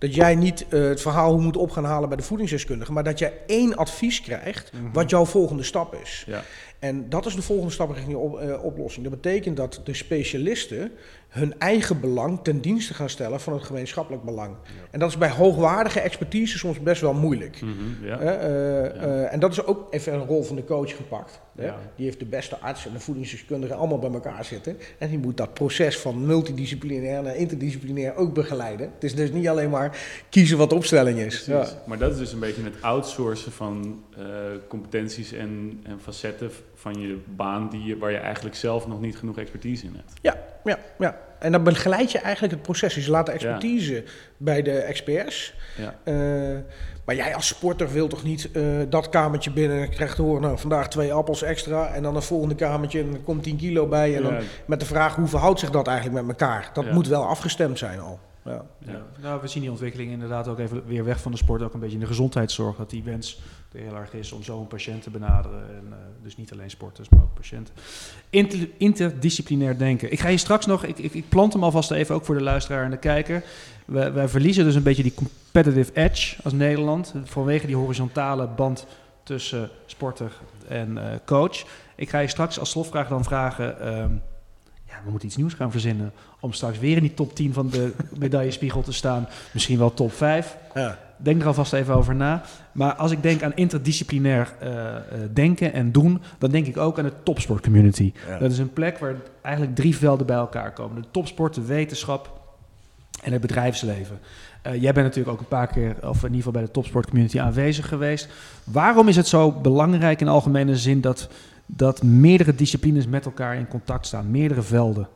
dat 0.00 0.14
jij 0.14 0.34
niet 0.34 0.66
uh, 0.68 0.88
het 0.88 1.00
verhaal 1.00 1.38
moet 1.38 1.56
op 1.56 1.70
gaan 1.70 1.84
halen 1.84 2.08
bij 2.08 2.18
de 2.18 2.24
voedingsdeskundige, 2.24 2.92
maar 2.92 3.04
dat 3.04 3.18
jij 3.18 3.32
één 3.46 3.76
advies 3.76 4.20
krijgt 4.20 4.72
mm 4.72 4.80
-hmm. 4.80 4.92
wat 4.92 5.10
jouw 5.10 5.24
volgende 5.24 5.62
stap 5.62 5.94
is. 5.94 6.24
Ja. 6.26 6.44
En 6.78 7.08
dat 7.08 7.26
is 7.26 7.34
de 7.34 7.42
volgende 7.42 7.72
stap 7.72 7.90
richting 7.90 8.12
de 8.12 8.18
op, 8.18 8.40
uh, 8.42 8.64
oplossing. 8.64 9.04
Dat 9.04 9.20
betekent 9.22 9.56
dat 9.56 9.80
de 9.84 9.94
specialisten 9.94 10.92
hun 11.30 11.58
eigen 11.58 12.00
belang 12.00 12.38
ten 12.42 12.60
dienste 12.60 12.94
gaan 12.94 13.08
stellen 13.08 13.40
van 13.40 13.52
het 13.52 13.62
gemeenschappelijk 13.62 14.22
belang. 14.24 14.56
Ja. 14.62 14.70
En 14.90 14.98
dat 14.98 15.08
is 15.08 15.18
bij 15.18 15.30
hoogwaardige 15.30 16.00
expertise 16.00 16.58
soms 16.58 16.80
best 16.80 17.00
wel 17.00 17.12
moeilijk. 17.12 17.60
Mm 17.60 17.76
-hmm, 17.78 18.06
ja. 18.06 18.20
uh, 18.20 18.26
uh, 18.26 19.32
en 19.32 19.40
dat 19.40 19.52
is 19.52 19.64
ook 19.64 19.86
even 19.90 20.14
een 20.14 20.26
rol 20.26 20.42
van 20.42 20.56
de 20.56 20.64
coach 20.64 20.96
gepakt. 20.96 21.40
Die 21.96 22.04
heeft 22.04 22.18
de 22.18 22.24
beste 22.24 22.58
arts 22.58 22.86
en 22.86 22.92
de 22.92 23.00
voedingsdeskundige 23.00 23.74
allemaal 23.74 23.98
bij 23.98 24.10
elkaar 24.10 24.44
zitten. 24.44 24.76
En 24.98 25.08
die 25.08 25.18
moet 25.18 25.36
dat 25.36 25.54
proces 25.54 25.98
van 25.98 26.26
multidisciplinair 26.26 27.22
naar 27.22 27.36
interdisciplinair 27.36 28.16
ook 28.16 28.34
begeleiden. 28.34 28.90
Het 28.94 29.04
is 29.04 29.14
dus 29.14 29.32
niet 29.32 29.48
alleen 29.48 29.70
maar 29.70 29.98
kiezen 30.28 30.58
wat 30.58 30.70
de 30.70 30.74
opstelling 30.74 31.18
is. 31.18 31.48
Maar 31.86 31.98
dat 31.98 32.12
is 32.12 32.18
dus 32.18 32.32
een 32.32 32.38
beetje 32.38 32.62
het 32.62 32.82
outsourcen 32.82 33.52
van 33.52 34.04
competenties 34.68 35.32
en, 35.32 35.80
en 35.82 36.00
facetten 36.00 36.50
van 36.74 37.00
je 37.00 37.18
baan 37.36 37.68
die 37.70 37.84
je, 37.84 37.98
waar 37.98 38.10
je 38.10 38.16
eigenlijk 38.16 38.56
zelf 38.56 38.86
nog 38.86 39.00
niet 39.00 39.16
genoeg 39.16 39.38
expertise 39.38 39.86
in 39.86 39.94
hebt. 39.94 40.12
Ja, 40.22 40.49
ja, 40.64 40.78
ja. 40.98 41.18
En 41.38 41.52
dan 41.52 41.62
begeleid 41.62 42.12
je 42.12 42.18
eigenlijk 42.18 42.52
het 42.52 42.62
proces. 42.62 42.94
Dus 42.94 43.04
je 43.04 43.10
laat 43.10 43.26
de 43.26 43.32
expertise 43.32 43.94
ja. 43.94 44.02
bij 44.36 44.62
de 44.62 44.78
experts. 44.78 45.54
Ja. 45.76 45.94
Uh, 46.04 46.58
maar 47.04 47.14
jij 47.14 47.34
als 47.34 47.46
sporter 47.46 47.92
wil 47.92 48.08
toch 48.08 48.22
niet 48.22 48.48
uh, 48.52 48.64
dat 48.88 49.08
kamertje 49.08 49.50
binnen 49.50 49.80
en 49.80 49.90
krijgt 49.90 50.16
te 50.16 50.22
horen, 50.22 50.42
nou 50.42 50.58
vandaag 50.58 50.88
twee 50.88 51.12
appels 51.12 51.42
extra 51.42 51.94
en 51.94 52.02
dan 52.02 52.16
een 52.16 52.22
volgende 52.22 52.54
kamertje 52.54 53.00
en 53.00 53.12
er 53.12 53.18
komt 53.18 53.42
10 53.42 53.56
kilo 53.56 53.86
bij. 53.86 54.16
En 54.16 54.22
ja. 54.22 54.30
dan 54.30 54.38
met 54.66 54.80
de 54.80 54.86
vraag 54.86 55.14
hoe 55.14 55.26
verhoudt 55.26 55.60
zich 55.60 55.70
dat 55.70 55.86
eigenlijk 55.86 56.26
met 56.26 56.40
elkaar? 56.40 56.70
Dat 56.72 56.90
moet 56.90 57.06
wel 57.06 57.26
afgestemd 57.26 57.78
zijn 57.78 58.00
al. 58.00 58.20
Ja. 58.44 58.64
Ja. 58.78 59.02
Nou, 59.20 59.40
we 59.40 59.48
zien 59.48 59.62
die 59.62 59.70
ontwikkeling 59.70 60.12
inderdaad 60.12 60.48
ook 60.48 60.58
even 60.58 60.86
weer 60.86 61.04
weg 61.04 61.20
van 61.20 61.32
de 61.32 61.38
sport, 61.38 61.62
ook 61.62 61.74
een 61.74 61.80
beetje 61.80 61.94
in 61.94 62.00
de 62.00 62.06
gezondheidszorg. 62.06 62.76
Dat 62.76 62.90
die 62.90 63.02
wens 63.02 63.40
er 63.72 63.80
heel 63.80 63.96
erg 63.96 64.12
is 64.12 64.32
om 64.32 64.42
zo 64.42 64.60
een 64.60 64.66
patiënt 64.66 65.02
te 65.02 65.10
benaderen. 65.10 65.68
En, 65.68 65.84
uh, 65.88 65.94
dus 66.22 66.36
niet 66.36 66.52
alleen 66.52 66.70
sporters, 66.70 67.08
maar 67.08 67.22
ook 67.22 67.34
patiënten. 67.34 67.74
Inter, 68.30 68.68
interdisciplinair 68.76 69.78
denken. 69.78 70.12
Ik 70.12 70.20
ga 70.20 70.28
je 70.28 70.36
straks 70.36 70.66
nog, 70.66 70.84
ik, 70.84 70.98
ik, 70.98 71.14
ik, 71.14 71.28
plant 71.28 71.52
hem 71.52 71.64
alvast 71.64 71.90
even 71.90 72.14
ook 72.14 72.24
voor 72.24 72.34
de 72.34 72.42
luisteraar 72.42 72.84
en 72.84 72.90
de 72.90 72.96
kijker. 72.96 73.44
We, 73.84 74.10
wij 74.10 74.28
verliezen 74.28 74.64
dus 74.64 74.74
een 74.74 74.82
beetje 74.82 75.02
die 75.02 75.14
competitive 75.14 75.92
edge 75.94 76.36
als 76.42 76.52
Nederland. 76.52 77.14
Vanwege 77.24 77.66
die 77.66 77.76
horizontale 77.76 78.46
band 78.46 78.86
tussen 79.22 79.70
sporter 79.86 80.32
en 80.68 80.96
uh, 80.96 81.04
coach. 81.24 81.64
Ik 81.96 82.10
ga 82.10 82.18
je 82.18 82.28
straks 82.28 82.58
als 82.58 82.70
slotvraag 82.70 83.08
dan 83.08 83.24
vragen. 83.24 83.98
Um, 83.98 84.22
ja, 84.86 85.00
we 85.04 85.10
moeten 85.10 85.28
iets 85.28 85.36
nieuws 85.36 85.54
gaan 85.54 85.70
verzinnen 85.70 86.12
om 86.40 86.52
straks 86.52 86.78
weer 86.78 86.96
in 86.96 87.02
die 87.02 87.14
top 87.14 87.34
10 87.34 87.52
van 87.52 87.70
de 87.70 87.92
medaillespiegel 88.18 88.82
te 88.82 88.92
staan. 88.92 89.28
Misschien 89.52 89.78
wel 89.78 89.94
top 89.94 90.12
5. 90.12 90.56
Ja. 90.74 90.98
Denk 91.22 91.40
er 91.40 91.46
alvast 91.46 91.72
even 91.72 91.94
over 91.94 92.14
na. 92.14 92.42
Maar 92.72 92.94
als 92.94 93.10
ik 93.10 93.22
denk 93.22 93.42
aan 93.42 93.54
interdisciplinair 93.54 94.54
uh, 94.62 94.70
uh, 94.70 94.94
denken 95.32 95.72
en 95.72 95.92
doen, 95.92 96.20
dan 96.38 96.50
denk 96.50 96.66
ik 96.66 96.76
ook 96.76 96.98
aan 96.98 97.04
de 97.04 97.22
topsportcommunity. 97.22 98.12
Ja. 98.28 98.38
Dat 98.38 98.50
is 98.50 98.58
een 98.58 98.72
plek 98.72 98.98
waar 98.98 99.14
eigenlijk 99.42 99.76
drie 99.76 99.96
velden 99.96 100.26
bij 100.26 100.36
elkaar 100.36 100.72
komen. 100.72 101.02
De 101.02 101.08
topsport, 101.10 101.54
de 101.54 101.64
wetenschap 101.64 102.40
en 103.22 103.32
het 103.32 103.40
bedrijfsleven. 103.40 104.18
Uh, 104.66 104.72
jij 104.82 104.92
bent 104.92 105.06
natuurlijk 105.06 105.34
ook 105.34 105.40
een 105.40 105.48
paar 105.48 105.66
keer, 105.66 105.96
of 106.08 106.16
in 106.16 106.22
ieder 106.22 106.36
geval 106.36 106.52
bij 106.52 106.62
de 106.62 106.70
topsportcommunity 106.70 107.40
aanwezig 107.40 107.88
geweest. 107.88 108.28
Waarom 108.64 109.08
is 109.08 109.16
het 109.16 109.26
zo 109.26 109.52
belangrijk 109.52 110.20
in 110.20 110.28
algemene 110.28 110.76
zin 110.76 111.00
dat, 111.00 111.28
dat 111.66 112.02
meerdere 112.02 112.54
disciplines 112.54 113.06
met 113.06 113.24
elkaar 113.24 113.56
in 113.56 113.68
contact 113.68 114.06
staan, 114.06 114.30
meerdere 114.30 114.62
velden? 114.62 115.08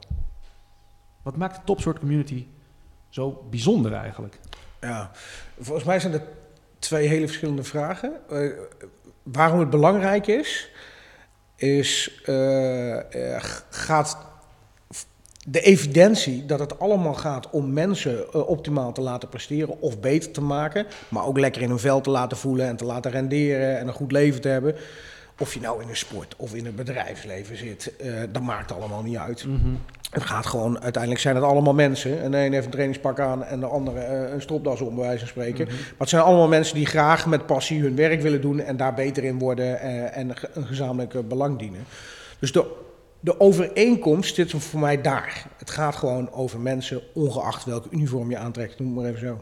Wat 1.22 1.36
maakt 1.36 1.56
de 1.56 1.62
topsportcommunity 1.64 2.44
zo 3.08 3.46
bijzonder 3.50 3.92
eigenlijk? 3.92 4.40
Ja, 4.84 5.10
volgens 5.60 5.86
mij 5.86 6.00
zijn 6.00 6.12
er 6.12 6.22
twee 6.78 7.08
hele 7.08 7.26
verschillende 7.26 7.64
vragen. 7.64 8.12
Uh, 8.32 8.52
waarom 9.22 9.58
het 9.58 9.70
belangrijk 9.70 10.26
is, 10.26 10.70
is 11.56 12.22
uh, 12.26 12.94
uh, 12.94 13.00
gaat 13.70 14.18
de 15.46 15.60
evidentie 15.60 16.46
dat 16.46 16.58
het 16.58 16.78
allemaal 16.78 17.14
gaat 17.14 17.50
om 17.50 17.72
mensen 17.72 18.46
optimaal 18.46 18.92
te 18.92 19.00
laten 19.00 19.28
presteren 19.28 19.80
of 19.80 20.00
beter 20.00 20.30
te 20.30 20.40
maken, 20.40 20.86
maar 21.08 21.24
ook 21.24 21.38
lekker 21.38 21.62
in 21.62 21.68
hun 21.68 21.78
vel 21.78 22.00
te 22.00 22.10
laten 22.10 22.36
voelen 22.36 22.66
en 22.66 22.76
te 22.76 22.84
laten 22.84 23.10
renderen 23.10 23.78
en 23.78 23.86
een 23.86 23.94
goed 23.94 24.12
leven 24.12 24.40
te 24.40 24.48
hebben. 24.48 24.74
Of 25.38 25.54
je 25.54 25.60
nou 25.60 25.82
in 25.82 25.88
een 25.88 25.96
sport 25.96 26.34
of 26.36 26.54
in 26.54 26.64
het 26.64 26.76
bedrijfsleven 26.76 27.56
zit, 27.56 27.92
dat 28.32 28.42
maakt 28.42 28.72
allemaal 28.72 29.02
niet 29.02 29.16
uit. 29.16 29.44
Mm. 29.44 29.80
Het 30.14 30.24
gaat 30.24 30.46
gewoon, 30.46 30.82
uiteindelijk 30.82 31.22
zijn 31.22 31.34
het 31.34 31.44
allemaal 31.44 31.74
mensen. 31.74 32.22
En 32.22 32.30
de 32.30 32.36
een 32.36 32.52
heeft 32.52 32.64
een 32.64 32.70
trainingspak 32.70 33.20
aan 33.20 33.44
en 33.44 33.60
de 33.60 33.66
andere 33.66 33.98
uh, 33.98 34.32
een 34.32 34.40
stropdas 34.40 34.80
om, 34.80 34.94
bij 34.94 35.04
wijze 35.04 35.18
van 35.18 35.28
spreken. 35.28 35.64
Mm-hmm. 35.64 35.80
Maar 35.80 35.94
het 35.98 36.08
zijn 36.08 36.22
allemaal 36.22 36.48
mensen 36.48 36.74
die 36.74 36.86
graag 36.86 37.26
met 37.26 37.46
passie 37.46 37.82
hun 37.82 37.96
werk 37.96 38.20
willen 38.20 38.40
doen 38.40 38.60
en 38.60 38.76
daar 38.76 38.94
beter 38.94 39.24
in 39.24 39.38
worden 39.38 39.66
uh, 39.66 40.16
en 40.16 40.32
een 40.52 40.66
gezamenlijk 40.66 41.28
belang 41.28 41.58
dienen. 41.58 41.84
Dus 42.38 42.52
de, 42.52 42.64
de 43.20 43.40
overeenkomst 43.40 44.34
zit 44.34 44.50
voor 44.50 44.80
mij 44.80 45.00
daar. 45.00 45.46
Het 45.56 45.70
gaat 45.70 45.96
gewoon 45.96 46.32
over 46.32 46.60
mensen, 46.60 47.00
ongeacht 47.14 47.64
welke 47.64 47.88
uniform 47.90 48.30
je 48.30 48.38
aantrekt, 48.38 48.78
noem 48.78 48.92
maar 48.92 49.04
even 49.04 49.20
zo. 49.20 49.40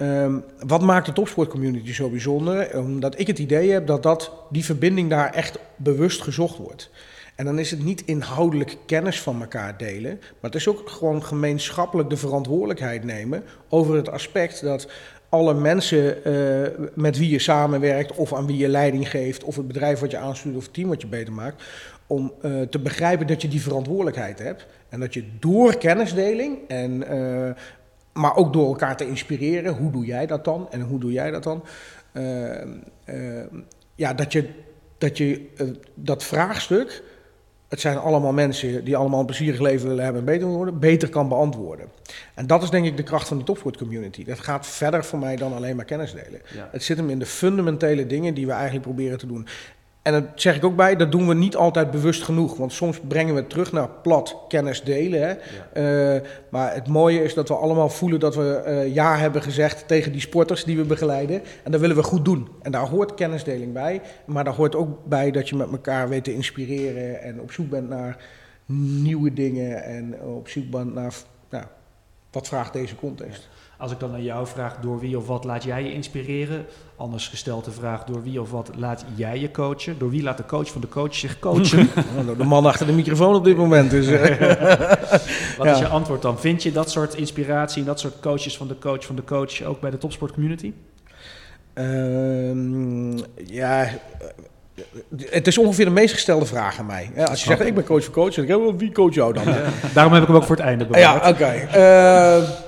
Um, 0.00 0.44
wat 0.66 0.82
maakt 0.82 1.06
de 1.06 1.12
topsportcommunity 1.12 1.92
zo 1.92 2.10
bijzonder? 2.10 2.78
Omdat 2.78 3.18
ik 3.18 3.26
het 3.26 3.38
idee 3.38 3.70
heb 3.70 3.86
dat, 3.86 4.02
dat 4.02 4.32
die 4.50 4.64
verbinding 4.64 5.10
daar 5.10 5.32
echt 5.32 5.58
bewust 5.76 6.22
gezocht 6.22 6.56
wordt. 6.56 6.90
En 7.38 7.44
dan 7.44 7.58
is 7.58 7.70
het 7.70 7.84
niet 7.84 8.02
inhoudelijk 8.04 8.76
kennis 8.86 9.20
van 9.22 9.40
elkaar 9.40 9.76
delen, 9.76 10.18
maar 10.20 10.50
het 10.50 10.54
is 10.54 10.68
ook 10.68 10.88
gewoon 10.88 11.24
gemeenschappelijk 11.24 12.10
de 12.10 12.16
verantwoordelijkheid 12.16 13.04
nemen 13.04 13.44
over 13.68 13.94
het 13.94 14.08
aspect 14.08 14.60
dat 14.60 14.88
alle 15.28 15.54
mensen 15.54 16.28
uh, 16.28 16.86
met 16.94 17.18
wie 17.18 17.30
je 17.30 17.38
samenwerkt 17.38 18.16
of 18.16 18.34
aan 18.34 18.46
wie 18.46 18.56
je 18.56 18.68
leiding 18.68 19.10
geeft 19.10 19.44
of 19.44 19.56
het 19.56 19.66
bedrijf 19.66 20.00
wat 20.00 20.10
je 20.10 20.16
aanstuurt 20.16 20.56
of 20.56 20.62
het 20.62 20.72
team 20.72 20.88
wat 20.88 21.00
je 21.00 21.06
beter 21.06 21.32
maakt, 21.32 21.62
om 22.06 22.32
uh, 22.42 22.62
te 22.62 22.78
begrijpen 22.78 23.26
dat 23.26 23.42
je 23.42 23.48
die 23.48 23.62
verantwoordelijkheid 23.62 24.38
hebt 24.38 24.66
en 24.88 25.00
dat 25.00 25.14
je 25.14 25.24
door 25.38 25.76
kennisdeling 25.76 26.58
en 26.68 27.14
uh, 27.14 27.50
maar 28.12 28.36
ook 28.36 28.52
door 28.52 28.66
elkaar 28.66 28.96
te 28.96 29.08
inspireren, 29.08 29.74
hoe 29.74 29.90
doe 29.90 30.04
jij 30.04 30.26
dat 30.26 30.44
dan 30.44 30.70
en 30.70 30.80
hoe 30.80 31.00
doe 31.00 31.12
jij 31.12 31.30
dat 31.30 31.42
dan, 31.42 31.64
ja, 33.94 34.14
dat 34.14 34.32
je 34.32 34.48
dat, 34.98 35.18
je, 35.18 35.46
dat 35.94 36.24
vraagstuk 36.24 37.02
het 37.68 37.80
zijn 37.80 37.98
allemaal 37.98 38.32
mensen 38.32 38.84
die 38.84 38.96
allemaal 38.96 39.20
een 39.20 39.26
plezierig 39.26 39.60
leven 39.60 39.88
willen 39.88 40.04
hebben 40.04 40.20
en 40.20 40.26
beter 40.26 40.46
worden, 40.46 40.78
beter 40.78 41.08
kan 41.08 41.28
beantwoorden. 41.28 41.86
En 42.34 42.46
dat 42.46 42.62
is 42.62 42.70
denk 42.70 42.86
ik 42.86 42.96
de 42.96 43.02
kracht 43.02 43.28
van 43.28 43.36
die 43.36 43.46
topsportcommunity. 43.46 44.24
Dat 44.24 44.38
gaat 44.38 44.66
verder 44.66 45.04
voor 45.04 45.18
mij 45.18 45.36
dan 45.36 45.54
alleen 45.54 45.76
maar 45.76 45.84
kennis 45.84 46.12
delen. 46.12 46.40
Ja. 46.54 46.68
Het 46.72 46.82
zit 46.82 46.96
hem 46.96 47.10
in 47.10 47.18
de 47.18 47.26
fundamentele 47.26 48.06
dingen 48.06 48.34
die 48.34 48.46
we 48.46 48.52
eigenlijk 48.52 48.82
proberen 48.82 49.18
te 49.18 49.26
doen. 49.26 49.46
En 50.08 50.14
dat 50.14 50.24
zeg 50.34 50.56
ik 50.56 50.64
ook 50.64 50.76
bij, 50.76 50.96
dat 50.96 51.12
doen 51.12 51.28
we 51.28 51.34
niet 51.34 51.56
altijd 51.56 51.90
bewust 51.90 52.22
genoeg. 52.22 52.56
Want 52.56 52.72
soms 52.72 53.00
brengen 53.08 53.34
we 53.34 53.40
het 53.40 53.50
terug 53.50 53.72
naar 53.72 53.88
plat 53.88 54.36
kennis 54.48 54.82
delen. 54.82 55.20
Hè? 55.20 55.28
Ja. 55.28 56.14
Uh, 56.14 56.22
maar 56.48 56.74
het 56.74 56.88
mooie 56.88 57.22
is 57.22 57.34
dat 57.34 57.48
we 57.48 57.54
allemaal 57.54 57.88
voelen 57.88 58.20
dat 58.20 58.34
we 58.34 58.62
uh, 58.66 58.94
ja 58.94 59.16
hebben 59.16 59.42
gezegd 59.42 59.88
tegen 59.88 60.12
die 60.12 60.20
sporters 60.20 60.64
die 60.64 60.76
we 60.76 60.84
begeleiden. 60.84 61.42
En 61.64 61.70
dat 61.70 61.80
willen 61.80 61.96
we 61.96 62.02
goed 62.02 62.24
doen. 62.24 62.48
En 62.62 62.72
daar 62.72 62.88
hoort 62.88 63.14
kennisdeling 63.14 63.72
bij. 63.72 64.00
Maar 64.24 64.44
daar 64.44 64.54
hoort 64.54 64.74
ook 64.74 65.04
bij 65.04 65.30
dat 65.30 65.48
je 65.48 65.56
met 65.56 65.70
elkaar 65.70 66.08
weet 66.08 66.24
te 66.24 66.34
inspireren. 66.34 67.22
En 67.22 67.40
op 67.40 67.52
zoek 67.52 67.70
bent 67.70 67.88
naar 67.88 68.24
nieuwe 69.02 69.32
dingen. 69.32 69.82
En 69.84 70.20
op 70.20 70.48
zoek 70.48 70.70
bent 70.70 70.94
naar 70.94 71.14
nou, 71.50 71.64
wat 72.30 72.48
vraagt 72.48 72.72
deze 72.72 72.96
context? 72.96 73.48
Als 73.78 73.92
ik 73.92 74.00
dan 74.00 74.12
aan 74.12 74.22
jou 74.22 74.46
vraag, 74.46 74.76
door 74.80 75.00
wie 75.00 75.18
of 75.18 75.26
wat 75.26 75.44
laat 75.44 75.64
jij 75.64 75.82
je 75.84 75.92
inspireren? 75.92 76.66
Anders 76.96 77.28
gesteld 77.28 77.64
de 77.64 77.70
vraag, 77.70 78.04
door 78.04 78.22
wie 78.22 78.40
of 78.40 78.50
wat 78.50 78.70
laat 78.76 79.04
jij 79.14 79.38
je 79.38 79.50
coachen? 79.50 79.98
Door 79.98 80.10
wie 80.10 80.22
laat 80.22 80.36
de 80.36 80.46
coach 80.46 80.70
van 80.70 80.80
de 80.80 80.88
coach 80.88 81.14
zich 81.14 81.38
coachen? 81.38 81.88
De 82.38 82.44
man 82.44 82.66
achter 82.66 82.86
de 82.86 82.92
microfoon 82.92 83.34
op 83.34 83.44
dit 83.44 83.56
moment. 83.56 83.90
Dus, 83.90 84.06
wat 85.58 85.66
is 85.66 85.78
je 85.78 85.88
antwoord 85.88 86.22
dan? 86.22 86.40
Vind 86.40 86.62
je 86.62 86.72
dat 86.72 86.90
soort 86.90 87.14
inspiratie 87.14 87.80
en 87.80 87.86
dat 87.86 88.00
soort 88.00 88.20
coaches 88.20 88.56
van 88.56 88.68
de 88.68 88.78
coach 88.78 89.04
van 89.04 89.16
de 89.16 89.24
coach 89.24 89.62
ook 89.62 89.80
bij 89.80 89.90
de 89.90 89.98
topsport 89.98 90.32
community? 90.32 90.72
Ehm, 91.74 93.16
ja, 93.46 93.88
het 95.16 95.46
is 95.46 95.58
ongeveer 95.58 95.84
de 95.84 95.90
meest 95.90 96.14
gestelde 96.14 96.46
vraag 96.46 96.78
aan 96.78 96.86
mij. 96.86 97.10
als 97.16 97.40
je 97.40 97.46
zegt, 97.46 97.60
ik 97.60 97.74
ben 97.74 97.84
coach 97.84 98.04
van 98.04 98.12
coach, 98.12 98.34
dan 98.34 98.46
denk 98.46 98.68
ik, 98.68 98.78
wie 98.78 98.92
coach 98.92 99.14
jou 99.14 99.32
dan? 99.32 99.44
Daarom 99.94 100.12
heb 100.12 100.22
ik 100.22 100.28
hem 100.28 100.36
ook 100.36 100.44
voor 100.44 100.56
het 100.56 100.64
einde 100.64 100.86
bewaard. 100.86 101.22
Ja, 101.22 101.28
oké. 101.30 101.44
Ehm, 101.44 102.66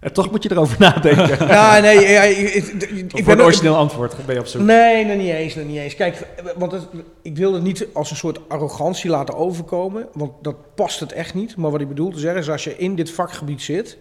en 0.00 0.12
toch 0.12 0.30
moet 0.30 0.42
je 0.42 0.50
erover 0.50 0.76
nadenken. 0.88 1.46
ja, 1.46 1.78
nee, 1.78 1.96
ik, 1.96 2.54
ik, 2.54 3.12
ik 3.12 3.24
ben 3.24 3.38
een 3.38 3.44
origineel 3.44 3.76
antwoord 3.76 4.26
ben 4.26 4.34
je 4.34 4.40
op 4.40 4.46
zoek. 4.46 4.62
Nee, 4.62 5.04
nog 5.04 5.16
niet 5.16 5.30
eens, 5.30 5.54
nog 5.54 5.66
niet 5.66 5.78
eens. 5.78 5.94
Kijk, 5.94 6.26
want 6.56 6.72
het, 6.72 6.86
ik 7.22 7.36
wil 7.36 7.52
het 7.52 7.62
niet 7.62 7.86
als 7.92 8.10
een 8.10 8.16
soort 8.16 8.48
arrogantie 8.48 9.10
laten 9.10 9.34
overkomen, 9.34 10.08
want 10.12 10.32
dat 10.42 10.74
past 10.74 11.00
het 11.00 11.12
echt 11.12 11.34
niet. 11.34 11.56
Maar 11.56 11.70
wat 11.70 11.80
ik 11.80 11.88
bedoel 11.88 12.10
te 12.10 12.18
zeggen 12.18 12.40
is, 12.40 12.50
als 12.50 12.64
je 12.64 12.76
in 12.76 12.94
dit 12.94 13.10
vakgebied 13.10 13.62
zit 13.62 13.98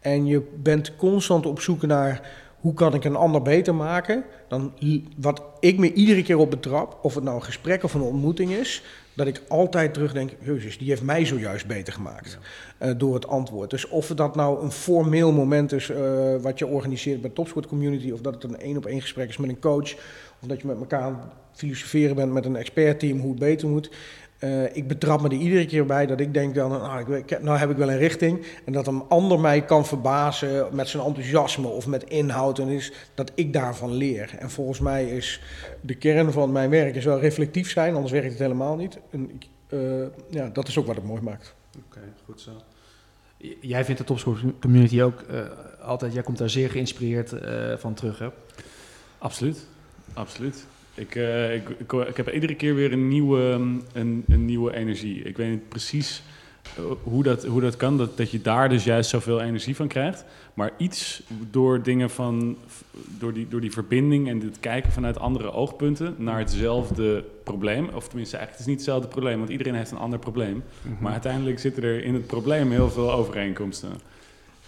en 0.00 0.26
je 0.26 0.42
bent 0.56 0.96
constant 0.96 1.46
op 1.46 1.60
zoek 1.60 1.82
naar 1.82 2.20
hoe 2.60 2.74
kan 2.74 2.94
ik 2.94 3.04
een 3.04 3.16
ander 3.16 3.42
beter 3.42 3.74
maken, 3.74 4.24
dan 4.48 4.72
wat 5.16 5.42
ik 5.60 5.78
me 5.78 5.92
iedere 5.92 6.22
keer 6.22 6.38
op 6.38 6.50
betrap, 6.50 6.98
of 7.02 7.14
het 7.14 7.24
nou 7.24 7.36
een 7.36 7.44
gesprek 7.44 7.82
of 7.82 7.94
een 7.94 8.00
ontmoeting 8.00 8.50
is, 8.50 8.82
dat 9.14 9.26
ik 9.26 9.42
altijd 9.48 9.94
terugdenk, 9.94 10.30
jezus, 10.40 10.78
die 10.78 10.88
heeft 10.88 11.02
mij 11.02 11.24
zojuist 11.24 11.66
beter 11.66 11.92
gemaakt 11.92 12.38
uh, 12.82 12.90
door 12.96 13.14
het 13.14 13.26
antwoord. 13.26 13.70
Dus 13.70 13.88
of 13.88 14.06
dat 14.06 14.36
nou 14.36 14.62
een 14.62 14.70
formeel 14.70 15.32
moment 15.32 15.72
is 15.72 15.90
uh, 15.90 16.36
wat 16.40 16.58
je 16.58 16.66
organiseert 16.66 17.20
bij 17.20 17.30
Topsport 17.30 17.66
Community, 17.66 18.10
of 18.10 18.20
dat 18.20 18.34
het 18.34 18.44
een 18.44 18.60
één 18.60 18.76
op 18.76 18.86
één 18.86 19.00
gesprek 19.00 19.28
is 19.28 19.36
met 19.36 19.50
een 19.50 19.60
coach, 19.60 19.94
of 20.40 20.48
dat 20.48 20.60
je 20.60 20.66
met 20.66 20.78
elkaar 20.78 21.02
aan 21.02 21.20
het 21.50 21.58
filosoferen 21.58 22.16
bent 22.16 22.32
met 22.32 22.44
een 22.44 22.56
expertteam 22.56 23.18
hoe 23.18 23.30
het 23.30 23.38
beter 23.38 23.68
moet. 23.68 23.90
Uh, 24.44 24.76
ik 24.76 24.88
betrap 24.88 25.20
me 25.20 25.28
er 25.28 25.34
iedere 25.34 25.66
keer 25.66 25.86
bij 25.86 26.06
dat 26.06 26.20
ik 26.20 26.34
denk 26.34 26.54
dan, 26.54 26.82
ah, 26.82 27.16
ik, 27.16 27.42
nou 27.42 27.58
heb 27.58 27.70
ik 27.70 27.76
wel 27.76 27.90
een 27.90 27.98
richting. 27.98 28.46
En 28.64 28.72
dat 28.72 28.86
een 28.86 29.02
ander 29.08 29.40
mij 29.40 29.64
kan 29.64 29.86
verbazen 29.86 30.68
met 30.72 30.88
zijn 30.88 31.02
enthousiasme 31.02 31.68
of 31.68 31.86
met 31.86 32.04
inhoud. 32.04 32.58
En 32.58 32.68
is 32.68 32.92
dat 33.14 33.32
ik 33.34 33.52
daarvan 33.52 33.92
leer. 33.92 34.34
En 34.38 34.50
volgens 34.50 34.80
mij 34.80 35.10
is 35.10 35.42
de 35.80 35.94
kern 35.94 36.32
van 36.32 36.52
mijn 36.52 36.70
werk 36.70 36.94
is 36.94 37.04
wel 37.04 37.20
reflectief 37.20 37.70
zijn, 37.70 37.94
anders 37.94 38.12
werkt 38.12 38.30
het 38.30 38.38
helemaal 38.38 38.76
niet. 38.76 38.98
En, 39.10 39.30
uh, 39.68 40.06
ja, 40.30 40.48
dat 40.48 40.68
is 40.68 40.78
ook 40.78 40.86
wat 40.86 40.96
het 40.96 41.04
mooi 41.04 41.20
maakt. 41.22 41.54
Oké, 41.86 42.00
goed 42.24 42.40
zo. 42.40 42.50
Jij 43.60 43.84
vindt 43.84 44.00
de 44.00 44.06
topsport 44.06 44.40
community 44.60 45.02
ook 45.02 45.24
uh, 45.30 45.40
altijd, 45.82 46.12
jij 46.12 46.22
komt 46.22 46.38
daar 46.38 46.50
zeer 46.50 46.70
geïnspireerd 46.70 47.34
van 47.80 47.94
terug, 47.94 48.18
hè? 48.18 48.28
Absoluut, 49.18 49.66
absoluut. 50.12 50.66
Ik, 51.00 51.14
uh, 51.14 51.54
ik, 51.54 51.68
ik, 51.68 51.92
ik, 51.92 52.16
heb 52.16 52.32
iedere 52.32 52.54
keer 52.54 52.74
weer 52.74 52.92
een 52.92 53.08
nieuwe, 53.08 53.40
een, 53.92 54.24
een 54.28 54.44
nieuwe 54.44 54.74
energie. 54.74 55.22
Ik 55.22 55.36
weet 55.36 55.50
niet 55.50 55.68
precies 55.68 56.22
uh, 56.78 56.84
hoe, 57.02 57.22
dat, 57.22 57.44
hoe 57.44 57.60
dat 57.60 57.76
kan, 57.76 57.98
dat, 57.98 58.16
dat 58.16 58.30
je 58.30 58.40
daar 58.40 58.68
dus 58.68 58.84
juist 58.84 59.10
zoveel 59.10 59.40
energie 59.40 59.76
van 59.76 59.88
krijgt. 59.88 60.24
Maar 60.54 60.70
iets 60.76 61.22
door 61.50 61.82
dingen 61.82 62.10
van, 62.10 62.56
door 63.18 63.32
die, 63.32 63.48
door 63.48 63.60
die 63.60 63.72
verbinding 63.72 64.28
en 64.28 64.40
het 64.40 64.60
kijken 64.60 64.92
vanuit 64.92 65.18
andere 65.18 65.52
oogpunten 65.52 66.14
naar 66.18 66.38
hetzelfde 66.38 67.24
probleem. 67.44 67.88
Of 67.94 68.08
tenminste, 68.08 68.36
eigenlijk 68.36 68.50
het 68.50 68.60
is 68.60 68.66
niet 68.66 68.76
hetzelfde 68.76 69.08
probleem, 69.08 69.38
want 69.38 69.50
iedereen 69.50 69.74
heeft 69.74 69.90
een 69.90 69.98
ander 69.98 70.18
probleem. 70.18 70.54
Mm 70.54 70.62
-hmm. 70.82 70.96
Maar 71.00 71.12
uiteindelijk 71.12 71.58
zitten 71.58 71.82
er 71.82 72.04
in 72.04 72.14
het 72.14 72.26
probleem 72.26 72.70
heel 72.70 72.90
veel 72.90 73.12
overeenkomsten. 73.12 73.90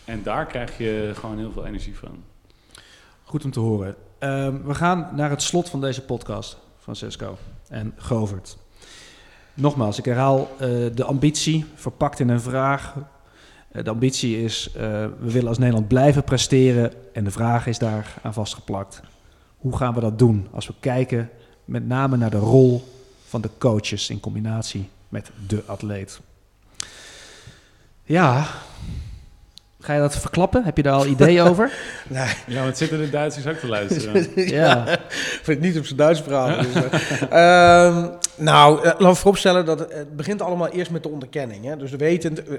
En 0.04 0.22
daar 0.22 0.46
krijg 0.46 0.78
je 0.78 1.10
gewoon 1.14 1.38
heel 1.38 1.52
veel 1.52 1.66
energie 1.66 1.96
van. 1.96 2.22
Goed 3.24 3.44
om 3.44 3.50
te 3.50 3.60
horen. 3.60 3.96
Um, 4.24 4.62
we 4.64 4.74
gaan 4.74 5.08
naar 5.14 5.30
het 5.30 5.42
slot 5.42 5.68
van 5.68 5.80
deze 5.80 6.02
podcast, 6.02 6.56
Francesco 6.78 7.38
en 7.68 7.92
Govert. 7.96 8.56
Nogmaals, 9.54 9.98
ik 9.98 10.04
herhaal 10.04 10.48
uh, 10.52 10.58
de 10.94 11.04
ambitie, 11.04 11.64
verpakt 11.74 12.20
in 12.20 12.28
een 12.28 12.40
vraag. 12.40 12.94
Uh, 13.72 13.84
de 13.84 13.90
ambitie 13.90 14.42
is, 14.42 14.68
uh, 14.68 14.82
we 15.20 15.32
willen 15.32 15.48
als 15.48 15.58
Nederland 15.58 15.88
blijven 15.88 16.24
presteren 16.24 16.92
en 17.12 17.24
de 17.24 17.30
vraag 17.30 17.66
is 17.66 17.78
daar 17.78 18.14
aan 18.22 18.34
vastgeplakt. 18.34 19.00
Hoe 19.56 19.76
gaan 19.76 19.94
we 19.94 20.00
dat 20.00 20.18
doen 20.18 20.48
als 20.52 20.66
we 20.66 20.74
kijken 20.80 21.30
met 21.64 21.86
name 21.86 22.16
naar 22.16 22.30
de 22.30 22.38
rol 22.38 22.84
van 23.28 23.40
de 23.40 23.50
coaches 23.58 24.10
in 24.10 24.20
combinatie 24.20 24.88
met 25.08 25.30
de 25.46 25.62
atleet? 25.66 26.20
Ja, 28.02 28.46
Ga 29.82 29.94
je 29.94 30.00
dat 30.00 30.16
verklappen? 30.16 30.64
Heb 30.64 30.76
je 30.76 30.82
daar 30.82 30.92
al 30.92 31.06
ideeën 31.06 31.42
over? 31.50 31.72
nee. 32.08 32.28
Ja, 32.46 32.62
want 32.62 32.76
zitten 32.76 32.98
de 32.98 33.10
Duitsers 33.10 33.46
ook 33.46 33.56
te 33.56 33.68
luisteren? 33.68 34.26
ja. 34.60 34.88
Ik 34.88 35.40
vind 35.42 35.58
het 35.58 35.60
niet 35.60 35.78
op 35.78 35.84
zijn 35.84 35.98
Duits 35.98 36.22
praten. 36.22 36.72
Dus, 36.72 36.82
uh, 37.22 38.06
nou, 38.36 38.78
uh, 38.78 38.84
laten 38.84 39.06
we 39.06 39.14
vooropstellen 39.14 39.64
dat 39.64 39.78
het, 39.78 39.92
het, 39.92 40.16
begint 40.16 40.42
allemaal 40.42 40.68
eerst 40.68 40.90
met 40.90 41.02
de 41.02 41.08
onderkenning. 41.08 41.64
Hè? 41.64 41.76
Dus 41.76 41.90
wetend, 41.90 42.48
uh, 42.48 42.56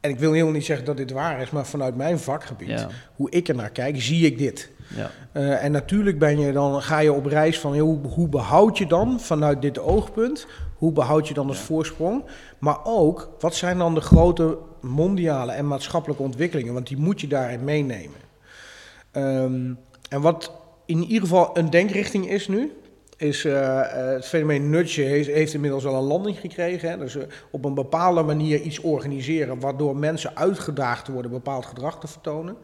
en 0.00 0.10
ik 0.10 0.18
wil 0.18 0.32
helemaal 0.32 0.52
niet 0.52 0.64
zeggen 0.64 0.86
dat 0.86 0.96
dit 0.96 1.10
waar 1.10 1.40
is, 1.40 1.50
maar 1.50 1.66
vanuit 1.66 1.96
mijn 1.96 2.18
vakgebied, 2.18 2.68
ja. 2.68 2.88
hoe 3.14 3.30
ik 3.30 3.48
er 3.48 3.54
naar 3.54 3.70
kijk, 3.70 4.02
zie 4.02 4.26
ik 4.26 4.38
dit. 4.38 4.70
Ja. 4.96 5.10
Uh, 5.32 5.64
en 5.64 5.72
natuurlijk 5.72 6.18
ben 6.18 6.40
je 6.40 6.52
dan, 6.52 6.82
ga 6.82 6.98
je 6.98 7.12
op 7.12 7.26
reis 7.26 7.60
van 7.60 7.78
hoe, 7.78 7.98
hoe 8.06 8.28
behoud 8.28 8.78
je 8.78 8.86
dan 8.86 9.20
vanuit 9.20 9.62
dit 9.62 9.78
oogpunt, 9.78 10.46
hoe 10.74 10.92
behoud 10.92 11.28
je 11.28 11.34
dan 11.34 11.48
het 11.48 11.56
ja. 11.58 11.62
voorsprong? 11.62 12.24
Maar 12.58 12.78
ook, 12.84 13.30
wat 13.38 13.54
zijn 13.54 13.78
dan 13.78 13.94
de 13.94 14.00
grote 14.00 14.58
mondiale 14.80 15.52
en 15.52 15.66
maatschappelijke 15.66 16.22
ontwikkelingen? 16.22 16.72
Want 16.72 16.86
die 16.86 16.96
moet 16.96 17.20
je 17.20 17.26
daarin 17.26 17.64
meenemen. 17.64 18.20
Um, 19.12 19.78
en 20.08 20.20
wat 20.20 20.52
in 20.86 21.02
ieder 21.02 21.20
geval 21.20 21.50
een 21.56 21.70
denkrichting 21.70 22.30
is 22.30 22.48
nu, 22.48 22.72
is 23.16 23.44
uh, 23.44 23.80
het 24.14 24.26
fenomeen 24.26 24.70
nudge 24.70 25.02
heeft, 25.02 25.54
inmiddels 25.54 25.86
al 25.86 25.94
een 25.94 26.02
landing 26.02 26.38
gekregen. 26.40 26.90
Hè? 26.90 26.98
Dus 26.98 27.16
uh, 27.16 27.22
op 27.50 27.64
een 27.64 27.74
bepaalde 27.74 28.22
manier 28.22 28.60
iets 28.60 28.80
organiseren 28.80 29.60
waardoor 29.60 29.96
mensen 29.96 30.36
uitgedaagd 30.36 31.08
worden 31.08 31.30
bepaald 31.30 31.66
gedrag 31.66 32.00
te 32.00 32.06
vertonen. 32.06 32.56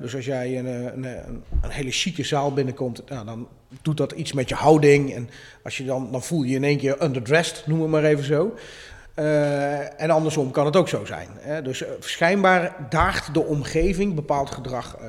Dus 0.00 0.14
als 0.14 0.24
jij 0.24 0.58
een, 0.58 0.66
een, 0.66 1.04
een, 1.04 1.42
een, 1.62 1.70
hele 1.70 1.90
chique 1.90 2.24
zaal 2.24 2.52
binnenkomt, 2.52 3.02
nou, 3.08 3.26
dan 3.26 3.48
doet 3.82 3.96
dat 3.96 4.12
iets 4.12 4.32
met 4.32 4.48
je 4.48 4.54
houding. 4.54 5.14
En 5.14 5.28
als 5.64 5.76
je 5.76 5.84
dan, 5.84 6.12
dan 6.12 6.22
voel 6.22 6.42
je 6.42 6.50
je 6.50 6.56
in 6.56 6.64
één 6.64 6.78
keer 6.78 7.02
underdressed, 7.02 7.66
noem 7.66 7.80
het 7.80 7.90
maar 7.90 8.04
even 8.04 8.24
zo. 8.24 8.54
Uh, 9.20 10.00
en 10.00 10.10
andersom 10.10 10.50
kan 10.50 10.66
het 10.66 10.76
ook 10.76 10.88
zo 10.88 11.04
zijn. 11.04 11.28
Hè? 11.34 11.62
Dus 11.62 11.82
uh, 11.82 11.88
schijnbaar 11.98 12.86
daagt 12.88 13.34
de 13.34 13.44
omgeving 13.44 14.14
bepaald 14.14 14.50
gedrag 14.50 14.98
uh, 15.00 15.06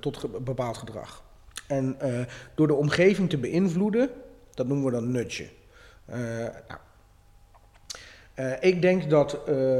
tot 0.00 0.44
bepaald 0.44 0.76
gedrag. 0.76 1.24
En 1.66 1.96
door 2.54 2.66
de 2.66 2.74
omgeving 2.74 3.30
te 3.30 3.38
beïnvloeden, 3.38 4.10
dat 4.54 4.66
noemen 4.66 4.86
we 4.86 4.92
dan 4.92 5.10
nudgen. 5.10 5.48
Nou, 6.68 6.80
ik 8.60 8.82
denk 8.82 9.10
dat 9.10 9.38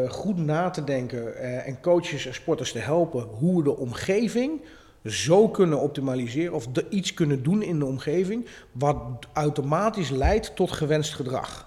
goed 0.08 0.36
na 0.36 0.70
te 0.70 0.84
denken 0.84 1.36
en 1.64 1.80
coaches 1.80 2.26
en 2.26 2.34
sporters 2.34 2.72
te 2.72 2.78
helpen 2.78 3.22
hoe 3.22 3.56
we 3.56 3.62
de 3.62 3.76
omgeving 3.76 4.60
zo 5.04 5.48
kunnen 5.48 5.80
optimaliseren 5.80 6.54
of 6.54 6.66
iets 6.88 7.14
kunnen 7.14 7.42
doen 7.42 7.62
in 7.62 7.78
de 7.78 7.86
omgeving, 7.86 8.46
wat 8.72 9.26
automatisch 9.32 10.10
leidt 10.10 10.56
tot 10.56 10.72
gewenst 10.72 11.14
gedrag. 11.14 11.65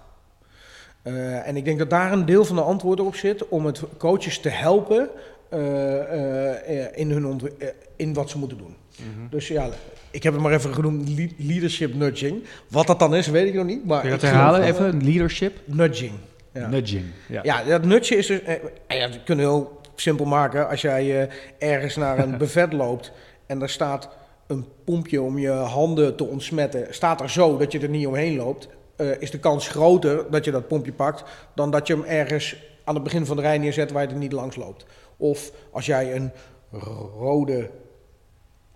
Uh, 1.04 1.48
en 1.48 1.56
ik 1.56 1.64
denk 1.64 1.78
dat 1.78 1.90
daar 1.90 2.12
een 2.12 2.26
deel 2.26 2.44
van 2.44 2.56
de 2.56 2.62
antwoord 2.62 3.00
op 3.00 3.14
zit 3.14 3.48
om 3.48 3.66
het 3.66 3.82
coaches 3.98 4.38
te 4.38 4.48
helpen 4.48 5.08
uh, 5.54 5.60
uh, 5.60 6.84
in, 6.94 7.10
hun 7.10 7.40
in 7.96 8.14
wat 8.14 8.30
ze 8.30 8.38
moeten 8.38 8.58
doen. 8.58 8.76
Mm 8.96 9.14
-hmm. 9.14 9.28
Dus 9.30 9.48
ja, 9.48 9.68
ik 10.10 10.22
heb 10.22 10.32
het 10.32 10.42
maar 10.42 10.52
even 10.52 10.74
genoemd 10.74 11.08
leadership 11.38 11.94
nudging. 11.94 12.42
Wat 12.68 12.86
dat 12.86 12.98
dan 12.98 13.14
is, 13.14 13.26
weet 13.26 13.48
ik 13.48 13.54
nog 13.54 13.64
niet. 13.64 13.84
Maar 13.84 14.00
Kun 14.00 14.10
je 14.10 14.16
dat 14.16 14.30
herhalen 14.30 14.62
even? 14.62 15.04
Leadership? 15.04 15.58
Nudging. 15.64 16.12
Ja. 16.52 16.68
Nudging, 16.68 17.04
ja. 17.28 17.40
Ja, 17.42 17.64
dat 17.64 17.84
nudgen 17.84 18.16
is 18.16 18.26
dus... 18.26 18.40
ja, 18.88 19.08
dat 19.08 19.22
kunnen 19.24 19.44
we 19.44 19.50
heel 19.50 19.80
simpel 19.94 20.24
maken. 20.24 20.68
Als 20.68 20.80
jij 20.80 21.28
ergens 21.58 21.96
naar 21.96 22.18
een 22.18 22.38
buffet 22.42 22.72
loopt 22.72 23.12
en 23.46 23.58
daar 23.58 23.68
staat 23.68 24.08
een 24.46 24.66
pompje 24.84 25.22
om 25.22 25.38
je 25.38 25.50
handen 25.50 26.16
te 26.16 26.24
ontsmetten... 26.24 26.86
staat 26.90 27.20
er 27.20 27.30
zo 27.30 27.56
dat 27.56 27.72
je 27.72 27.78
er 27.78 27.88
niet 27.88 28.06
omheen 28.06 28.36
loopt 28.36 28.68
uh, 29.00 29.20
is 29.20 29.30
de 29.30 29.38
kans 29.38 29.68
groter 29.68 30.30
dat 30.30 30.44
je 30.44 30.50
dat 30.50 30.68
pompje 30.68 30.92
pakt 30.92 31.24
dan 31.54 31.70
dat 31.70 31.86
je 31.86 31.94
hem 31.94 32.04
ergens 32.04 32.56
aan 32.84 32.94
het 32.94 33.04
begin 33.04 33.26
van 33.26 33.36
de 33.36 33.42
rij 33.42 33.58
neerzet 33.58 33.90
waar 33.90 34.02
je 34.02 34.08
er 34.08 34.16
niet 34.16 34.32
langs 34.32 34.56
loopt. 34.56 34.86
Of 35.16 35.52
als 35.70 35.86
jij 35.86 36.16
een 36.16 36.30
rode 37.18 37.70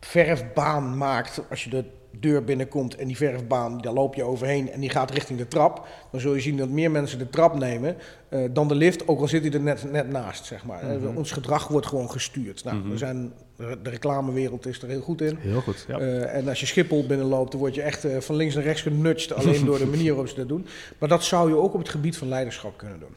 verfbaan 0.01 0.99
maakt, 0.99 1.43
als 1.51 1.65
je 1.65 1.71
de 1.71 1.85
deur 2.21 2.45
binnenkomt 2.45 2.97
en 2.97 3.07
die 3.07 3.17
verfbaan, 3.17 3.81
daar 3.81 3.93
loop 3.93 4.15
je 4.15 4.23
overheen 4.23 4.71
en 4.71 4.81
die 4.81 4.91
gaat 4.91 5.11
richting 5.11 5.39
de 5.39 5.49
trap, 5.49 5.87
dan 6.11 6.21
zul 6.21 6.35
je 6.35 6.41
zien 6.41 6.57
dat 6.57 6.69
meer 6.69 6.91
mensen 6.91 7.19
de 7.19 7.31
trap 7.31 7.59
nemen 7.59 7.97
uh, 8.31 8.49
dan 8.51 8.69
de 8.69 8.75
lift, 8.75 9.09
ook 9.09 9.21
al 9.21 9.29
zit 9.29 9.43
hij 9.43 9.53
er 9.53 9.61
net, 9.61 9.91
net 9.91 10.09
naast, 10.09 10.45
zeg 10.45 10.65
maar. 10.65 10.85
Mm 10.85 11.05
-hmm. 11.05 11.17
Ons 11.17 11.33
gedrag 11.33 11.69
wordt 11.69 11.87
gewoon 11.87 12.11
gestuurd. 12.11 12.65
Nou, 12.65 12.77
mm 12.77 12.83
-hmm. 12.83 12.91
we 12.91 12.99
zijn, 12.99 13.33
de 13.57 13.91
reclamewereld 13.91 14.67
is 14.67 14.83
er 14.83 14.89
heel 14.89 15.01
goed 15.01 15.21
in. 15.21 15.37
Heel 15.37 15.61
goed, 15.61 15.85
ja. 15.89 16.01
uh, 16.01 16.35
en 16.35 16.49
als 16.49 16.61
je 16.61 16.67
Schiphol 16.67 17.07
binnenloopt, 17.07 17.51
dan 17.51 17.61
word 17.61 17.75
je 17.75 17.83
echt 17.83 18.05
uh, 18.05 18.21
van 18.21 18.37
links 18.37 18.55
naar 18.55 18.65
rechts 18.65 18.83
genudged, 18.83 19.33
alleen 19.33 19.65
door 19.65 19.79
de 19.79 19.87
manier 19.97 20.09
waarop 20.09 20.29
ze 20.29 20.35
dat 20.35 20.49
doen. 20.49 20.67
Maar 20.99 21.09
dat 21.09 21.25
zou 21.25 21.49
je 21.49 21.57
ook 21.57 21.75
op 21.75 21.79
het 21.79 21.89
gebied 21.89 22.17
van 22.17 22.29
leiderschap 22.29 22.79
kunnen 22.79 23.01
doen. 23.01 23.15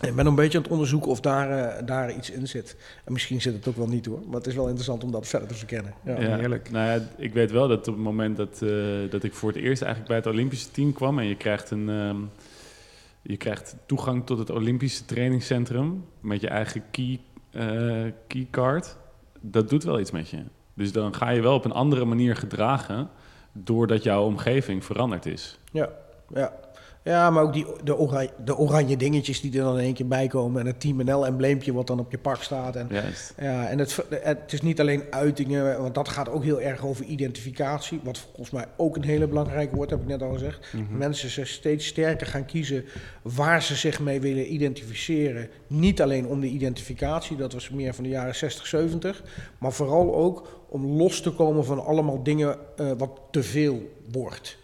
Ik 0.00 0.14
ben 0.14 0.26
een 0.26 0.34
beetje 0.34 0.58
aan 0.58 0.64
het 0.64 0.72
onderzoeken 0.72 1.10
of 1.10 1.20
daar, 1.20 1.86
daar 1.86 2.14
iets 2.14 2.30
in 2.30 2.48
zit. 2.48 2.76
En 3.04 3.12
misschien 3.12 3.40
zit 3.40 3.54
het 3.54 3.68
ook 3.68 3.76
wel 3.76 3.88
niet 3.88 4.06
hoor. 4.06 4.20
Maar 4.26 4.36
het 4.36 4.46
is 4.46 4.54
wel 4.54 4.64
interessant 4.64 5.04
om 5.04 5.10
dat 5.10 5.26
verder 5.26 5.48
te 5.48 5.54
verkennen. 5.54 5.94
Ja, 6.04 6.14
heerlijk. 6.14 6.70
Nou 6.70 6.86
ja, 6.86 7.06
ik 7.16 7.32
weet 7.32 7.50
wel 7.50 7.68
dat 7.68 7.88
op 7.88 7.94
het 7.94 8.02
moment 8.02 8.36
dat, 8.36 8.58
dat 9.10 9.22
ik 9.22 9.34
voor 9.34 9.52
het 9.52 9.58
eerst 9.58 9.82
eigenlijk 9.82 10.06
bij 10.06 10.16
het 10.16 10.26
Olympische 10.26 10.70
team 10.70 10.92
kwam... 10.92 11.18
en 11.18 11.26
je 11.26 11.36
krijgt 11.36 11.70
een... 11.70 11.88
Ehm, 11.88 12.16
je 13.22 13.36
krijgt 13.36 13.76
toegang 13.86 14.26
tot 14.26 14.38
het 14.38 14.50
Olympische 14.50 15.04
trainingscentrum 15.04 16.04
met 16.20 16.40
je 16.40 16.48
eigen 16.48 16.82
key, 16.90 17.20
uh, 17.52 18.12
keycard. 18.26 18.96
Dat 19.42 19.68
doet 19.68 19.84
wel 19.84 20.00
iets 20.00 20.10
met 20.10 20.28
je. 20.28 20.42
Dus 20.74 20.92
dan 20.92 21.14
ga 21.14 21.28
je 21.28 21.40
wel 21.40 21.54
op 21.54 21.64
een 21.64 21.72
andere 21.72 22.04
manier 22.04 22.36
gedragen 22.36 23.08
doordat 23.52 24.02
jouw 24.02 24.24
omgeving 24.24 24.84
veranderd 24.84 25.26
is. 25.26 25.58
Ja, 25.72 25.88
ja. 26.34 26.52
Ja, 27.04 27.30
maar 27.30 27.42
ook 27.42 27.52
die, 27.52 27.66
de, 27.84 27.96
oranje, 27.96 28.30
de 28.44 28.56
oranje 28.56 28.96
dingetjes 28.96 29.40
die 29.40 29.58
er 29.58 29.64
dan 29.64 29.78
in 29.78 29.84
één 29.84 29.94
keer 29.94 30.06
bij 30.06 30.26
komen. 30.26 30.60
En 30.60 30.66
het 30.66 30.80
Team 30.80 31.04
NL-embleempje 31.04 31.72
wat 31.72 31.86
dan 31.86 31.98
op 31.98 32.10
je 32.10 32.18
pak 32.18 32.42
staat. 32.42 32.76
En, 32.76 32.88
Ja, 33.38 33.68
en 33.68 33.78
het, 33.78 34.04
het 34.10 34.52
is 34.52 34.60
niet 34.60 34.80
alleen 34.80 35.02
uitingen, 35.10 35.80
want 35.80 35.94
dat 35.94 36.08
gaat 36.08 36.28
ook 36.28 36.44
heel 36.44 36.60
erg 36.60 36.86
over 36.86 37.04
identificatie. 37.04 38.00
Wat 38.02 38.18
volgens 38.18 38.50
mij 38.50 38.64
ook 38.76 38.96
een 38.96 39.04
hele 39.04 39.26
belangrijke 39.26 39.76
wordt, 39.76 39.90
heb 39.90 40.00
ik 40.00 40.06
net 40.06 40.22
al 40.22 40.32
gezegd. 40.32 40.72
Mhm. 40.72 40.98
Mensen 40.98 41.30
zich 41.30 41.48
steeds 41.48 41.86
sterker 41.86 42.26
gaan 42.26 42.44
kiezen 42.44 42.84
waar 43.22 43.62
ze 43.62 43.74
zich 43.74 44.00
mee 44.00 44.20
willen 44.20 44.52
identificeren. 44.52 45.48
Niet 45.66 46.02
alleen 46.02 46.26
om 46.26 46.40
de 46.40 46.48
identificatie, 46.48 47.36
dat 47.36 47.52
was 47.52 47.70
meer 47.70 47.94
van 47.94 48.04
de 48.04 48.10
jaren 48.10 48.34
60, 48.34 48.66
70. 48.66 49.22
Maar 49.58 49.72
vooral 49.72 50.14
ook 50.14 50.64
om 50.68 50.86
los 50.86 51.20
te 51.20 51.30
komen 51.30 51.64
van 51.64 51.84
allemaal 51.84 52.22
dingen 52.22 52.56
uh, 52.80 52.90
wat 52.98 53.20
te 53.30 53.42
veel 53.42 53.90
wordt. 54.12 54.60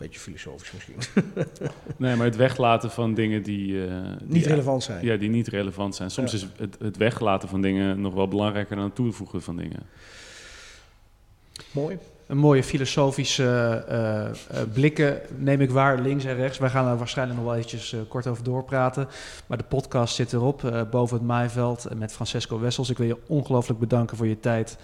Beetje 0.00 0.20
filosofisch 0.20 0.72
misschien. 0.72 1.22
nee, 1.96 2.16
maar 2.16 2.26
het 2.26 2.36
weglaten 2.36 2.90
van 2.90 3.14
dingen 3.14 3.42
die... 3.42 3.72
Uh, 3.72 3.94
niet 4.24 4.46
relevant 4.46 4.82
zijn. 4.82 5.04
Ja, 5.04 5.16
die 5.16 5.28
niet 5.28 5.48
relevant 5.48 5.94
zijn. 5.94 6.10
Soms 6.10 6.34
is 6.34 6.46
het, 6.56 6.76
het 6.78 6.96
weglaten 6.96 7.48
van 7.48 7.60
dingen 7.60 8.00
nog 8.00 8.14
wel 8.14 8.28
belangrijker 8.28 8.76
dan 8.76 8.84
het 8.84 8.94
toevoegen 8.94 9.42
van 9.42 9.56
dingen. 9.56 9.82
Mooi. 11.70 11.98
Een 12.26 12.36
mooie 12.36 12.62
filosofische 12.62 13.84
uh, 14.52 14.60
blikken 14.72 15.20
neem 15.36 15.60
ik 15.60 15.70
waar, 15.70 16.00
links 16.00 16.24
en 16.24 16.36
rechts. 16.36 16.58
Wij 16.58 16.70
gaan 16.70 16.86
er 16.86 16.96
waarschijnlijk 16.96 17.38
nog 17.38 17.48
wel 17.48 17.56
eventjes 17.56 17.94
kort 18.08 18.26
over 18.26 18.44
doorpraten. 18.44 19.08
Maar 19.46 19.58
de 19.58 19.64
podcast 19.64 20.14
zit 20.14 20.32
erop, 20.32 20.86
boven 20.90 21.16
het 21.16 21.26
maaiveld, 21.26 21.86
met 21.96 22.12
Francesco 22.12 22.60
Wessels. 22.60 22.90
Ik 22.90 22.98
wil 22.98 23.06
je 23.06 23.18
ongelooflijk 23.26 23.80
bedanken 23.80 24.16
voor 24.16 24.26
je 24.26 24.40
tijd 24.40 24.78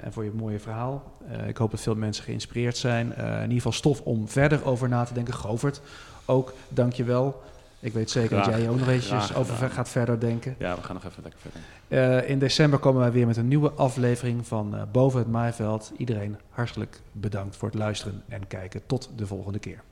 en 0.00 0.12
voor 0.12 0.24
je 0.24 0.30
mooie 0.34 0.58
verhaal. 0.58 1.12
Uh, 1.30 1.48
ik 1.48 1.56
hoop 1.56 1.70
dat 1.70 1.80
veel 1.80 1.94
mensen 1.94 2.24
geïnspireerd 2.24 2.76
zijn. 2.76 3.14
Uh, 3.18 3.34
in 3.34 3.40
ieder 3.42 3.56
geval 3.56 3.72
stof 3.72 4.00
om 4.00 4.28
verder 4.28 4.64
over 4.64 4.88
na 4.88 5.04
te 5.04 5.14
denken. 5.14 5.34
Govert, 5.34 5.80
ook 6.24 6.54
dank 6.68 6.92
je 6.92 7.04
wel. 7.04 7.42
Ik 7.80 7.92
weet 7.92 8.10
zeker 8.10 8.36
dat 8.36 8.44
jij 8.44 8.68
ook 8.68 8.78
nog 8.78 8.88
eventjes 8.88 9.34
over 9.34 9.70
gaat 9.70 9.88
verder 9.88 10.20
denken. 10.20 10.54
Ja, 10.58 10.74
we 10.76 10.82
gaan 10.82 10.94
nog 10.94 11.04
even 11.04 11.22
lekker 11.22 11.40
verder. 11.40 12.28
in 12.28 12.38
december 12.38 12.78
komen 12.78 13.00
wij 13.00 13.12
weer 13.12 13.26
met 13.26 13.36
een 13.36 13.48
nieuwe 13.48 13.70
aflevering 13.70 14.46
van 14.46 14.88
Boven 14.92 15.18
het 15.18 15.28
Maaiveld. 15.28 15.92
Iedereen 15.96 16.36
hartelijk 16.50 17.00
bedankt 17.12 17.56
voor 17.56 17.68
het 17.68 17.78
luisteren 17.78 18.22
en 18.28 18.46
kijken. 18.46 18.86
Tot 18.86 19.10
de 19.16 19.26
volgende 19.26 19.58
keer. 19.58 19.82